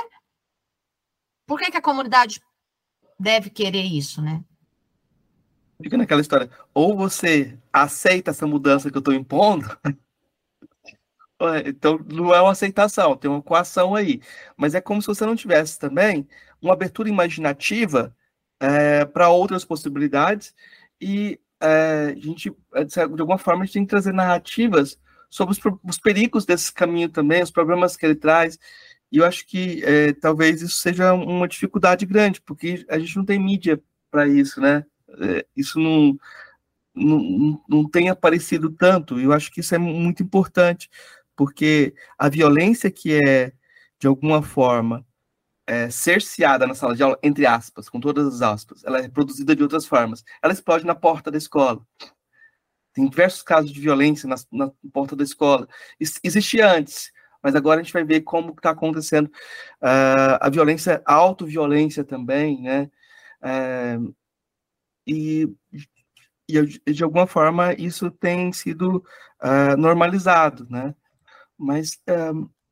Por 1.46 1.58
que, 1.58 1.70
que 1.70 1.76
a 1.76 1.82
comunidade 1.82 2.40
deve 3.18 3.50
querer 3.50 3.82
isso, 3.82 4.22
né? 4.22 4.42
fica 5.82 5.96
naquela 5.96 6.20
história, 6.20 6.50
ou 6.72 6.96
você 6.96 7.58
aceita 7.72 8.30
essa 8.30 8.46
mudança 8.46 8.90
que 8.90 8.96
eu 8.96 9.00
estou 9.00 9.12
impondo, 9.12 9.66
então 11.66 11.98
não 12.10 12.34
é 12.34 12.40
uma 12.40 12.52
aceitação, 12.52 13.16
tem 13.16 13.30
uma 13.30 13.42
coação 13.42 13.94
aí. 13.94 14.20
Mas 14.56 14.74
é 14.74 14.80
como 14.80 15.00
se 15.02 15.08
você 15.08 15.26
não 15.26 15.36
tivesse 15.36 15.78
também 15.78 16.26
uma 16.60 16.72
abertura 16.72 17.08
imaginativa 17.08 18.14
é, 18.60 19.04
para 19.04 19.28
outras 19.28 19.64
possibilidades 19.64 20.54
e 21.00 21.38
é, 21.60 22.14
a 22.16 22.20
gente, 22.20 22.52
é, 22.74 22.84
de 22.84 23.00
alguma 23.00 23.38
forma, 23.38 23.62
a 23.62 23.66
gente 23.66 23.74
tem 23.74 23.84
que 23.84 23.90
trazer 23.90 24.12
narrativas 24.12 24.98
sobre 25.30 25.52
os, 25.52 25.60
os 25.82 25.98
perigos 25.98 26.44
desse 26.44 26.72
caminho 26.72 27.08
também, 27.08 27.42
os 27.42 27.50
problemas 27.50 27.96
que 27.96 28.06
ele 28.06 28.14
traz. 28.14 28.58
E 29.10 29.18
eu 29.18 29.24
acho 29.24 29.46
que 29.46 29.82
é, 29.84 30.12
talvez 30.12 30.62
isso 30.62 30.76
seja 30.76 31.12
uma 31.14 31.48
dificuldade 31.48 32.04
grande, 32.06 32.40
porque 32.40 32.84
a 32.88 32.98
gente 32.98 33.16
não 33.16 33.24
tem 33.24 33.38
mídia 33.38 33.80
para 34.10 34.26
isso, 34.28 34.60
né? 34.60 34.84
É, 35.20 35.46
isso 35.56 35.78
não, 35.78 36.18
não, 36.94 37.62
não 37.68 37.88
tem 37.88 38.08
aparecido 38.08 38.70
tanto, 38.70 39.20
e 39.20 39.24
eu 39.24 39.32
acho 39.32 39.50
que 39.52 39.60
isso 39.60 39.74
é 39.74 39.78
muito 39.78 40.22
importante, 40.22 40.90
porque 41.36 41.94
a 42.18 42.28
violência 42.28 42.90
que 42.90 43.18
é, 43.26 43.52
de 43.98 44.06
alguma 44.06 44.42
forma, 44.42 45.06
é, 45.66 45.90
cerceada 45.90 46.66
na 46.66 46.74
sala 46.74 46.94
de 46.94 47.02
aula, 47.02 47.18
entre 47.22 47.46
aspas, 47.46 47.88
com 47.88 48.00
todas 48.00 48.26
as 48.26 48.42
aspas, 48.42 48.84
ela 48.84 48.98
é 48.98 49.08
produzida 49.08 49.56
de 49.56 49.62
outras 49.62 49.86
formas. 49.86 50.22
Ela 50.42 50.52
explode 50.52 50.84
na 50.84 50.94
porta 50.94 51.30
da 51.30 51.38
escola. 51.38 51.80
Tem 52.92 53.08
diversos 53.08 53.42
casos 53.42 53.72
de 53.72 53.80
violência 53.80 54.28
na, 54.28 54.36
na 54.52 54.70
porta 54.92 55.16
da 55.16 55.24
escola. 55.24 55.66
Isso 55.98 56.20
existia 56.22 56.70
antes, 56.70 57.10
mas 57.42 57.54
agora 57.54 57.80
a 57.80 57.82
gente 57.82 57.92
vai 57.92 58.04
ver 58.04 58.20
como 58.22 58.52
está 58.52 58.70
acontecendo 58.70 59.26
uh, 59.26 60.38
a 60.40 60.48
violência, 60.48 61.02
a 61.04 61.14
autoviolência 61.14 62.04
também, 62.04 62.62
né? 62.62 62.90
Uh, 63.42 64.14
e, 65.06 65.48
e, 66.48 66.92
de 66.92 67.04
alguma 67.04 67.26
forma 67.26 67.74
isso 67.74 68.10
tem 68.10 68.52
sido 68.52 69.04
uh, 69.42 69.76
normalizado, 69.76 70.66
né? 70.70 70.94
Mas 71.58 71.98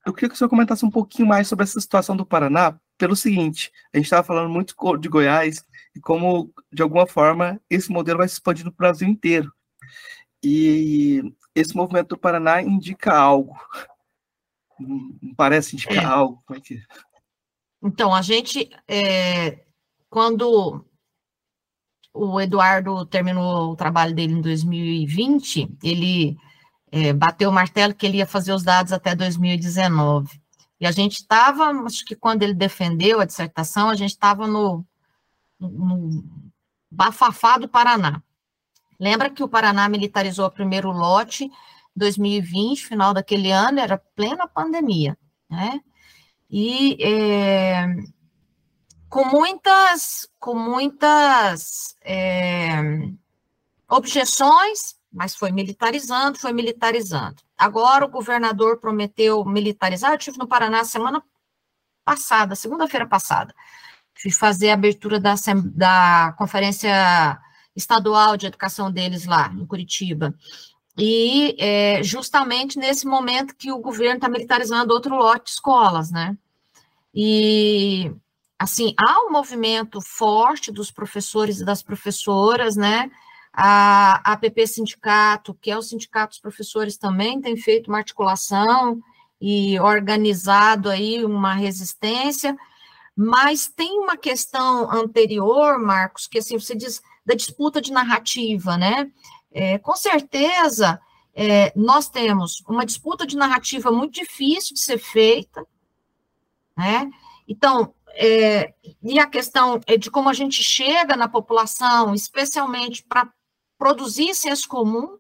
eu 0.07 0.13
queria 0.13 0.29
que 0.29 0.35
o 0.35 0.39
senhor 0.39 0.49
comentasse 0.49 0.85
um 0.85 0.91
pouquinho 0.91 1.29
mais 1.29 1.49
sobre 1.49 1.65
essa 1.65 1.81
situação 1.81 2.17
do 2.17 2.27
Paraná, 2.27 2.79
pelo 2.99 3.17
seguinte: 3.17 3.73
a 3.93 3.97
gente 3.97 4.07
estava 4.07 4.27
falando 4.27 4.51
muito 4.51 4.75
de 4.99 5.09
Goiás 5.09 5.65
e 5.95 6.01
como, 6.01 6.53
de 6.73 6.83
alguma 6.83 7.07
forma, 7.07 7.61
esse 7.71 7.91
modelo 7.91 8.19
vai 8.19 8.29
se 8.29 8.35
expandir 8.35 8.65
no 8.65 8.73
Brasil 8.73 9.09
inteiro. 9.09 9.53
E 10.43 11.23
esse 11.55 11.77
movimento 11.77 12.11
do 12.11 12.19
Paraná 12.19 12.61
indica 12.63 13.15
algo. 13.15 13.57
Parece 15.37 15.77
indicar 15.77 16.03
é. 16.03 16.05
algo? 16.05 16.43
Como 16.47 16.59
é 16.59 16.63
que... 16.63 16.83
Então, 17.85 18.15
a 18.15 18.23
gente, 18.23 18.71
é, 18.89 19.65
quando 20.09 20.85
o 22.13 22.41
Eduardo 22.41 23.05
terminou 23.07 23.73
o 23.73 23.77
trabalho 23.77 24.15
dele 24.15 24.35
em 24.35 24.41
2020, 24.41 25.79
ele 25.83 26.37
é, 26.93 27.11
bateu 27.11 27.49
o 27.49 27.53
martelo 27.53 27.95
que 27.95 28.05
ele 28.05 28.19
ia 28.19 28.27
fazer 28.27 28.53
os 28.53 28.63
dados 28.63 28.93
até 28.93 29.15
2019. 29.15 30.39
E 30.79 30.87
a 30.87 30.93
gente 30.93 31.15
estava, 31.15 31.71
acho 31.87 32.05
que 32.05 32.15
quando 32.15 32.43
ele 32.43 32.53
defendeu 32.53 33.19
a 33.19 33.25
dissertação, 33.25 33.89
a 33.89 33.95
gente 33.95 34.11
estava 34.11 34.47
no, 34.47 34.85
no 35.59 36.23
bafafá 36.91 37.57
do 37.57 37.67
Paraná. 37.67 38.23
Lembra 39.01 39.31
que 39.31 39.43
o 39.43 39.49
Paraná 39.49 39.89
militarizou 39.89 40.47
o 40.47 40.51
primeiro 40.51 40.93
lote 40.93 41.45
em 41.45 41.51
2020, 41.97 42.87
final 42.87 43.15
daquele 43.15 43.51
ano, 43.51 43.81
era 43.81 43.97
plena 44.15 44.47
pandemia, 44.47 45.17
né? 45.49 45.81
E 46.51 47.03
é, 47.03 47.87
com 49.09 49.25
muitas, 49.25 50.29
com 50.39 50.55
muitas 50.55 51.97
é, 52.03 52.73
objeções, 53.89 54.97
mas 55.13 55.35
foi 55.37 55.53
militarizando, 55.53 56.39
foi 56.39 56.53
militarizando. 56.53 57.43
Agora 57.57 58.05
o 58.05 58.09
governador 58.09 58.79
prometeu 58.79 59.45
militarizar. 59.45 60.13
Eu 60.13 60.19
estive 60.19 60.39
no 60.39 60.49
Paraná 60.49 60.85
semana 60.85 61.23
passada, 62.05 62.55
segunda-feira 62.55 63.07
passada. 63.07 63.55
Fui 64.21 64.31
fazer 64.31 64.71
a 64.71 64.75
abertura 64.75 65.21
da, 65.21 65.35
da 65.75 66.35
conferência 66.39 67.39
estadual 67.75 68.37
de 68.37 68.47
educação 68.47 68.91
deles 68.91 69.27
lá, 69.27 69.53
em 69.53 69.67
Curitiba. 69.67 70.35
E 70.97 71.57
é, 71.59 72.03
justamente 72.03 72.79
nesse 72.79 73.07
momento 73.07 73.57
que 73.57 73.73
o 73.73 73.79
governo 73.79 74.17
está 74.17 74.29
militarizando 74.29 74.93
outro 74.93 75.15
lote 75.17 75.45
de 75.45 75.51
escolas, 75.51 76.11
né? 76.11 76.37
E, 77.15 78.13
assim, 78.59 78.95
há 78.99 79.27
um 79.27 79.31
movimento 79.31 80.01
forte 80.01 80.71
dos 80.71 80.91
professores 80.91 81.61
e 81.61 81.65
das 81.65 81.83
professoras, 81.83 82.77
né? 82.77 83.11
A 83.53 84.33
APP 84.33 84.67
Sindicato, 84.67 85.55
que 85.55 85.71
é 85.71 85.77
o 85.77 85.83
Sindicato 85.83 86.31
dos 86.31 86.41
Professores, 86.41 86.97
também 86.97 87.41
tem 87.41 87.57
feito 87.57 87.89
uma 87.89 87.99
articulação 87.99 89.01
e 89.41 89.79
organizado 89.81 90.89
aí 90.89 91.25
uma 91.25 91.53
resistência, 91.55 92.57
mas 93.15 93.69
tem 93.69 93.99
uma 93.99 94.17
questão 94.17 94.91
anterior, 94.91 95.79
Marcos, 95.79 96.27
que 96.27 96.39
assim, 96.39 96.59
você 96.59 96.75
diz 96.75 97.03
da 97.27 97.35
disputa 97.35 97.81
de 97.81 97.93
narrativa, 97.93 98.77
né? 98.77 99.11
É, 99.51 99.79
com 99.79 99.95
certeza, 99.95 100.99
é, 101.35 101.73
nós 101.77 102.09
temos 102.09 102.63
uma 102.67 102.87
disputa 102.87 103.27
de 103.27 103.37
narrativa 103.37 103.91
muito 103.91 104.15
difícil 104.15 104.75
de 104.75 104.81
ser 104.81 104.99
feita, 104.99 105.67
né? 106.77 107.11
Então, 107.47 107.95
é, 108.15 108.73
e 109.03 109.19
a 109.19 109.27
questão 109.27 109.81
é 109.87 109.97
de 109.97 110.11
como 110.11 110.29
a 110.29 110.35
gente 110.35 110.63
chega 110.63 111.17
na 111.17 111.29
população, 111.29 112.15
especialmente 112.15 113.05
para 113.05 113.31
produzir 113.83 114.33
senso 114.33 114.69
comum. 114.69 115.19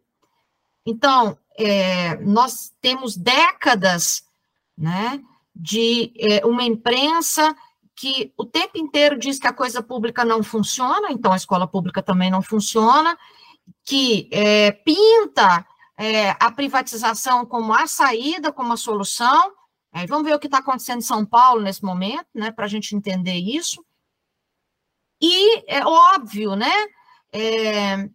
Então, 0.87 1.37
é, 1.59 2.15
nós 2.19 2.73
temos 2.81 3.17
décadas 3.17 4.23
né, 4.79 5.21
de 5.53 6.13
é, 6.17 6.47
uma 6.47 6.63
imprensa 6.63 7.57
que 7.97 8.33
o 8.37 8.45
tempo 8.45 8.79
inteiro 8.79 9.19
diz 9.19 9.41
que 9.41 9.49
a 9.49 9.53
coisa 9.53 9.83
pública 9.83 10.25
não 10.25 10.45
funciona, 10.45 11.11
então 11.11 11.33
a 11.33 11.37
escola 11.37 11.67
pública 11.67 12.01
também 12.01 12.31
não 12.31 12.41
funciona, 12.41 13.19
que 13.85 14.29
é, 14.31 14.71
pinta 14.71 15.67
é, 15.99 16.31
a 16.31 16.53
privatização 16.53 17.45
como 17.45 17.75
a 17.75 17.89
saída, 17.89 18.53
como 18.53 18.73
a 18.73 18.77
solução. 18.77 19.53
Vamos 20.09 20.25
ver 20.25 20.37
o 20.37 20.39
que 20.39 20.47
está 20.47 20.59
acontecendo 20.59 20.99
em 20.99 21.03
São 21.03 21.27
Paulo 21.27 21.63
nesse 21.63 21.85
momento, 21.85 22.29
né, 22.33 22.53
para 22.53 22.67
a 22.67 22.69
gente 22.69 22.95
entender 22.95 23.35
isso. 23.35 23.85
E 25.21 25.65
é 25.67 25.85
óbvio, 25.85 26.55
né? 26.55 26.73
É, 27.33 28.09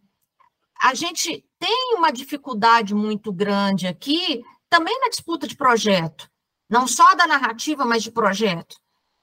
a 0.82 0.94
gente 0.94 1.46
tem 1.60 1.96
uma 1.96 2.12
dificuldade 2.12 2.94
muito 2.94 3.32
grande 3.32 3.88
aqui, 3.88 4.44
também 4.70 5.00
na 5.00 5.10
disputa 5.10 5.48
de 5.48 5.56
projeto, 5.56 6.30
não 6.70 6.88
só 6.88 7.16
da 7.16 7.26
narrativa, 7.26 7.86
mas 7.86 8.04
de 8.04 8.12
projeto. 8.12 8.78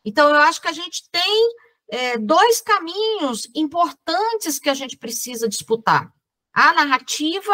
Então, 0.04 0.28
eu 0.28 0.40
acho 0.40 0.60
que 0.60 0.68
a 0.68 0.72
gente 0.72 1.08
tem 1.10 1.54
é, 1.90 2.18
dois 2.18 2.60
caminhos 2.60 3.48
importantes 3.54 4.58
que 4.58 4.68
a 4.68 4.74
gente 4.74 4.96
precisa 4.96 5.48
disputar: 5.48 6.12
a 6.52 6.72
narrativa, 6.72 7.52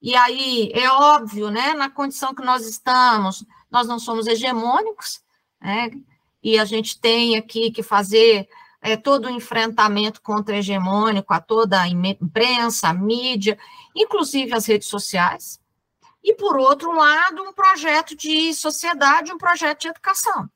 e 0.00 0.14
aí 0.14 0.70
é 0.72 0.90
óbvio, 0.90 1.50
né, 1.50 1.74
na 1.74 1.90
condição 1.90 2.34
que 2.34 2.44
nós 2.44 2.66
estamos, 2.66 3.44
nós 3.70 3.86
não 3.86 3.98
somos 3.98 4.26
hegemônicos, 4.26 5.20
né, 5.60 5.90
e 6.42 6.58
a 6.58 6.64
gente 6.64 7.00
tem 7.00 7.36
aqui 7.36 7.70
que 7.70 7.82
fazer 7.82 8.48
é, 8.86 8.96
todo 8.96 9.26
o 9.26 9.30
enfrentamento 9.30 10.22
contra-hegemônico 10.22 11.34
a 11.34 11.40
toda 11.40 11.82
a 11.82 11.88
imprensa, 11.88 12.88
a 12.88 12.94
mídia, 12.94 13.58
inclusive 13.96 14.54
as 14.54 14.64
redes 14.64 14.86
sociais, 14.86 15.60
e, 16.22 16.32
por 16.32 16.56
outro 16.56 16.92
lado, 16.92 17.42
um 17.42 17.52
projeto 17.52 18.16
de 18.16 18.54
sociedade, 18.54 19.32
um 19.32 19.38
projeto 19.38 19.80
de 19.80 19.88
educação. 19.88 20.48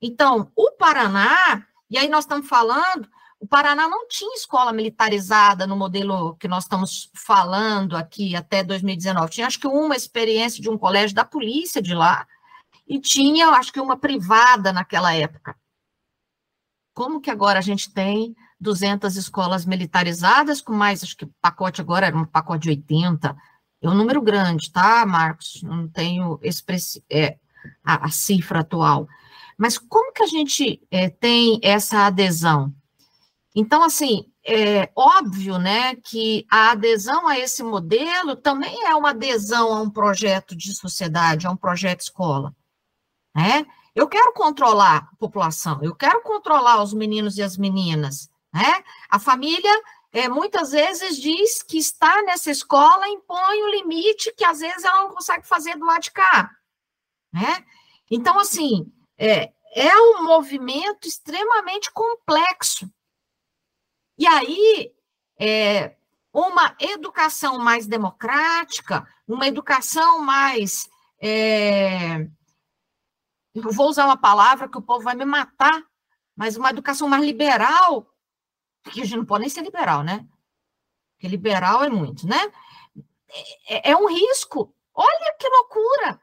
Então, 0.00 0.50
o 0.56 0.70
Paraná, 0.72 1.62
e 1.90 1.98
aí 1.98 2.08
nós 2.08 2.24
estamos 2.24 2.48
falando, 2.48 3.06
o 3.38 3.46
Paraná 3.46 3.86
não 3.86 4.08
tinha 4.08 4.34
escola 4.34 4.72
militarizada 4.72 5.66
no 5.66 5.76
modelo 5.76 6.36
que 6.36 6.48
nós 6.48 6.64
estamos 6.64 7.10
falando 7.14 7.98
aqui 7.98 8.34
até 8.34 8.64
2019. 8.64 9.30
Tinha, 9.30 9.46
acho 9.46 9.60
que, 9.60 9.66
uma 9.66 9.94
experiência 9.94 10.62
de 10.62 10.70
um 10.70 10.78
colégio 10.78 11.14
da 11.14 11.24
polícia 11.24 11.82
de 11.82 11.94
lá, 11.94 12.26
e 12.88 12.98
tinha, 12.98 13.48
acho 13.50 13.70
que, 13.70 13.80
uma 13.80 13.98
privada 13.98 14.72
naquela 14.72 15.12
época. 15.14 15.59
Como 16.94 17.20
que 17.20 17.30
agora 17.30 17.58
a 17.58 17.62
gente 17.62 17.92
tem 17.92 18.34
200 18.60 19.16
escolas 19.16 19.64
militarizadas, 19.64 20.60
com 20.60 20.72
mais, 20.72 21.02
acho 21.02 21.16
que 21.16 21.24
o 21.24 21.34
pacote 21.40 21.80
agora 21.80 22.06
era 22.06 22.16
um 22.16 22.24
pacote 22.24 22.64
de 22.64 22.70
80, 22.70 23.36
é 23.82 23.88
um 23.88 23.94
número 23.94 24.20
grande, 24.20 24.70
tá, 24.70 25.06
Marcos? 25.06 25.62
Não 25.62 25.88
tenho 25.88 26.38
expressi 26.42 27.02
é, 27.10 27.38
a, 27.82 28.06
a, 28.06 28.10
cifra 28.10 28.60
atual. 28.60 29.08
Mas 29.56 29.78
como 29.78 30.12
que 30.12 30.22
a 30.22 30.26
gente 30.26 30.82
é, 30.90 31.08
tem 31.08 31.58
essa 31.62 32.06
adesão? 32.06 32.74
Então, 33.54 33.82
assim, 33.82 34.26
é 34.44 34.90
óbvio, 34.94 35.58
né, 35.58 35.96
que 35.96 36.46
a 36.50 36.72
adesão 36.72 37.26
a 37.26 37.38
esse 37.38 37.62
modelo 37.62 38.36
também 38.36 38.86
é 38.86 38.94
uma 38.94 39.10
adesão 39.10 39.72
a 39.74 39.80
um 39.80 39.90
projeto 39.90 40.54
de 40.54 40.74
sociedade, 40.74 41.46
a 41.46 41.50
um 41.50 41.56
projeto 41.56 42.00
escola, 42.00 42.54
né? 43.34 43.66
Eu 44.00 44.08
quero 44.08 44.32
controlar 44.32 45.10
a 45.12 45.16
população, 45.16 45.78
eu 45.82 45.94
quero 45.94 46.22
controlar 46.22 46.82
os 46.82 46.94
meninos 46.94 47.36
e 47.36 47.42
as 47.42 47.58
meninas, 47.58 48.30
né? 48.50 48.82
A 49.10 49.18
família 49.18 49.82
é, 50.10 50.26
muitas 50.26 50.70
vezes 50.70 51.18
diz 51.18 51.62
que 51.62 51.76
está 51.76 52.22
nessa 52.22 52.50
escola 52.50 53.06
impõe 53.08 53.62
o 53.62 53.70
limite 53.70 54.32
que 54.34 54.42
às 54.42 54.60
vezes 54.60 54.84
ela 54.84 55.02
não 55.02 55.10
consegue 55.10 55.46
fazer 55.46 55.76
do 55.76 55.84
lado 55.84 56.00
de 56.00 56.12
cá, 56.12 56.50
né? 57.30 57.62
Então, 58.10 58.38
assim, 58.38 58.90
é, 59.18 59.52
é 59.74 59.94
um 59.94 60.24
movimento 60.24 61.06
extremamente 61.06 61.92
complexo. 61.92 62.90
E 64.16 64.26
aí, 64.26 64.94
é, 65.38 65.94
uma 66.32 66.74
educação 66.80 67.58
mais 67.58 67.86
democrática, 67.86 69.06
uma 69.28 69.46
educação 69.46 70.20
mais 70.20 70.88
é, 71.20 72.26
eu 73.54 73.72
vou 73.72 73.88
usar 73.88 74.04
uma 74.04 74.16
palavra 74.16 74.68
que 74.68 74.78
o 74.78 74.82
povo 74.82 75.04
vai 75.04 75.14
me 75.14 75.24
matar, 75.24 75.82
mas 76.36 76.56
uma 76.56 76.70
educação 76.70 77.08
mais 77.08 77.24
liberal, 77.24 78.06
porque 78.82 79.00
a 79.00 79.04
gente 79.04 79.16
não 79.16 79.24
pode 79.24 79.42
nem 79.42 79.50
ser 79.50 79.62
liberal, 79.62 80.02
né? 80.02 80.26
Porque 81.12 81.28
liberal 81.28 81.84
é 81.84 81.88
muito, 81.88 82.26
né? 82.26 82.50
É, 83.68 83.90
é 83.90 83.96
um 83.96 84.08
risco. 84.08 84.74
Olha 84.94 85.36
que 85.38 85.48
loucura! 85.48 86.20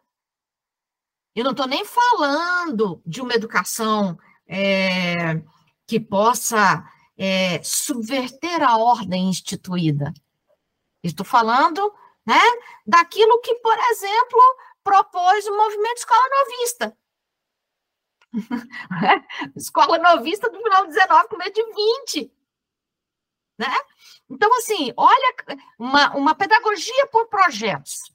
Eu 1.36 1.44
não 1.44 1.52
estou 1.52 1.68
nem 1.68 1.86
falando 1.86 3.02
de 3.06 3.22
uma 3.22 3.34
educação 3.34 4.18
é, 4.48 5.40
que 5.86 6.00
possa 6.00 6.84
é, 7.18 7.62
subverter 7.62 8.64
a 8.64 8.78
ordem 8.78 9.30
instituída. 9.30 10.14
Estou 11.04 11.26
falando 11.26 11.94
né, 12.26 12.42
daquilo 12.86 13.40
que, 13.42 13.54
por 13.56 13.78
exemplo, 13.92 14.40
propôs 14.84 15.46
o 15.46 15.56
movimento 15.56 15.98
Escola 15.98 16.30
Novista. 16.30 16.98
Escola 19.56 19.98
Novista 19.98 20.50
do 20.50 20.62
final 20.62 20.84
de 20.84 20.94
19, 20.94 21.28
começo 21.28 21.54
de 21.54 21.64
20. 21.64 22.32
Né? 23.60 23.76
Então, 24.30 24.56
assim, 24.58 24.94
olha, 24.96 25.36
uma, 25.80 26.16
uma 26.16 26.36
pedagogia 26.36 27.08
por 27.08 27.28
projetos. 27.28 28.14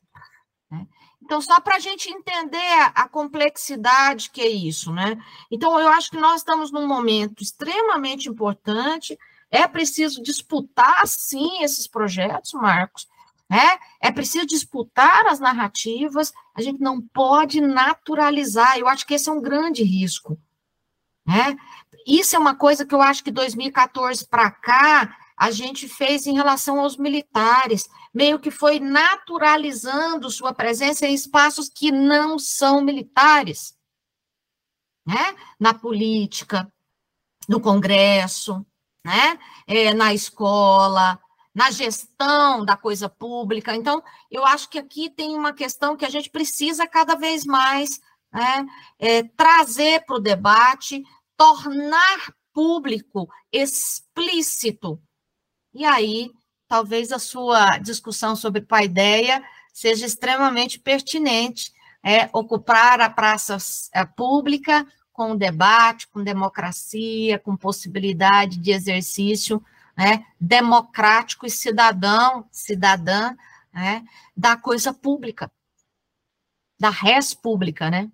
Né? 0.71 0.87
Então, 1.23 1.41
só 1.41 1.61
para 1.61 1.77
a 1.77 1.81
gente 1.81 2.11
entender 2.11 2.91
a, 2.95 3.09
complexidade 3.09 4.31
que 4.31 4.41
é 4.41 4.49
isso, 4.49 4.93
né? 4.93 5.17
Então, 5.51 5.79
eu 5.79 5.89
acho 5.89 6.11
que 6.11 6.17
nós 6.17 6.41
estamos 6.41 6.71
num 6.71 6.87
momento 6.87 7.43
extremamente 7.43 8.29
importante, 8.29 9.19
é 9.51 9.67
preciso 9.67 10.23
disputar, 10.23 11.07
sim, 11.07 11.63
esses 11.63 11.87
projetos, 11.87 12.53
Marcos, 12.53 13.09
né? 13.53 13.79
É 14.01 14.11
preciso 14.11 14.47
disputar 14.47 15.27
as 15.27 15.39
narrativas, 15.39 16.33
a 16.55 16.63
gente 16.63 16.81
não 16.81 17.03
pode 17.03 17.61
naturalizar, 17.61 18.79
eu 18.79 18.89
acho 18.89 19.07
que 19.07 19.13
esse 19.13 19.29
é 19.29 19.33
um 19.33 19.43
grande 19.43 19.83
risco, 19.83 20.41
né? 21.27 21.55
Isso 22.07 22.35
é 22.35 22.39
uma 22.39 22.57
coisa 22.57 22.87
que 22.87 22.95
eu 22.95 23.03
acho 23.03 23.23
que 23.23 23.31
2014 23.31 24.27
para 24.27 24.51
cá 24.51 25.19
a 25.37 25.51
gente 25.51 25.87
fez 25.87 26.27
em 26.27 26.33
relação 26.33 26.81
aos 26.81 26.97
militares, 26.97 27.91
meio 28.15 28.39
que 28.39 28.51
foi 28.51 28.81
naturalizando 28.81 30.31
sua 30.31 30.55
presença 30.55 31.07
em 31.07 31.13
espaços 31.13 31.69
que 31.69 31.93
não 31.93 32.39
são 32.39 32.81
militares, 32.81 33.77
né? 35.07 35.37
Na 35.61 35.75
política, 35.75 36.73
no 37.47 37.61
Congresso, 37.61 38.65
né? 39.05 39.39
É, 39.67 39.93
na 39.93 40.15
escola, 40.15 41.21
na 41.55 41.71
gestão 41.71 42.65
da 42.65 42.77
coisa 42.77 43.09
pública. 43.09 43.75
Então, 43.75 44.03
eu 44.31 44.45
acho 44.45 44.69
que 44.69 44.79
aqui 44.79 45.11
tem 45.11 45.37
uma 45.37 45.53
questão 45.53 45.97
que 45.97 46.05
a 46.05 46.11
gente 46.11 46.31
precisa 46.31 46.87
cada 46.87 47.15
vez 47.15 47.45
mais 47.45 48.01
né, 48.33 48.67
é, 48.99 49.23
trazer 49.23 50.05
para 50.07 50.17
o 50.17 50.21
debate, 50.21 51.03
tornar 51.37 52.35
público, 52.53 53.29
explícito. 53.53 55.01
E 55.75 55.85
aí, 55.85 56.31
talvez 56.67 57.13
a 57.13 57.19
sua 57.19 57.79
discussão 57.79 58.35
sobre 58.35 58.63
paideia 58.63 59.43
seja 59.73 60.07
extremamente 60.07 60.79
pertinente, 60.79 61.73
é, 62.03 62.29
ocupar 62.33 63.01
a 63.01 63.09
praça 63.09 63.57
é, 63.95 64.05
pública 64.05 64.87
com 65.13 65.37
debate, 65.37 66.09
com 66.09 66.25
democracia, 66.25 67.39
com 67.39 67.57
possibilidade 67.57 68.59
de 68.59 68.71
exercício 68.71 69.63
né, 69.97 70.25
democrático 70.41 71.47
e 71.47 71.51
cidadão, 71.51 72.47
cidadã, 72.51 73.35
né, 73.73 74.05
da 74.37 74.57
coisa 74.57 74.93
pública, 74.93 75.51
da 76.79 76.91
res 76.91 77.35
pública, 77.35 77.91
né? 77.91 78.11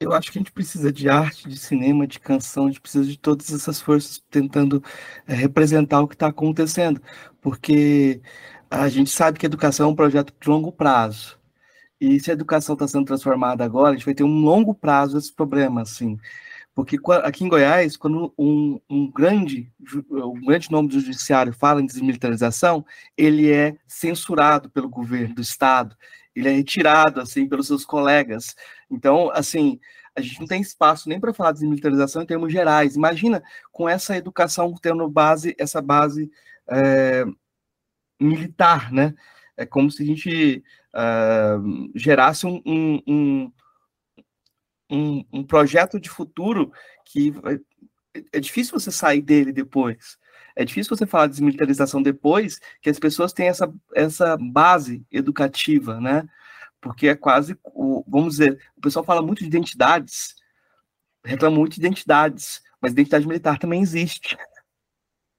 Eu 0.00 0.12
acho 0.12 0.32
que 0.32 0.38
a 0.38 0.40
gente 0.40 0.52
precisa 0.52 0.92
de 0.92 1.08
arte, 1.08 1.48
de 1.48 1.56
cinema, 1.56 2.06
de 2.06 2.18
canção, 2.18 2.64
a 2.64 2.68
gente 2.68 2.80
precisa 2.80 3.04
de 3.04 3.16
todas 3.16 3.52
essas 3.52 3.80
forças 3.80 4.22
tentando 4.28 4.82
é, 5.26 5.34
representar 5.34 6.00
o 6.00 6.08
que 6.08 6.14
está 6.14 6.26
acontecendo, 6.26 7.00
porque 7.40 8.20
a 8.68 8.88
gente 8.88 9.10
sabe 9.10 9.38
que 9.38 9.46
a 9.46 9.48
educação 9.48 9.88
é 9.88 9.92
um 9.92 9.94
projeto 9.94 10.34
de 10.40 10.48
longo 10.48 10.72
prazo. 10.72 11.38
E 12.00 12.18
se 12.18 12.30
a 12.30 12.34
educação 12.34 12.72
está 12.72 12.88
sendo 12.88 13.04
transformada 13.04 13.64
agora, 13.64 13.90
a 13.90 13.92
gente 13.96 14.04
vai 14.04 14.14
ter 14.14 14.24
um 14.24 14.40
longo 14.40 14.74
prazo 14.74 15.16
esse 15.16 15.32
problema, 15.32 15.82
assim. 15.82 16.18
Porque 16.74 16.96
aqui 17.22 17.44
em 17.44 17.48
Goiás, 17.48 17.96
quando 17.96 18.32
um, 18.38 18.80
um, 18.88 19.10
grande, 19.10 19.70
um 20.10 20.40
grande 20.40 20.70
nome 20.70 20.88
do 20.88 21.00
judiciário 21.00 21.52
fala 21.52 21.82
em 21.82 21.86
desmilitarização, 21.86 22.84
ele 23.16 23.52
é 23.52 23.76
censurado 23.86 24.70
pelo 24.70 24.88
governo 24.88 25.34
do 25.34 25.42
estado, 25.42 25.94
ele 26.34 26.48
é 26.48 26.52
retirado 26.52 27.20
assim 27.20 27.46
pelos 27.46 27.66
seus 27.66 27.84
colegas. 27.84 28.56
Então, 28.90 29.30
assim, 29.32 29.78
a 30.16 30.20
gente 30.20 30.40
não 30.40 30.46
tem 30.46 30.62
espaço 30.62 31.08
nem 31.08 31.20
para 31.20 31.34
falar 31.34 31.52
de 31.52 31.60
desmilitarização 31.60 32.22
em 32.22 32.26
termos 32.26 32.52
gerais. 32.52 32.96
Imagina 32.96 33.42
com 33.70 33.88
essa 33.88 34.16
educação 34.16 34.74
tendo 34.80 35.06
base, 35.08 35.54
essa 35.58 35.82
base 35.82 36.30
é, 36.70 37.24
militar, 38.20 38.92
né? 38.92 39.14
É 39.56 39.66
como 39.66 39.90
se 39.90 40.02
a 40.02 40.06
gente 40.06 40.64
uh, 40.94 41.90
gerasse 41.94 42.46
um, 42.46 42.62
um, 42.64 43.02
um, 43.06 43.52
um 45.32 45.44
projeto 45.44 45.98
de 45.98 46.10
futuro 46.10 46.72
que 47.04 47.32
é 48.32 48.40
difícil 48.40 48.78
você 48.78 48.90
sair 48.90 49.22
dele 49.22 49.52
depois. 49.52 50.18
É 50.54 50.64
difícil 50.64 50.94
você 50.94 51.06
falar 51.06 51.26
de 51.26 51.32
desmilitarização 51.32 52.02
depois 52.02 52.60
que 52.80 52.90
as 52.90 52.98
pessoas 52.98 53.32
têm 53.32 53.48
essa, 53.48 53.72
essa 53.94 54.36
base 54.36 55.04
educativa, 55.10 55.98
né? 56.00 56.28
Porque 56.80 57.08
é 57.08 57.14
quase, 57.14 57.56
vamos 58.06 58.36
dizer, 58.36 58.60
o 58.76 58.80
pessoal 58.80 59.04
fala 59.04 59.22
muito 59.22 59.38
de 59.38 59.46
identidades, 59.46 60.34
reclama 61.24 61.56
muito 61.56 61.74
de 61.74 61.80
identidades, 61.80 62.60
mas 62.80 62.92
identidade 62.92 63.26
militar 63.26 63.58
também 63.58 63.80
existe, 63.80 64.36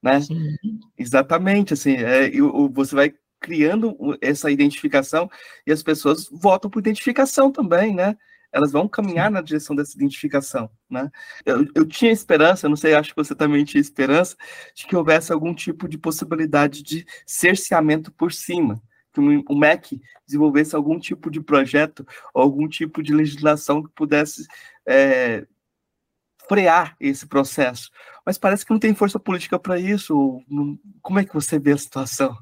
né? 0.02 0.20
Sim. 0.20 0.56
Exatamente, 0.98 1.74
assim, 1.74 1.96
é, 1.96 2.30
você 2.72 2.94
vai 2.94 3.14
criando 3.38 3.96
essa 4.22 4.50
identificação 4.50 5.30
e 5.66 5.70
as 5.70 5.82
pessoas 5.82 6.28
votam 6.32 6.70
por 6.70 6.78
identificação 6.78 7.52
também, 7.52 7.94
né? 7.94 8.16
Elas 8.54 8.70
vão 8.70 8.86
caminhar 8.86 9.32
na 9.32 9.40
direção 9.40 9.74
dessa 9.74 9.96
identificação, 9.96 10.70
né? 10.88 11.10
Eu, 11.44 11.66
eu 11.74 11.84
tinha 11.84 12.12
esperança, 12.12 12.68
não 12.68 12.76
sei, 12.76 12.94
acho 12.94 13.10
que 13.10 13.16
você 13.16 13.34
também 13.34 13.64
tinha 13.64 13.80
esperança, 13.80 14.36
de 14.76 14.86
que 14.86 14.94
houvesse 14.94 15.32
algum 15.32 15.52
tipo 15.52 15.88
de 15.88 15.98
possibilidade 15.98 16.80
de 16.80 17.04
cerceamento 17.26 18.12
por 18.12 18.32
cima, 18.32 18.80
que 19.12 19.20
o 19.20 19.58
MEC 19.58 20.00
desenvolvesse 20.24 20.76
algum 20.76 21.00
tipo 21.00 21.30
de 21.30 21.40
projeto 21.40 22.06
algum 22.32 22.68
tipo 22.68 23.02
de 23.02 23.12
legislação 23.12 23.82
que 23.82 23.90
pudesse 23.92 24.46
é, 24.86 25.44
frear 26.48 26.96
esse 27.00 27.26
processo. 27.26 27.90
Mas 28.24 28.38
parece 28.38 28.64
que 28.64 28.70
não 28.70 28.78
tem 28.78 28.94
força 28.94 29.18
política 29.18 29.58
para 29.58 29.80
isso. 29.80 30.40
Como 31.02 31.18
é 31.18 31.24
que 31.24 31.34
você 31.34 31.58
vê 31.58 31.72
a 31.72 31.78
situação? 31.78 32.36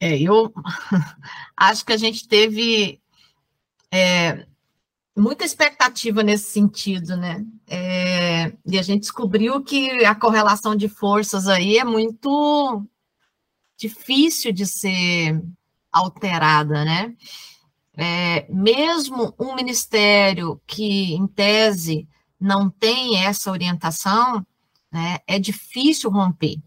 É, 0.00 0.16
eu 0.20 0.52
acho 1.56 1.84
que 1.84 1.92
a 1.92 1.96
gente 1.96 2.28
teve 2.28 3.00
é, 3.92 4.46
muita 5.18 5.44
expectativa 5.44 6.22
nesse 6.22 6.50
sentido, 6.50 7.16
né? 7.16 7.44
É, 7.66 8.52
e 8.64 8.78
a 8.78 8.82
gente 8.82 9.02
descobriu 9.02 9.62
que 9.62 10.04
a 10.04 10.14
correlação 10.14 10.74
de 10.76 10.88
forças 10.88 11.48
aí 11.48 11.78
é 11.78 11.84
muito 11.84 12.82
difícil 13.76 14.52
de 14.52 14.66
ser 14.66 15.42
alterada, 15.92 16.84
né? 16.84 17.14
É, 17.96 18.46
mesmo 18.48 19.34
um 19.38 19.54
ministério 19.54 20.60
que, 20.66 21.14
em 21.14 21.26
tese, 21.26 22.08
não 22.40 22.70
tem 22.70 23.24
essa 23.24 23.50
orientação, 23.50 24.46
né, 24.90 25.18
é 25.26 25.38
difícil 25.38 26.08
romper. 26.08 26.62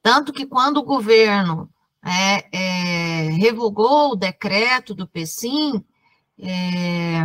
Tanto 0.00 0.32
que 0.32 0.46
quando 0.46 0.76
o 0.76 0.84
governo 0.84 1.68
é, 2.04 2.46
é, 2.52 3.30
revogou 3.30 4.12
o 4.12 4.16
decreto 4.16 4.94
do 4.94 5.08
PSIM, 5.08 5.84
é, 6.38 7.24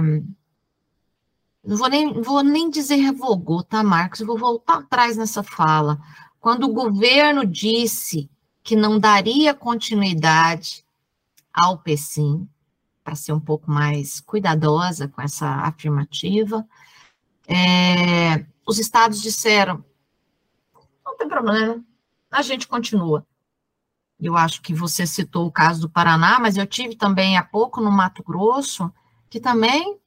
não 1.64 1.78
vou 1.78 1.90
nem, 1.90 2.22
vou 2.22 2.44
nem 2.44 2.70
dizer 2.70 2.96
revogou, 2.96 3.64
tá, 3.64 3.84
Marcos? 3.84 4.20
Eu 4.20 4.28
vou 4.28 4.38
voltar 4.38 4.80
atrás 4.80 5.18
nessa 5.18 5.44
fala. 5.44 6.00
Quando 6.40 6.64
o 6.64 6.74
governo 6.74 7.46
disse 7.46 8.30
que 8.64 8.76
não 8.76 9.00
daria 9.00 9.54
continuidade 9.54 10.84
ao 11.54 11.78
PSIM, 11.78 12.48
para 13.04 13.16
ser 13.16 13.34
um 13.34 13.40
pouco 13.40 13.70
mais 13.70 14.22
cuidadosa 14.22 15.08
com 15.08 15.22
essa 15.22 15.48
afirmativa, 15.48 16.66
é, 17.48 18.46
os 18.66 18.80
estados 18.80 19.22
disseram: 19.22 19.84
não 21.06 21.18
tem 21.18 21.28
problema, 21.28 21.84
a 22.32 22.42
gente 22.42 22.68
continua. 22.68 23.26
Eu 24.20 24.38
acho 24.38 24.62
que 24.62 24.74
você 24.74 25.06
citou 25.06 25.48
o 25.48 25.52
caso 25.52 25.82
do 25.82 25.90
Paraná, 25.90 26.40
mas 26.40 26.56
eu 26.56 26.66
tive 26.68 26.96
também 26.96 27.38
há 27.38 27.44
pouco 27.44 27.82
no 27.82 27.92
Mato 27.92 28.24
Grosso, 28.24 28.92
que 29.32 29.40
também 29.40 29.98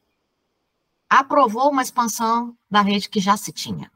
aprovou 1.11 1.70
uma 1.70 1.83
expansão 1.83 2.57
da 2.70 2.81
rede 2.81 3.09
que 3.09 3.18
já 3.18 3.37
se 3.37 3.51
tinha. 3.51 3.91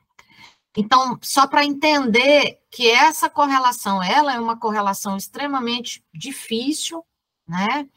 Então, 0.77 1.19
só 1.23 1.47
para 1.47 1.65
entender 1.65 2.61
que 2.71 2.91
essa 2.91 3.31
correlação, 3.31 4.03
ela 4.03 4.35
é 4.35 4.41
uma 4.41 4.57
correlação 4.57 5.17
extremamente 5.17 6.05
difícil, 6.13 7.05
né? 7.47 7.89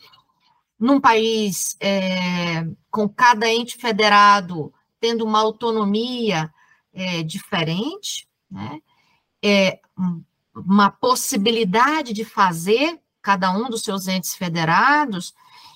num 0.82 1.00
país 1.00 1.78
é, 1.80 2.66
com 2.90 3.08
cada 3.08 3.48
ente 3.48 3.78
federado 3.78 4.74
tendo 5.00 5.24
uma 5.24 5.40
autonomia 5.40 6.52
é, 6.92 7.22
diferente, 7.22 8.28
né? 8.50 8.80
É, 9.44 9.80
uma 10.56 10.90
possibilidade 10.90 12.14
de 12.14 12.26
fazer 12.26 13.00
cada 13.22 13.52
um 13.52 13.70
dos 13.70 13.84
seus 13.84 14.08
entes 14.08 14.34
federados, 14.36 15.34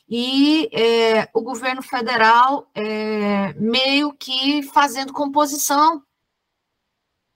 e 0.08 0.70
é, 0.72 1.30
o 1.34 1.42
governo 1.42 1.82
federal 1.82 2.70
é, 2.76 3.54
meio 3.54 4.14
que 4.14 4.62
fazendo 4.64 5.12
composição. 5.12 6.04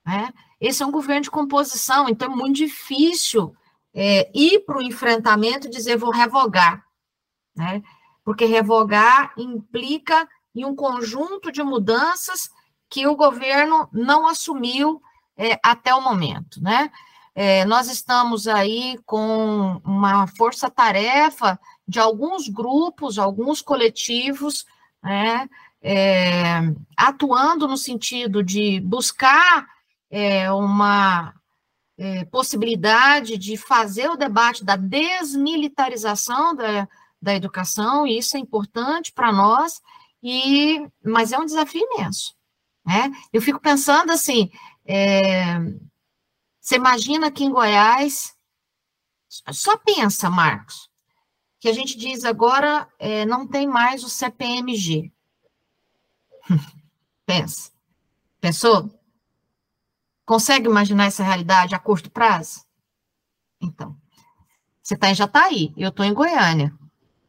Né? 0.06 0.32
Esse 0.62 0.84
é 0.84 0.86
um 0.86 0.92
governo 0.92 1.22
de 1.22 1.32
composição, 1.32 2.08
então 2.08 2.32
é 2.32 2.36
muito 2.36 2.58
difícil 2.58 3.56
é, 3.94 4.30
ir 4.34 4.60
para 4.66 4.78
o 4.78 4.82
enfrentamento 4.82 5.68
e 5.68 5.72
dizer 5.72 5.98
vou 5.98 6.12
revogar, 6.12 6.86
né? 7.56 7.82
porque 8.24 8.46
revogar 8.46 9.34
implica 9.38 10.28
em 10.54 10.66
um 10.66 10.76
conjunto 10.76 11.52
de 11.52 11.64
mudanças 11.64 12.50
que 12.90 13.08
o 13.08 13.16
governo 13.16 13.88
não 13.92 14.28
assumiu 14.28 15.02
é, 15.38 15.60
até 15.64 15.94
o 15.94 16.02
momento, 16.02 16.62
né? 16.62 16.92
É, 17.36 17.64
nós 17.64 17.88
estamos 17.88 18.48
aí 18.48 18.98
com 19.06 19.80
uma 19.86 20.28
força-tarefa 20.28 21.58
de 21.90 22.00
alguns 22.00 22.48
grupos, 22.48 23.18
alguns 23.18 23.64
coletivos, 23.64 24.64
né, 25.02 25.50
é, 25.82 26.60
atuando 26.96 27.68
no 27.68 27.76
sentido 27.76 28.44
de 28.44 28.80
buscar 28.82 29.68
é, 30.12 30.52
uma 30.52 31.34
é, 31.98 32.26
possibilidade 32.26 33.38
de 33.38 33.58
fazer 33.58 34.08
o 34.10 34.16
debate 34.16 34.64
da 34.64 34.76
desmilitarização 34.76 36.54
da, 36.56 36.88
da 37.20 37.34
educação, 37.34 38.06
e 38.06 38.20
isso 38.20 38.38
é 38.38 38.40
importante 38.40 39.12
para 39.12 39.32
nós, 39.32 39.82
e, 40.22 40.88
mas 41.04 41.32
é 41.32 41.40
um 41.40 41.46
desafio 41.46 41.82
imenso. 41.92 42.36
Né? 42.86 43.12
Eu 43.34 43.42
fico 43.42 43.60
pensando 43.60 44.12
assim, 44.12 44.52
é, 44.86 45.58
você 46.60 46.76
imagina 46.76 47.28
aqui 47.28 47.46
em 47.46 47.52
Goiás, 47.52 48.36
só 49.52 49.78
pensa, 49.78 50.30
Marcos, 50.30 50.89
que 51.60 51.68
a 51.68 51.74
gente 51.74 51.98
diz 51.98 52.24
agora 52.24 52.88
é, 52.98 53.26
não 53.26 53.46
tem 53.46 53.68
mais 53.68 54.04
o 54.04 54.10
CPMG. 54.10 55.12
Pensa. 57.26 57.72
Pensou? 58.40 58.90
Consegue 60.26 60.68
imaginar 60.68 61.06
essa 61.06 61.24
realidade 61.24 61.76
a 61.76 61.80
curto 61.80 62.10
prazo? 62.10 62.62
Então, 63.62 63.96
você 64.82 64.96
tá, 64.96 65.14
já 65.14 65.26
está 65.26 65.46
aí, 65.46 65.74
eu 65.76 65.90
estou 65.90 66.06
em 66.06 66.14
Goiânia, 66.14 66.74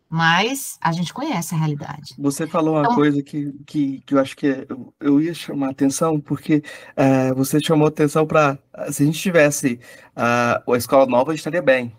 mas 0.08 0.78
a 0.80 0.92
gente 0.92 1.12
conhece 1.12 1.54
a 1.54 1.58
realidade. 1.58 2.14
Você 2.18 2.46
falou 2.46 2.74
uma 2.74 2.82
então, 2.82 2.94
coisa 2.94 3.22
que, 3.22 3.52
que, 3.66 4.00
que 4.02 4.14
eu 4.14 4.20
acho 4.20 4.36
que 4.36 4.46
é, 4.46 4.66
eu, 4.68 4.94
eu 5.00 5.20
ia 5.20 5.34
chamar 5.34 5.68
a 5.68 5.70
atenção, 5.70 6.20
porque 6.20 6.62
é, 6.94 7.34
você 7.34 7.58
chamou 7.60 7.88
atenção 7.88 8.26
para. 8.26 8.56
Se 8.92 9.02
a 9.02 9.06
gente 9.06 9.18
tivesse 9.18 9.80
uh, 10.16 10.72
a 10.72 10.76
escola 10.76 11.06
nova, 11.06 11.34
estaria 11.34 11.62
bem 11.62 11.92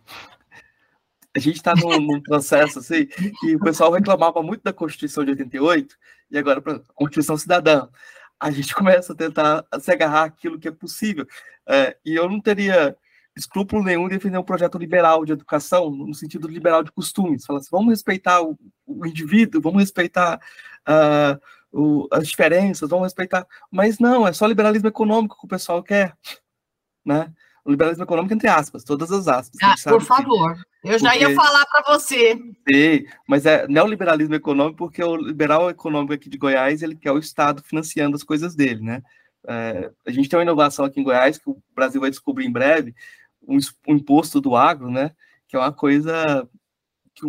a 1.36 1.40
gente 1.40 1.58
está 1.58 1.74
num, 1.76 2.00
num, 2.00 2.22
processo 2.22 2.80
assim, 2.80 3.06
que 3.06 3.56
o 3.56 3.60
pessoal 3.60 3.92
reclamava 3.92 4.42
muito 4.44 4.64
da 4.64 4.74
Constituição 4.74 5.24
de 5.24 5.32
88, 5.32 5.96
e 6.30 6.38
agora 6.38 6.62
para 6.62 6.80
Constituição 6.94 7.38
Cidadã. 7.38 7.88
A 8.40 8.52
gente 8.52 8.74
começa 8.74 9.14
a 9.14 9.16
tentar 9.16 9.66
se 9.80 9.92
agarrar 9.92 10.24
aquilo 10.24 10.60
que 10.60 10.68
é 10.68 10.72
possível. 10.72 11.28
É, 11.68 11.96
e 12.04 12.16
eu 12.16 12.28
não 12.28 12.42
teria 12.42 12.98
escrúpulo 13.36 13.84
nenhum 13.84 14.08
defender 14.08 14.38
um 14.38 14.44
projeto 14.44 14.78
liberal 14.78 15.24
de 15.24 15.32
educação, 15.32 15.90
no 15.90 16.14
sentido 16.14 16.48
liberal 16.48 16.84
de 16.84 16.92
costumes. 16.92 17.46
Falar 17.46 17.60
assim, 17.60 17.70
vamos 17.72 17.90
respeitar 17.90 18.42
o, 18.42 18.58
o 18.86 19.06
indivíduo, 19.06 19.62
vamos 19.62 19.82
respeitar 19.82 20.40
uh, 20.88 21.40
o, 21.72 22.08
as 22.12 22.28
diferenças, 22.28 22.90
vamos 22.90 23.06
respeitar. 23.06 23.48
Mas 23.70 24.00
não, 24.00 24.28
é 24.28 24.34
só 24.34 24.46
liberalismo 24.46 24.90
econômico 24.90 25.38
que 25.40 25.46
o 25.46 25.50
pessoal 25.50 25.82
quer. 25.82 26.16
Né? 27.06 27.32
O 27.64 27.72
liberalismo 27.72 28.04
econômico, 28.04 28.34
entre 28.34 28.48
aspas, 28.48 28.84
todas 28.84 29.12
as 29.12 29.28
aspas. 29.28 29.58
Ah, 29.62 29.76
por 29.90 30.02
favor. 30.02 30.58
Eu 30.84 30.98
já 30.98 31.12
porque... 31.12 31.26
ia 31.26 31.36
falar 31.36 31.66
para 31.68 31.94
você. 31.94 32.36
Sim, 32.68 33.06
mas 33.28 33.46
é 33.46 33.68
neoliberalismo 33.68 34.34
econômico, 34.34 34.78
porque 34.78 35.04
o 35.04 35.16
liberal 35.16 35.70
econômico 35.70 36.14
aqui 36.14 36.30
de 36.30 36.38
Goiás, 36.38 36.82
ele 36.82 36.96
quer 36.96 37.12
o 37.12 37.20
Estado 37.20 37.62
financiando 37.64 38.16
as 38.16 38.24
coisas 38.24 38.56
dele, 38.56 38.82
né? 38.82 39.04
É, 39.48 39.92
a 40.06 40.12
gente 40.12 40.28
tem 40.28 40.38
uma 40.38 40.44
inovação 40.44 40.86
aqui 40.86 41.00
em 41.00 41.04
Goiás, 41.04 41.38
que 41.38 41.50
o 41.50 41.62
Brasil 41.76 42.02
vai 42.02 42.10
descobrir 42.10 42.46
em 42.46 42.52
breve, 42.52 42.96
um, 43.48 43.58
um 43.88 43.96
imposto 43.96 44.42
do 44.42 44.56
agro, 44.56 44.90
né? 44.90 45.12
Que 45.48 45.56
é 45.56 45.60
uma 45.60 45.72
coisa 45.72 46.48
que, 47.14 47.26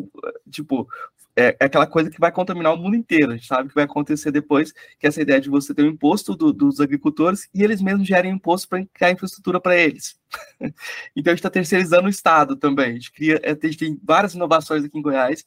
tipo, 0.50 0.88
é, 1.36 1.56
é, 1.58 1.64
aquela 1.64 1.86
coisa 1.86 2.10
que 2.10 2.20
vai 2.20 2.30
contaminar 2.30 2.74
o 2.74 2.76
mundo 2.76 2.96
inteiro. 2.96 3.32
A 3.32 3.36
gente 3.36 3.46
sabe 3.46 3.68
que 3.68 3.74
vai 3.74 3.84
acontecer 3.84 4.30
depois, 4.30 4.72
que 4.98 5.06
essa 5.06 5.22
ideia 5.22 5.40
de 5.40 5.48
você 5.48 5.74
ter 5.74 5.82
um 5.82 5.88
imposto 5.88 6.36
do, 6.36 6.52
dos 6.52 6.80
agricultores 6.80 7.48
e 7.54 7.62
eles 7.62 7.80
mesmos 7.80 8.06
gerem 8.06 8.32
imposto 8.32 8.68
para 8.68 8.84
criar 8.92 9.10
infraestrutura 9.10 9.60
para 9.60 9.76
eles. 9.76 10.18
então 11.16 11.30
a 11.30 11.34
gente 11.34 11.40
está 11.40 11.50
terceirizando 11.50 12.06
o 12.06 12.10
Estado 12.10 12.56
também. 12.56 12.90
A 12.90 12.94
gente, 12.94 13.12
cria, 13.12 13.40
a 13.44 13.66
gente 13.66 13.78
tem 13.78 14.00
várias 14.02 14.34
inovações 14.34 14.84
aqui 14.84 14.98
em 14.98 15.02
Goiás 15.02 15.44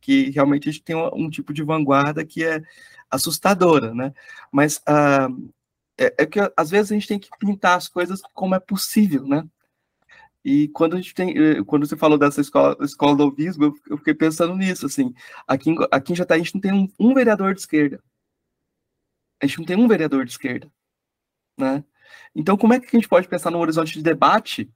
que 0.00 0.30
realmente 0.30 0.68
a 0.68 0.72
gente 0.72 0.84
tem 0.84 0.94
um, 0.94 1.26
um 1.26 1.30
tipo 1.30 1.52
de 1.52 1.64
vanguarda 1.64 2.24
que 2.24 2.44
é 2.44 2.62
assustadora, 3.10 3.94
né? 3.94 4.12
Mas 4.52 4.76
uh, 4.78 5.50
é, 5.98 6.14
é 6.18 6.26
que 6.26 6.38
às 6.56 6.70
vezes 6.70 6.92
a 6.92 6.94
gente 6.94 7.08
tem 7.08 7.18
que 7.18 7.28
pintar 7.38 7.76
as 7.76 7.88
coisas 7.88 8.20
como 8.32 8.54
é 8.54 8.60
possível, 8.60 9.26
né? 9.26 9.44
E 10.48 10.68
quando 10.68 10.94
a 10.94 10.96
gente 11.00 11.12
tem, 11.12 11.36
eh, 11.36 11.64
quando 11.64 11.88
você 11.88 11.96
falou 11.96 12.16
dessa 12.16 12.40
escola, 12.40 12.76
escola 12.80 13.16
do 13.16 13.24
Ovismo, 13.24 13.74
eu 13.90 13.98
fiquei 13.98 14.14
pensando 14.14 14.54
nisso, 14.54 14.86
assim, 14.86 15.12
aqui, 15.44 15.74
aqui 15.90 16.12
em 16.12 16.14
Jataí 16.14 16.40
a 16.40 16.44
gente 16.44 16.54
não 16.54 16.60
tem 16.60 16.72
um, 16.72 16.88
um, 17.00 17.12
vereador 17.12 17.52
de 17.52 17.62
esquerda. 17.62 18.00
A 19.42 19.46
gente 19.46 19.58
não 19.58 19.66
tem 19.66 19.76
um 19.76 19.88
vereador 19.88 20.24
de 20.24 20.30
esquerda, 20.30 20.70
né? 21.58 21.84
Então, 22.32 22.56
como 22.56 22.72
é 22.74 22.78
que 22.78 22.86
a 22.86 22.90
gente 22.96 23.08
pode 23.08 23.26
pensar 23.26 23.50
num 23.50 23.58
horizonte 23.58 23.94
de 23.94 24.04
debate 24.04 24.70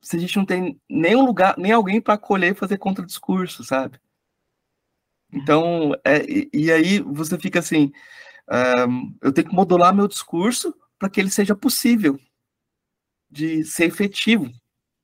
se 0.00 0.16
a 0.16 0.20
gente 0.20 0.36
não 0.36 0.46
tem 0.46 0.80
nenhum 0.88 1.26
lugar, 1.26 1.56
nem 1.58 1.72
alguém 1.72 2.00
para 2.00 2.14
acolher 2.14 2.52
e 2.52 2.54
fazer 2.54 2.78
contra-discurso, 2.78 3.64
sabe? 3.64 3.98
Então, 5.32 5.92
é, 6.04 6.24
e, 6.24 6.48
e, 6.54 6.70
aí 6.70 7.00
você 7.00 7.36
fica 7.36 7.58
assim, 7.58 7.92
um, 8.88 9.12
eu 9.20 9.32
tenho 9.32 9.48
que 9.48 9.54
modular 9.54 9.92
meu 9.92 10.06
discurso 10.06 10.72
para 11.00 11.10
que 11.10 11.20
ele 11.20 11.30
seja 11.30 11.56
possível 11.56 12.16
de 13.28 13.64
ser 13.64 13.86
efetivo, 13.86 14.52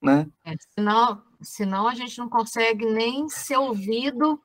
né? 0.00 0.26
É, 0.44 0.54
senão, 0.74 1.22
senão 1.42 1.88
a 1.88 1.94
gente 1.94 2.18
não 2.18 2.28
consegue 2.28 2.86
nem 2.86 3.28
ser 3.28 3.56
ouvido 3.56 4.40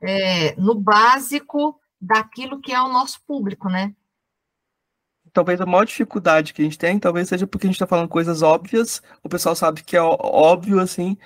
é, 0.00 0.54
no 0.56 0.74
básico 0.74 1.80
daquilo 2.00 2.60
que 2.60 2.72
é 2.72 2.80
o 2.80 2.88
nosso 2.88 3.20
público, 3.26 3.68
né? 3.68 3.94
Talvez 5.32 5.60
a 5.60 5.66
maior 5.66 5.84
dificuldade 5.84 6.54
que 6.54 6.62
a 6.62 6.64
gente 6.64 6.78
tem, 6.78 6.98
talvez 6.98 7.28
seja 7.28 7.46
porque 7.46 7.66
a 7.66 7.68
gente 7.68 7.76
está 7.76 7.86
falando 7.86 8.08
coisas 8.08 8.42
óbvias, 8.42 9.02
o 9.22 9.28
pessoal 9.28 9.54
sabe 9.54 9.82
que 9.82 9.96
é 9.96 10.02
óbvio, 10.02 10.80
assim, 10.80 11.16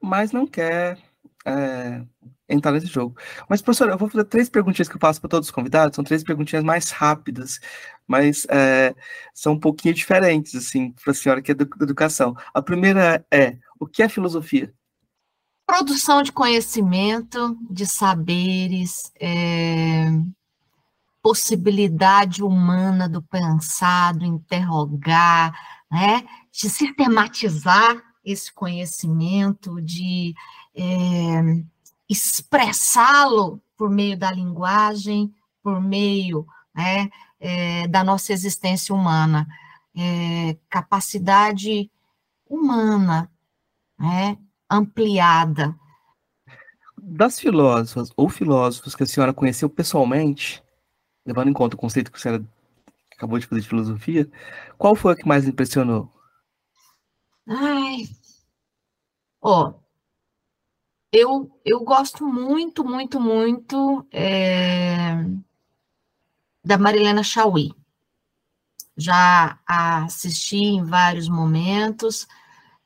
mas 0.00 0.32
não 0.32 0.46
quer 0.46 0.98
é, 1.44 2.02
entrar 2.48 2.72
nesse 2.72 2.86
jogo. 2.86 3.16
Mas, 3.48 3.60
professor, 3.60 3.88
eu 3.90 3.98
vou 3.98 4.08
fazer 4.08 4.24
três 4.24 4.48
perguntinhas 4.48 4.88
que 4.88 4.96
eu 4.96 5.00
faço 5.00 5.20
para 5.20 5.28
todos 5.28 5.48
os 5.48 5.52
convidados, 5.52 5.94
são 5.94 6.04
três 6.04 6.24
perguntinhas 6.24 6.64
mais 6.64 6.90
rápidas, 6.90 7.60
mas 8.06 8.46
é, 8.48 8.94
são 9.34 9.52
um 9.52 9.60
pouquinho 9.60 9.94
diferentes, 9.94 10.54
assim, 10.54 10.92
para 10.92 11.10
a 11.10 11.14
senhora 11.14 11.42
que 11.42 11.52
é 11.52 11.54
da 11.54 11.66
educação. 11.82 12.34
A 12.54 12.62
primeira 12.62 13.24
é, 13.30 13.58
o 13.78 13.86
que 13.86 14.02
é 14.02 14.08
filosofia? 14.08 14.72
Produção 15.66 16.22
de 16.22 16.32
conhecimento, 16.32 17.56
de 17.70 17.86
saberes, 17.86 19.12
é, 19.20 20.10
possibilidade 21.22 22.42
humana 22.42 23.06
do 23.06 23.20
pensar, 23.20 24.14
do 24.14 24.24
interrogar, 24.24 25.52
né, 25.90 26.24
de 26.50 26.70
sistematizar 26.70 28.02
esse 28.24 28.52
conhecimento, 28.52 29.80
de 29.82 30.34
é, 30.74 31.64
expressá-lo 32.08 33.60
por 33.76 33.90
meio 33.90 34.18
da 34.18 34.30
linguagem, 34.32 35.34
por 35.62 35.80
meio 35.80 36.46
né, 36.74 37.10
é, 37.38 37.86
da 37.88 38.02
nossa 38.02 38.32
existência 38.32 38.94
humana, 38.94 39.46
é, 39.94 40.56
capacidade 40.68 41.90
humana, 42.48 43.30
né, 43.98 44.38
ampliada. 44.70 45.78
Das 46.96 47.38
filósofas 47.38 48.10
ou 48.16 48.28
filósofos 48.28 48.94
que 48.94 49.02
a 49.02 49.06
senhora 49.06 49.32
conheceu 49.32 49.68
pessoalmente, 49.68 50.62
levando 51.24 51.48
em 51.48 51.52
conta 51.52 51.76
o 51.76 51.78
conceito 51.78 52.10
que 52.10 52.18
a 52.18 52.20
senhora 52.20 52.44
acabou 53.12 53.38
de 53.38 53.46
fazer 53.46 53.60
de 53.60 53.68
filosofia, 53.68 54.30
qual 54.76 54.94
foi 54.94 55.12
a 55.12 55.16
que 55.16 55.26
mais 55.26 55.46
impressionou? 55.46 56.12
Ai, 57.46 58.08
ó, 59.40 59.74
eu, 61.12 61.50
eu 61.64 61.80
gosto 61.80 62.26
muito, 62.26 62.84
muito, 62.84 63.20
muito 63.20 64.06
é, 64.12 65.24
da 66.64 66.78
Marilena 66.78 67.22
Chauí. 67.22 67.72
Já 68.96 69.58
assisti 69.66 70.56
em 70.56 70.84
vários 70.84 71.28
momentos, 71.28 72.26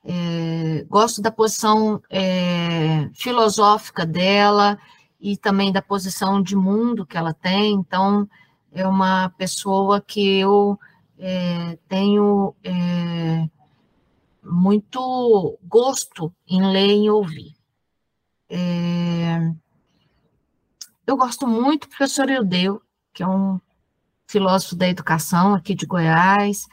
é, 0.03 0.85
gosto 0.89 1.21
da 1.21 1.31
posição 1.31 2.01
é, 2.09 3.09
filosófica 3.13 4.05
dela, 4.05 4.77
e 5.23 5.37
também 5.37 5.71
da 5.71 5.81
posição 5.81 6.41
de 6.41 6.53
mundo 6.53 7.05
que 7.05 7.17
ela 7.17 7.33
tem. 7.33 7.75
Então, 7.75 8.27
é 8.73 8.85
uma 8.85 9.29
pessoa 9.37 10.01
que 10.01 10.37
eu 10.37 10.77
é, 11.17 11.77
tenho 11.87 12.53
é, 12.61 13.49
muito 14.43 15.57
gosto 15.63 16.33
em 16.45 16.61
ler 16.69 17.03
e 17.03 17.09
ouvir. 17.09 17.55
É, 18.55 19.51
eu 21.07 21.17
gosto 21.17 21.47
muito 21.47 21.87
do 21.87 21.89
professor 21.89 22.29
Eudeu, 22.29 22.79
que 23.11 23.23
é 23.23 23.27
um 23.27 23.59
filósofo 24.27 24.75
da 24.75 24.87
educação 24.87 25.55
aqui 25.55 25.73
de 25.73 25.87
Goiás. 25.87 26.67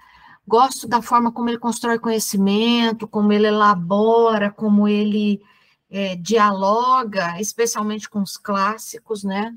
Gosto 0.47 0.87
da 0.87 1.01
forma 1.01 1.33
como 1.33 1.49
ele 1.49 1.59
constrói 1.59 1.99
conhecimento, 1.99 3.09
como 3.09 3.33
ele 3.33 3.47
elabora, 3.47 4.51
como 4.51 4.87
ele 4.87 5.41
é, 5.89 6.17
dialoga, 6.17 7.41
especialmente 7.41 8.11
com 8.11 8.21
os 8.21 8.37
clássicos, 8.37 9.25
né? 9.25 9.57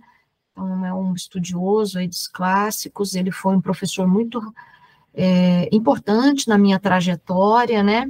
Então, 0.54 0.86
é 0.86 0.94
um 0.94 1.14
estudioso 1.14 2.00
aí 2.00 2.08
dos 2.08 2.30
clássicos, 2.30 3.16
ele 3.16 3.32
foi 3.32 3.54
um 3.54 3.62
professor 3.62 4.08
muito 4.08 4.40
é, 5.14 5.68
importante 5.76 6.48
na 6.48 6.58
minha 6.58 6.80
trajetória, 6.80 7.84
né? 7.84 8.10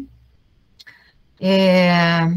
É, 1.40 2.28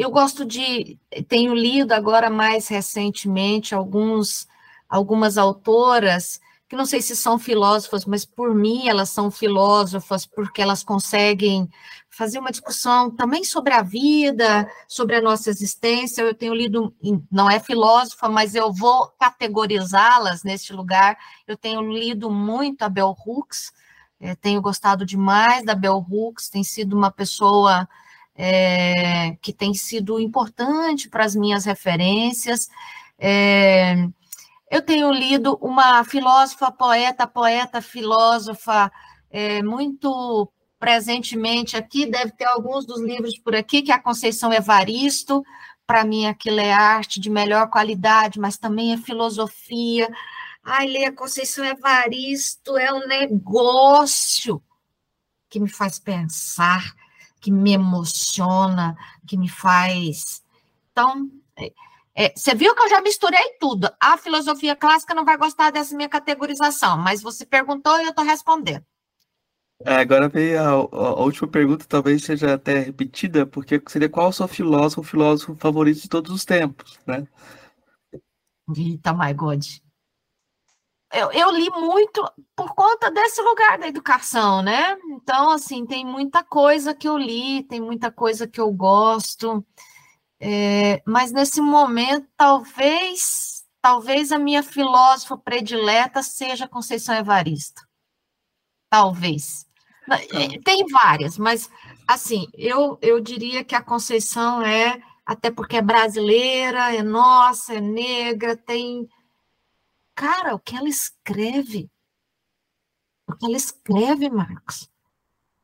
eu 0.00 0.10
gosto 0.10 0.46
de, 0.46 0.98
tenho 1.28 1.54
lido 1.54 1.92
agora 1.92 2.30
mais 2.30 2.68
recentemente 2.68 3.74
alguns, 3.74 4.48
algumas 4.88 5.36
autoras 5.36 6.40
que 6.66 6.74
não 6.74 6.86
sei 6.86 7.02
se 7.02 7.14
são 7.14 7.38
filósofas, 7.38 8.06
mas 8.06 8.24
por 8.24 8.54
mim 8.54 8.88
elas 8.88 9.10
são 9.10 9.30
filósofas 9.30 10.24
porque 10.24 10.62
elas 10.62 10.82
conseguem 10.82 11.68
fazer 12.08 12.38
uma 12.38 12.50
discussão 12.50 13.10
também 13.10 13.44
sobre 13.44 13.74
a 13.74 13.82
vida, 13.82 14.66
sobre 14.88 15.16
a 15.16 15.20
nossa 15.20 15.50
existência. 15.50 16.22
Eu 16.22 16.32
tenho 16.32 16.54
lido, 16.54 16.94
não 17.30 17.50
é 17.50 17.60
filósofa, 17.60 18.26
mas 18.26 18.54
eu 18.54 18.72
vou 18.72 19.08
categorizá-las 19.18 20.44
neste 20.44 20.72
lugar. 20.72 21.18
Eu 21.46 21.58
tenho 21.58 21.82
lido 21.82 22.30
muito 22.30 22.82
a 22.82 22.88
Bell 22.88 23.14
Hooks, 23.26 23.70
é, 24.18 24.34
tenho 24.34 24.62
gostado 24.62 25.04
demais 25.04 25.62
da 25.62 25.74
Bell 25.74 26.02
Hooks, 26.08 26.48
tem 26.48 26.64
sido 26.64 26.96
uma 26.96 27.10
pessoa 27.10 27.86
é, 28.42 29.36
que 29.42 29.52
tem 29.52 29.74
sido 29.74 30.18
importante 30.18 31.10
para 31.10 31.26
as 31.26 31.36
minhas 31.36 31.66
referências. 31.66 32.70
É, 33.18 33.94
eu 34.70 34.80
tenho 34.80 35.12
lido 35.12 35.58
uma 35.60 36.02
filósofa, 36.04 36.72
poeta, 36.72 37.26
poeta, 37.26 37.82
filósofa, 37.82 38.90
é, 39.30 39.62
muito 39.62 40.50
presentemente 40.78 41.76
aqui, 41.76 42.06
deve 42.06 42.32
ter 42.32 42.46
alguns 42.46 42.86
dos 42.86 43.02
livros 43.02 43.38
por 43.38 43.54
aqui, 43.54 43.82
que 43.82 43.92
é 43.92 43.94
a 43.94 44.02
Conceição 44.02 44.50
Evaristo, 44.50 45.44
para 45.86 46.02
mim 46.02 46.24
aquilo 46.24 46.60
é 46.60 46.72
arte 46.72 47.20
de 47.20 47.28
melhor 47.28 47.68
qualidade, 47.68 48.40
mas 48.40 48.56
também 48.56 48.94
é 48.94 48.96
filosofia. 48.96 50.08
Ai, 50.64 50.86
ler 50.86 51.04
a 51.06 51.12
Conceição 51.12 51.62
Evaristo 51.62 52.78
é 52.78 52.90
um 52.90 53.06
negócio 53.06 54.62
que 55.50 55.60
me 55.60 55.68
faz 55.68 55.98
pensar, 55.98 56.94
que 57.40 57.50
me 57.50 57.72
emociona, 57.72 58.96
que 59.26 59.36
me 59.36 59.48
faz. 59.48 60.42
Então, 60.92 61.30
é, 61.56 61.72
é, 62.14 62.32
você 62.36 62.54
viu 62.54 62.74
que 62.74 62.82
eu 62.82 62.88
já 62.88 63.00
misturei 63.00 63.56
tudo. 63.58 63.90
A 64.00 64.16
filosofia 64.16 64.76
clássica 64.76 65.14
não 65.14 65.24
vai 65.24 65.36
gostar 65.36 65.70
dessa 65.70 65.96
minha 65.96 66.08
categorização, 66.08 66.98
mas 66.98 67.22
você 67.22 67.46
perguntou 67.46 67.98
e 67.98 68.04
eu 68.04 68.10
estou 68.10 68.24
respondendo. 68.24 68.84
É, 69.82 69.94
agora 69.96 70.28
veio 70.28 70.60
a, 70.60 70.68
a, 70.68 71.22
última 71.22 71.48
pergunta, 71.48 71.86
talvez 71.88 72.22
seja 72.22 72.54
até 72.54 72.80
repetida, 72.80 73.46
porque 73.46 73.82
seria 73.88 74.10
qual 74.10 74.28
o 74.28 74.32
seu 74.32 74.46
filósofo, 74.46 75.02
filósofo 75.02 75.56
favorito 75.56 76.02
de 76.02 76.08
todos 76.08 76.30
os 76.30 76.44
tempos, 76.44 77.00
né? 77.06 77.26
Eita, 78.76 79.14
my 79.14 79.32
God. 79.32 79.64
Eu, 81.12 81.32
eu 81.32 81.50
li 81.50 81.68
muito 81.70 82.24
por 82.54 82.74
conta 82.74 83.10
desse 83.10 83.42
lugar 83.42 83.78
da 83.78 83.88
educação, 83.88 84.62
né? 84.62 84.96
Então, 85.10 85.50
assim, 85.50 85.84
tem 85.84 86.04
muita 86.04 86.44
coisa 86.44 86.94
que 86.94 87.08
eu 87.08 87.18
li, 87.18 87.64
tem 87.64 87.80
muita 87.80 88.12
coisa 88.12 88.46
que 88.46 88.60
eu 88.60 88.70
gosto. 88.72 89.64
É, 90.40 91.02
mas 91.04 91.32
nesse 91.32 91.60
momento, 91.60 92.28
talvez, 92.36 93.64
talvez 93.82 94.32
a 94.32 94.38
minha 94.38 94.62
filósofa 94.62 95.36
predileta 95.36 96.22
seja 96.22 96.68
Conceição 96.68 97.14
Evaristo. 97.14 97.82
Talvez. 98.88 99.66
É, 100.32 100.58
tem 100.64 100.86
várias, 100.88 101.38
mas 101.38 101.70
assim, 102.06 102.48
eu, 102.54 102.98
eu 103.00 103.20
diria 103.20 103.62
que 103.62 103.74
a 103.74 103.82
Conceição 103.82 104.62
é, 104.62 105.00
até 105.24 105.50
porque 105.50 105.76
é 105.76 105.82
brasileira, 105.82 106.92
é 106.94 107.02
nossa, 107.02 107.74
é 107.74 107.80
negra, 107.80 108.56
tem. 108.56 109.08
Cara, 110.20 110.54
o 110.54 110.58
que 110.58 110.76
ela 110.76 110.86
escreve? 110.86 111.90
O 113.26 113.34
que 113.34 113.46
ela 113.46 113.56
escreve, 113.56 114.28
Marcos? 114.28 114.86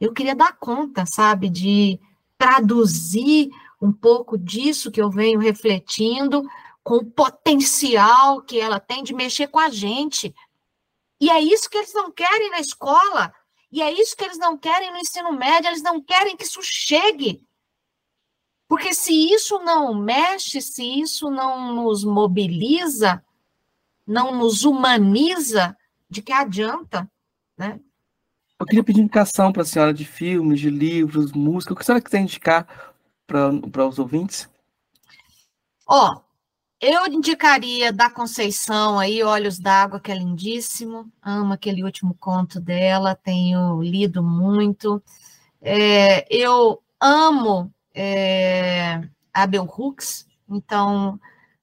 Eu 0.01 0.15
queria 0.15 0.35
dar 0.35 0.57
conta, 0.57 1.05
sabe, 1.05 1.51
de 1.51 2.01
traduzir 2.39 3.51
um 3.79 3.93
pouco 3.93 4.39
disso 4.39 4.91
que 4.91 4.99
eu 4.99 5.11
venho 5.11 5.39
refletindo, 5.39 6.43
com 6.83 6.97
o 6.97 7.05
potencial 7.05 8.41
que 8.41 8.59
ela 8.59 8.81
tem 8.81 9.03
de 9.05 9.13
mexer 9.13 9.49
com 9.49 9.59
a 9.59 9.69
gente. 9.69 10.35
E 11.21 11.29
é 11.29 11.39
isso 11.39 11.69
que 11.69 11.77
eles 11.77 11.93
não 11.93 12.11
querem 12.11 12.49
na 12.49 12.59
escola, 12.59 13.35
e 13.71 13.83
é 13.83 13.93
isso 13.93 14.17
que 14.17 14.25
eles 14.25 14.39
não 14.39 14.57
querem 14.57 14.91
no 14.91 14.97
ensino 14.97 15.35
médio, 15.35 15.69
eles 15.69 15.83
não 15.83 16.01
querem 16.01 16.35
que 16.35 16.45
isso 16.45 16.63
chegue. 16.63 17.47
Porque 18.67 18.95
se 18.95 19.13
isso 19.35 19.59
não 19.59 19.93
mexe, 19.93 20.63
se 20.63 20.83
isso 20.83 21.29
não 21.29 21.75
nos 21.75 22.05
mobiliza, 22.05 23.23
não 24.07 24.37
nos 24.37 24.65
humaniza, 24.65 25.77
de 26.09 26.23
que 26.23 26.33
adianta, 26.33 27.11
né? 27.59 27.81
Eu 28.59 28.65
queria 28.65 28.85
pedir 28.85 29.01
indicação 29.01 29.53
para 29.53 29.63
a 29.63 29.67
senhora 29.67 29.93
de 29.93 30.05
filmes, 30.05 30.61
de 30.61 30.71
livros, 30.71 31.33
música, 31.33 31.73
o 31.73 31.77
que 31.77 31.83
a 31.83 31.85
senhora 31.85 32.03
quiser 32.03 32.21
indicar 32.21 32.95
para 33.27 33.87
os 33.87 33.99
ouvintes? 33.99 34.49
Ó, 35.87 36.21
eu 36.81 37.07
indicaria 37.07 37.93
da 37.93 38.09
Conceição 38.09 38.99
aí, 38.99 39.23
Olhos 39.23 39.59
d'Água, 39.59 40.01
que 40.01 40.11
é 40.11 40.15
lindíssimo. 40.15 41.11
Amo 41.23 41.53
aquele 41.53 41.83
último 41.85 42.15
conto 42.15 42.61
dela, 42.61 43.15
tenho 43.15 43.83
lido 43.83 44.23
muito. 44.23 45.03
É, 45.61 46.27
eu 46.35 46.83
amo 47.01 47.73
é, 47.95 49.01
a 49.33 49.47
Bell 49.47 49.65
Hooks, 49.65 50.27
então 50.49 51.21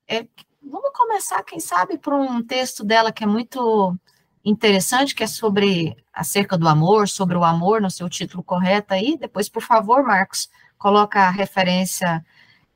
é, 0.08 0.28
vamos 0.74 0.90
começar, 0.92 1.44
quem 1.44 1.60
sabe, 1.60 2.00
por 2.00 2.16
um 2.16 2.44
texto 2.44 2.84
dela 2.84 3.12
que 3.12 3.24
é 3.24 3.28
muito 3.28 3.96
interessante, 4.44 5.14
que 5.14 5.24
é 5.24 5.28
sobre 5.28 5.96
acerca 6.12 6.58
do 6.58 6.68
amor, 6.68 7.08
sobre 7.08 7.38
o 7.38 7.44
amor, 7.44 7.80
no 7.80 7.92
seu 7.92 8.10
título 8.10 8.42
correto 8.42 8.92
aí. 8.92 9.16
Depois, 9.16 9.48
por 9.48 9.62
favor, 9.62 10.02
Marcos, 10.02 10.50
coloca 10.76 11.20
a 11.20 11.30
referência. 11.30 12.26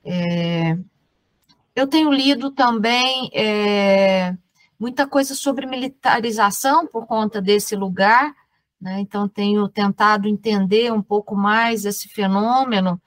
É, 0.05 0.77
eu 1.75 1.87
tenho 1.87 2.11
lido 2.13 2.51
também 2.51 3.31
é, 3.33 4.37
muita 4.79 5.07
coisa 5.07 5.33
sobre 5.33 5.65
militarização 5.65 6.85
por 6.85 7.07
conta 7.07 7.41
desse 7.41 7.75
lugar, 7.75 8.31
né? 8.79 8.99
então 8.99 9.27
tenho 9.27 9.67
tentado 9.67 10.27
entender 10.27 10.93
um 10.93 11.01
pouco 11.01 11.35
mais 11.35 11.83
esse 11.83 12.07
fenômeno 12.07 13.01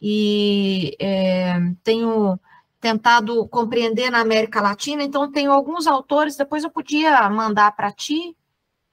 e 0.00 0.96
é, 1.00 1.58
tenho 1.82 2.38
tentado 2.80 3.46
compreender 3.48 4.10
na 4.10 4.20
América 4.20 4.60
Latina, 4.60 5.02
então 5.02 5.30
tenho 5.30 5.50
alguns 5.52 5.86
autores, 5.86 6.36
depois 6.36 6.62
eu 6.62 6.70
podia 6.70 7.28
mandar 7.28 7.72
para 7.72 7.90
ti, 7.90 8.36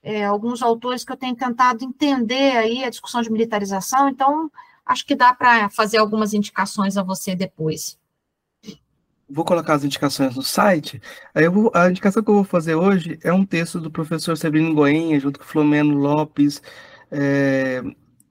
é, 0.02 0.26
alguns 0.26 0.62
autores 0.62 1.04
que 1.04 1.12
eu 1.12 1.18
tenho 1.18 1.36
tentado 1.36 1.84
entender 1.84 2.58
aí 2.58 2.84
a 2.84 2.90
discussão 2.90 3.22
de 3.22 3.32
militarização, 3.32 4.10
então 4.10 4.52
acho 4.86 5.06
que 5.06 5.16
dá 5.16 5.34
para 5.34 5.70
fazer 5.70 5.98
algumas 5.98 6.34
indicações 6.34 6.98
a 6.98 7.04
você 7.04 7.36
depois. 7.36 7.98
Vou 9.28 9.44
colocar 9.44 9.74
as 9.74 9.84
indicações 9.84 10.36
no 10.36 10.44
site. 10.44 11.02
Aí 11.34 11.50
vou, 11.50 11.72
a 11.74 11.90
indicação 11.90 12.22
que 12.24 12.30
eu 12.30 12.36
vou 12.36 12.44
fazer 12.44 12.76
hoje 12.76 13.20
é 13.24 13.34
um 13.34 13.44
texto 13.44 13.80
do 13.80 13.90
professor 13.90 14.38
Severino 14.38 14.76
Goenha, 14.76 15.20
junto 15.20 15.40
com 15.40 15.46
Flomeno 15.46 15.98
Lopes, 15.98 16.62
é, 17.10 17.82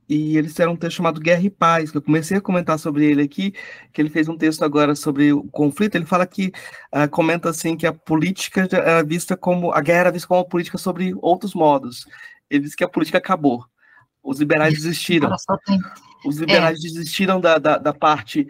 e 0.08 0.36
eles 0.36 0.52
fizeram 0.52 0.72
um 0.72 0.76
texto 0.76 0.96
chamado 0.96 1.20
Guerra 1.20 1.42
e 1.42 1.50
Paz, 1.50 1.90
que 1.90 1.96
eu 1.96 2.02
comecei 2.02 2.36
a 2.36 2.40
comentar 2.40 2.78
sobre 2.78 3.06
ele 3.06 3.22
aqui, 3.22 3.54
que 3.92 4.00
ele 4.00 4.10
fez 4.10 4.28
um 4.28 4.36
texto 4.36 4.62
agora 4.64 4.94
sobre 4.94 5.32
o 5.32 5.44
conflito, 5.44 5.94
ele 5.94 6.06
fala 6.06 6.26
que, 6.26 6.52
uh, 6.94 7.08
comenta 7.10 7.50
assim, 7.50 7.76
que 7.76 7.86
a 7.86 7.92
política 7.92 8.68
era 8.70 9.02
vista 9.02 9.36
como, 9.36 9.72
a 9.72 9.80
guerra 9.80 10.00
era 10.00 10.12
vista 10.12 10.28
como 10.28 10.40
uma 10.40 10.48
política 10.48 10.78
sobre 10.78 11.14
outros 11.20 11.54
modos. 11.54 12.06
Ele 12.50 12.64
diz 12.64 12.74
que 12.74 12.84
a 12.84 12.88
política 12.88 13.18
acabou, 13.18 13.64
os 14.22 14.38
liberais 14.38 14.74
desistiram. 14.74 15.30
Os 16.24 16.38
liberais 16.38 16.78
é. 16.78 16.82
desistiram 16.82 17.38
da, 17.38 17.58
da, 17.58 17.76
da 17.76 17.92
parte 17.92 18.48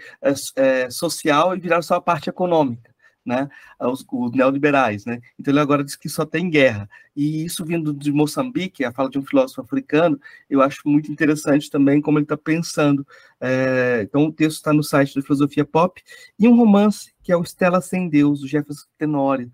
é, 0.57 0.89
social 0.89 1.57
e 1.57 1.61
viraram 1.61 1.83
só 1.83 1.97
a 1.97 2.01
parte 2.01 2.31
econômica. 2.31 2.94
Né, 3.25 3.49
os, 3.81 4.05
neoliberais, 4.33 5.05
né? 5.05 5.21
Então 5.39 5.53
ele 5.53 5.61
agora 5.61 5.85
diz 5.85 5.97
que 5.97 6.09
só 6.09 6.25
tem 6.27 6.51
guerra. 6.51 6.89
E 7.17 7.45
isso 7.45 7.65
vindo 7.65 7.93
de 7.93 8.13
Moçambique, 8.13 8.85
a 8.85 8.93
fala 8.93 9.09
de 9.09 9.19
um 9.19 9.25
filósofo 9.25 9.61
africano, 9.61 10.21
eu 10.51 10.61
acho 10.61 10.83
muito 10.85 11.11
interessante 11.11 11.71
também 11.71 12.01
como 12.01 12.19
ele 12.19 12.25
está 12.25 12.37
pensando. 12.37 13.07
É, 13.41 14.03
então 14.03 14.27
o 14.27 14.33
texto 14.33 14.57
está 14.57 14.73
no 14.73 14.83
site 14.83 15.15
da 15.15 15.23
Filosofia 15.23 15.65
Pop 15.65 16.03
e 16.39 16.49
um 16.49 16.57
romance 16.57 17.15
que 17.23 17.33
é 17.33 17.37
o 17.37 17.43
Estela 17.43 17.81
sem 17.81 18.09
Deus, 18.09 18.41
do 18.41 18.49
Jefferson 18.49 18.87
Tenório. 18.99 19.51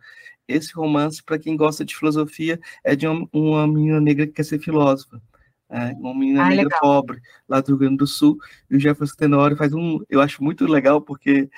Esse 0.49 0.73
romance, 0.75 1.23
para 1.23 1.39
quem 1.39 1.57
gosta 1.57 1.85
de 1.85 1.97
filosofia, 1.97 2.61
é 2.83 2.97
de 2.97 3.07
uma, 3.07 3.29
uma 3.33 3.67
menina 3.69 4.01
negra 4.01 4.27
que 4.27 4.33
quer 4.33 4.45
ser 4.45 4.59
filósofa 4.59 5.23
é, 5.71 5.93
uma 5.93 6.13
menina 6.13 6.43
ah, 6.43 6.49
negra 6.49 6.65
legal. 6.65 6.81
pobre 6.81 7.21
lá 7.49 7.61
do 7.61 7.69
Rio 7.69 7.79
Grande 7.79 7.99
do 7.99 8.07
Sul, 8.07 8.37
e 8.69 8.77
o 8.77 8.81
Jefferson 8.81 9.15
Tenório 9.17 9.57
faz 9.57 9.73
um, 9.73 10.01
eu 10.11 10.21
acho 10.21 10.43
muito 10.43 10.67
legal, 10.67 11.01
porque 11.01 11.49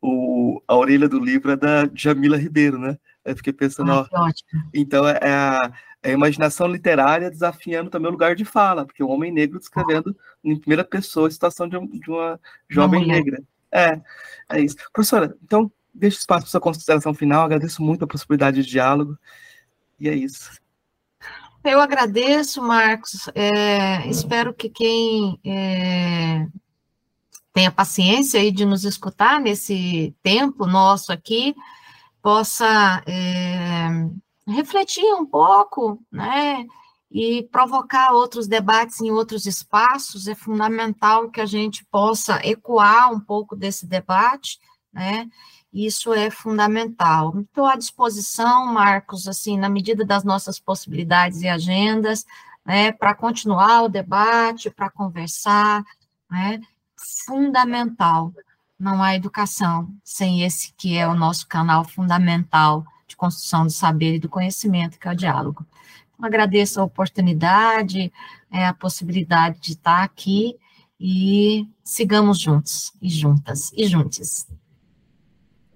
o, 0.00 0.62
a 0.68 0.76
orelha 0.76 1.08
do 1.08 1.18
livro 1.18 1.50
é 1.50 1.56
da 1.56 1.88
Jamila 1.94 2.36
Ribeiro, 2.36 2.78
né? 2.78 2.98
Eu 3.24 3.36
fiquei 3.36 3.52
pensando, 3.52 3.92
ah, 3.92 4.06
ó, 4.12 4.30
então 4.74 5.08
é, 5.08 5.18
é 5.22 5.32
a, 5.32 5.72
é 6.02 6.10
a, 6.10 6.12
imaginação 6.12 6.66
literária 6.66 7.30
desafiando 7.30 7.88
também 7.88 8.08
o 8.08 8.12
lugar 8.12 8.34
de 8.34 8.44
fala, 8.44 8.84
porque 8.84 9.02
o 9.02 9.06
um 9.06 9.10
homem 9.12 9.32
negro 9.32 9.58
descrevendo 9.58 10.14
em 10.44 10.58
primeira 10.58 10.84
pessoa 10.84 11.28
a 11.28 11.30
situação 11.30 11.66
de, 11.68 11.78
de 11.98 12.10
uma 12.10 12.38
jovem 12.68 13.04
uma 13.04 13.14
negra. 13.14 13.42
É, 13.70 13.98
é 14.50 14.60
isso. 14.60 14.76
Professora, 14.92 15.34
então, 15.42 15.72
deixa 15.94 16.18
espaço 16.18 16.42
para 16.42 16.50
sua 16.50 16.60
consideração 16.60 17.14
final, 17.14 17.44
agradeço 17.44 17.82
muito 17.82 18.04
a 18.04 18.08
possibilidade 18.08 18.62
de 18.62 18.68
diálogo, 18.68 19.16
e 19.98 20.08
é 20.08 20.14
isso. 20.14 20.60
Eu 21.64 21.80
agradeço, 21.80 22.60
Marcos. 22.60 23.28
É, 23.36 24.08
espero 24.08 24.52
que 24.52 24.68
quem 24.68 25.38
é, 25.44 26.48
tenha 27.52 27.70
paciência 27.70 28.40
aí 28.40 28.50
de 28.50 28.64
nos 28.64 28.84
escutar 28.84 29.40
nesse 29.40 30.12
tempo 30.24 30.66
nosso 30.66 31.12
aqui 31.12 31.54
possa 32.20 33.00
é, 33.06 33.88
refletir 34.46 35.04
um 35.14 35.24
pouco, 35.24 36.02
né? 36.10 36.66
E 37.08 37.44
provocar 37.44 38.12
outros 38.12 38.48
debates 38.48 39.00
em 39.00 39.12
outros 39.12 39.46
espaços. 39.46 40.26
É 40.26 40.34
fundamental 40.34 41.30
que 41.30 41.40
a 41.40 41.46
gente 41.46 41.84
possa 41.84 42.40
ecoar 42.44 43.12
um 43.12 43.20
pouco 43.20 43.54
desse 43.54 43.86
debate, 43.86 44.58
né? 44.92 45.28
Isso 45.72 46.12
é 46.12 46.30
fundamental. 46.30 47.40
Estou 47.40 47.64
à 47.64 47.76
disposição, 47.76 48.66
Marcos, 48.66 49.26
assim, 49.26 49.56
na 49.56 49.70
medida 49.70 50.04
das 50.04 50.22
nossas 50.22 50.60
possibilidades 50.60 51.40
e 51.40 51.48
agendas, 51.48 52.26
né, 52.64 52.92
para 52.92 53.14
continuar 53.14 53.82
o 53.82 53.88
debate, 53.88 54.70
para 54.70 54.90
conversar, 54.90 55.82
né, 56.30 56.60
fundamental. 56.96 58.34
Não 58.78 59.02
há 59.02 59.14
educação 59.14 59.88
sem 60.04 60.42
esse 60.42 60.74
que 60.74 60.96
é 60.96 61.06
o 61.08 61.14
nosso 61.14 61.46
canal 61.46 61.84
fundamental 61.84 62.84
de 63.06 63.16
construção 63.16 63.64
do 63.64 63.72
saber 63.72 64.16
e 64.16 64.18
do 64.18 64.28
conhecimento, 64.28 64.98
que 64.98 65.08
é 65.08 65.12
o 65.12 65.16
diálogo. 65.16 65.64
Então, 66.14 66.26
agradeço 66.26 66.80
a 66.80 66.84
oportunidade, 66.84 68.12
é, 68.50 68.66
a 68.66 68.74
possibilidade 68.74 69.58
de 69.60 69.72
estar 69.72 70.02
aqui 70.02 70.56
e 71.00 71.66
sigamos 71.82 72.38
juntos 72.38 72.92
e 73.00 73.08
juntas 73.08 73.72
e 73.74 73.86
juntos. 73.86 74.46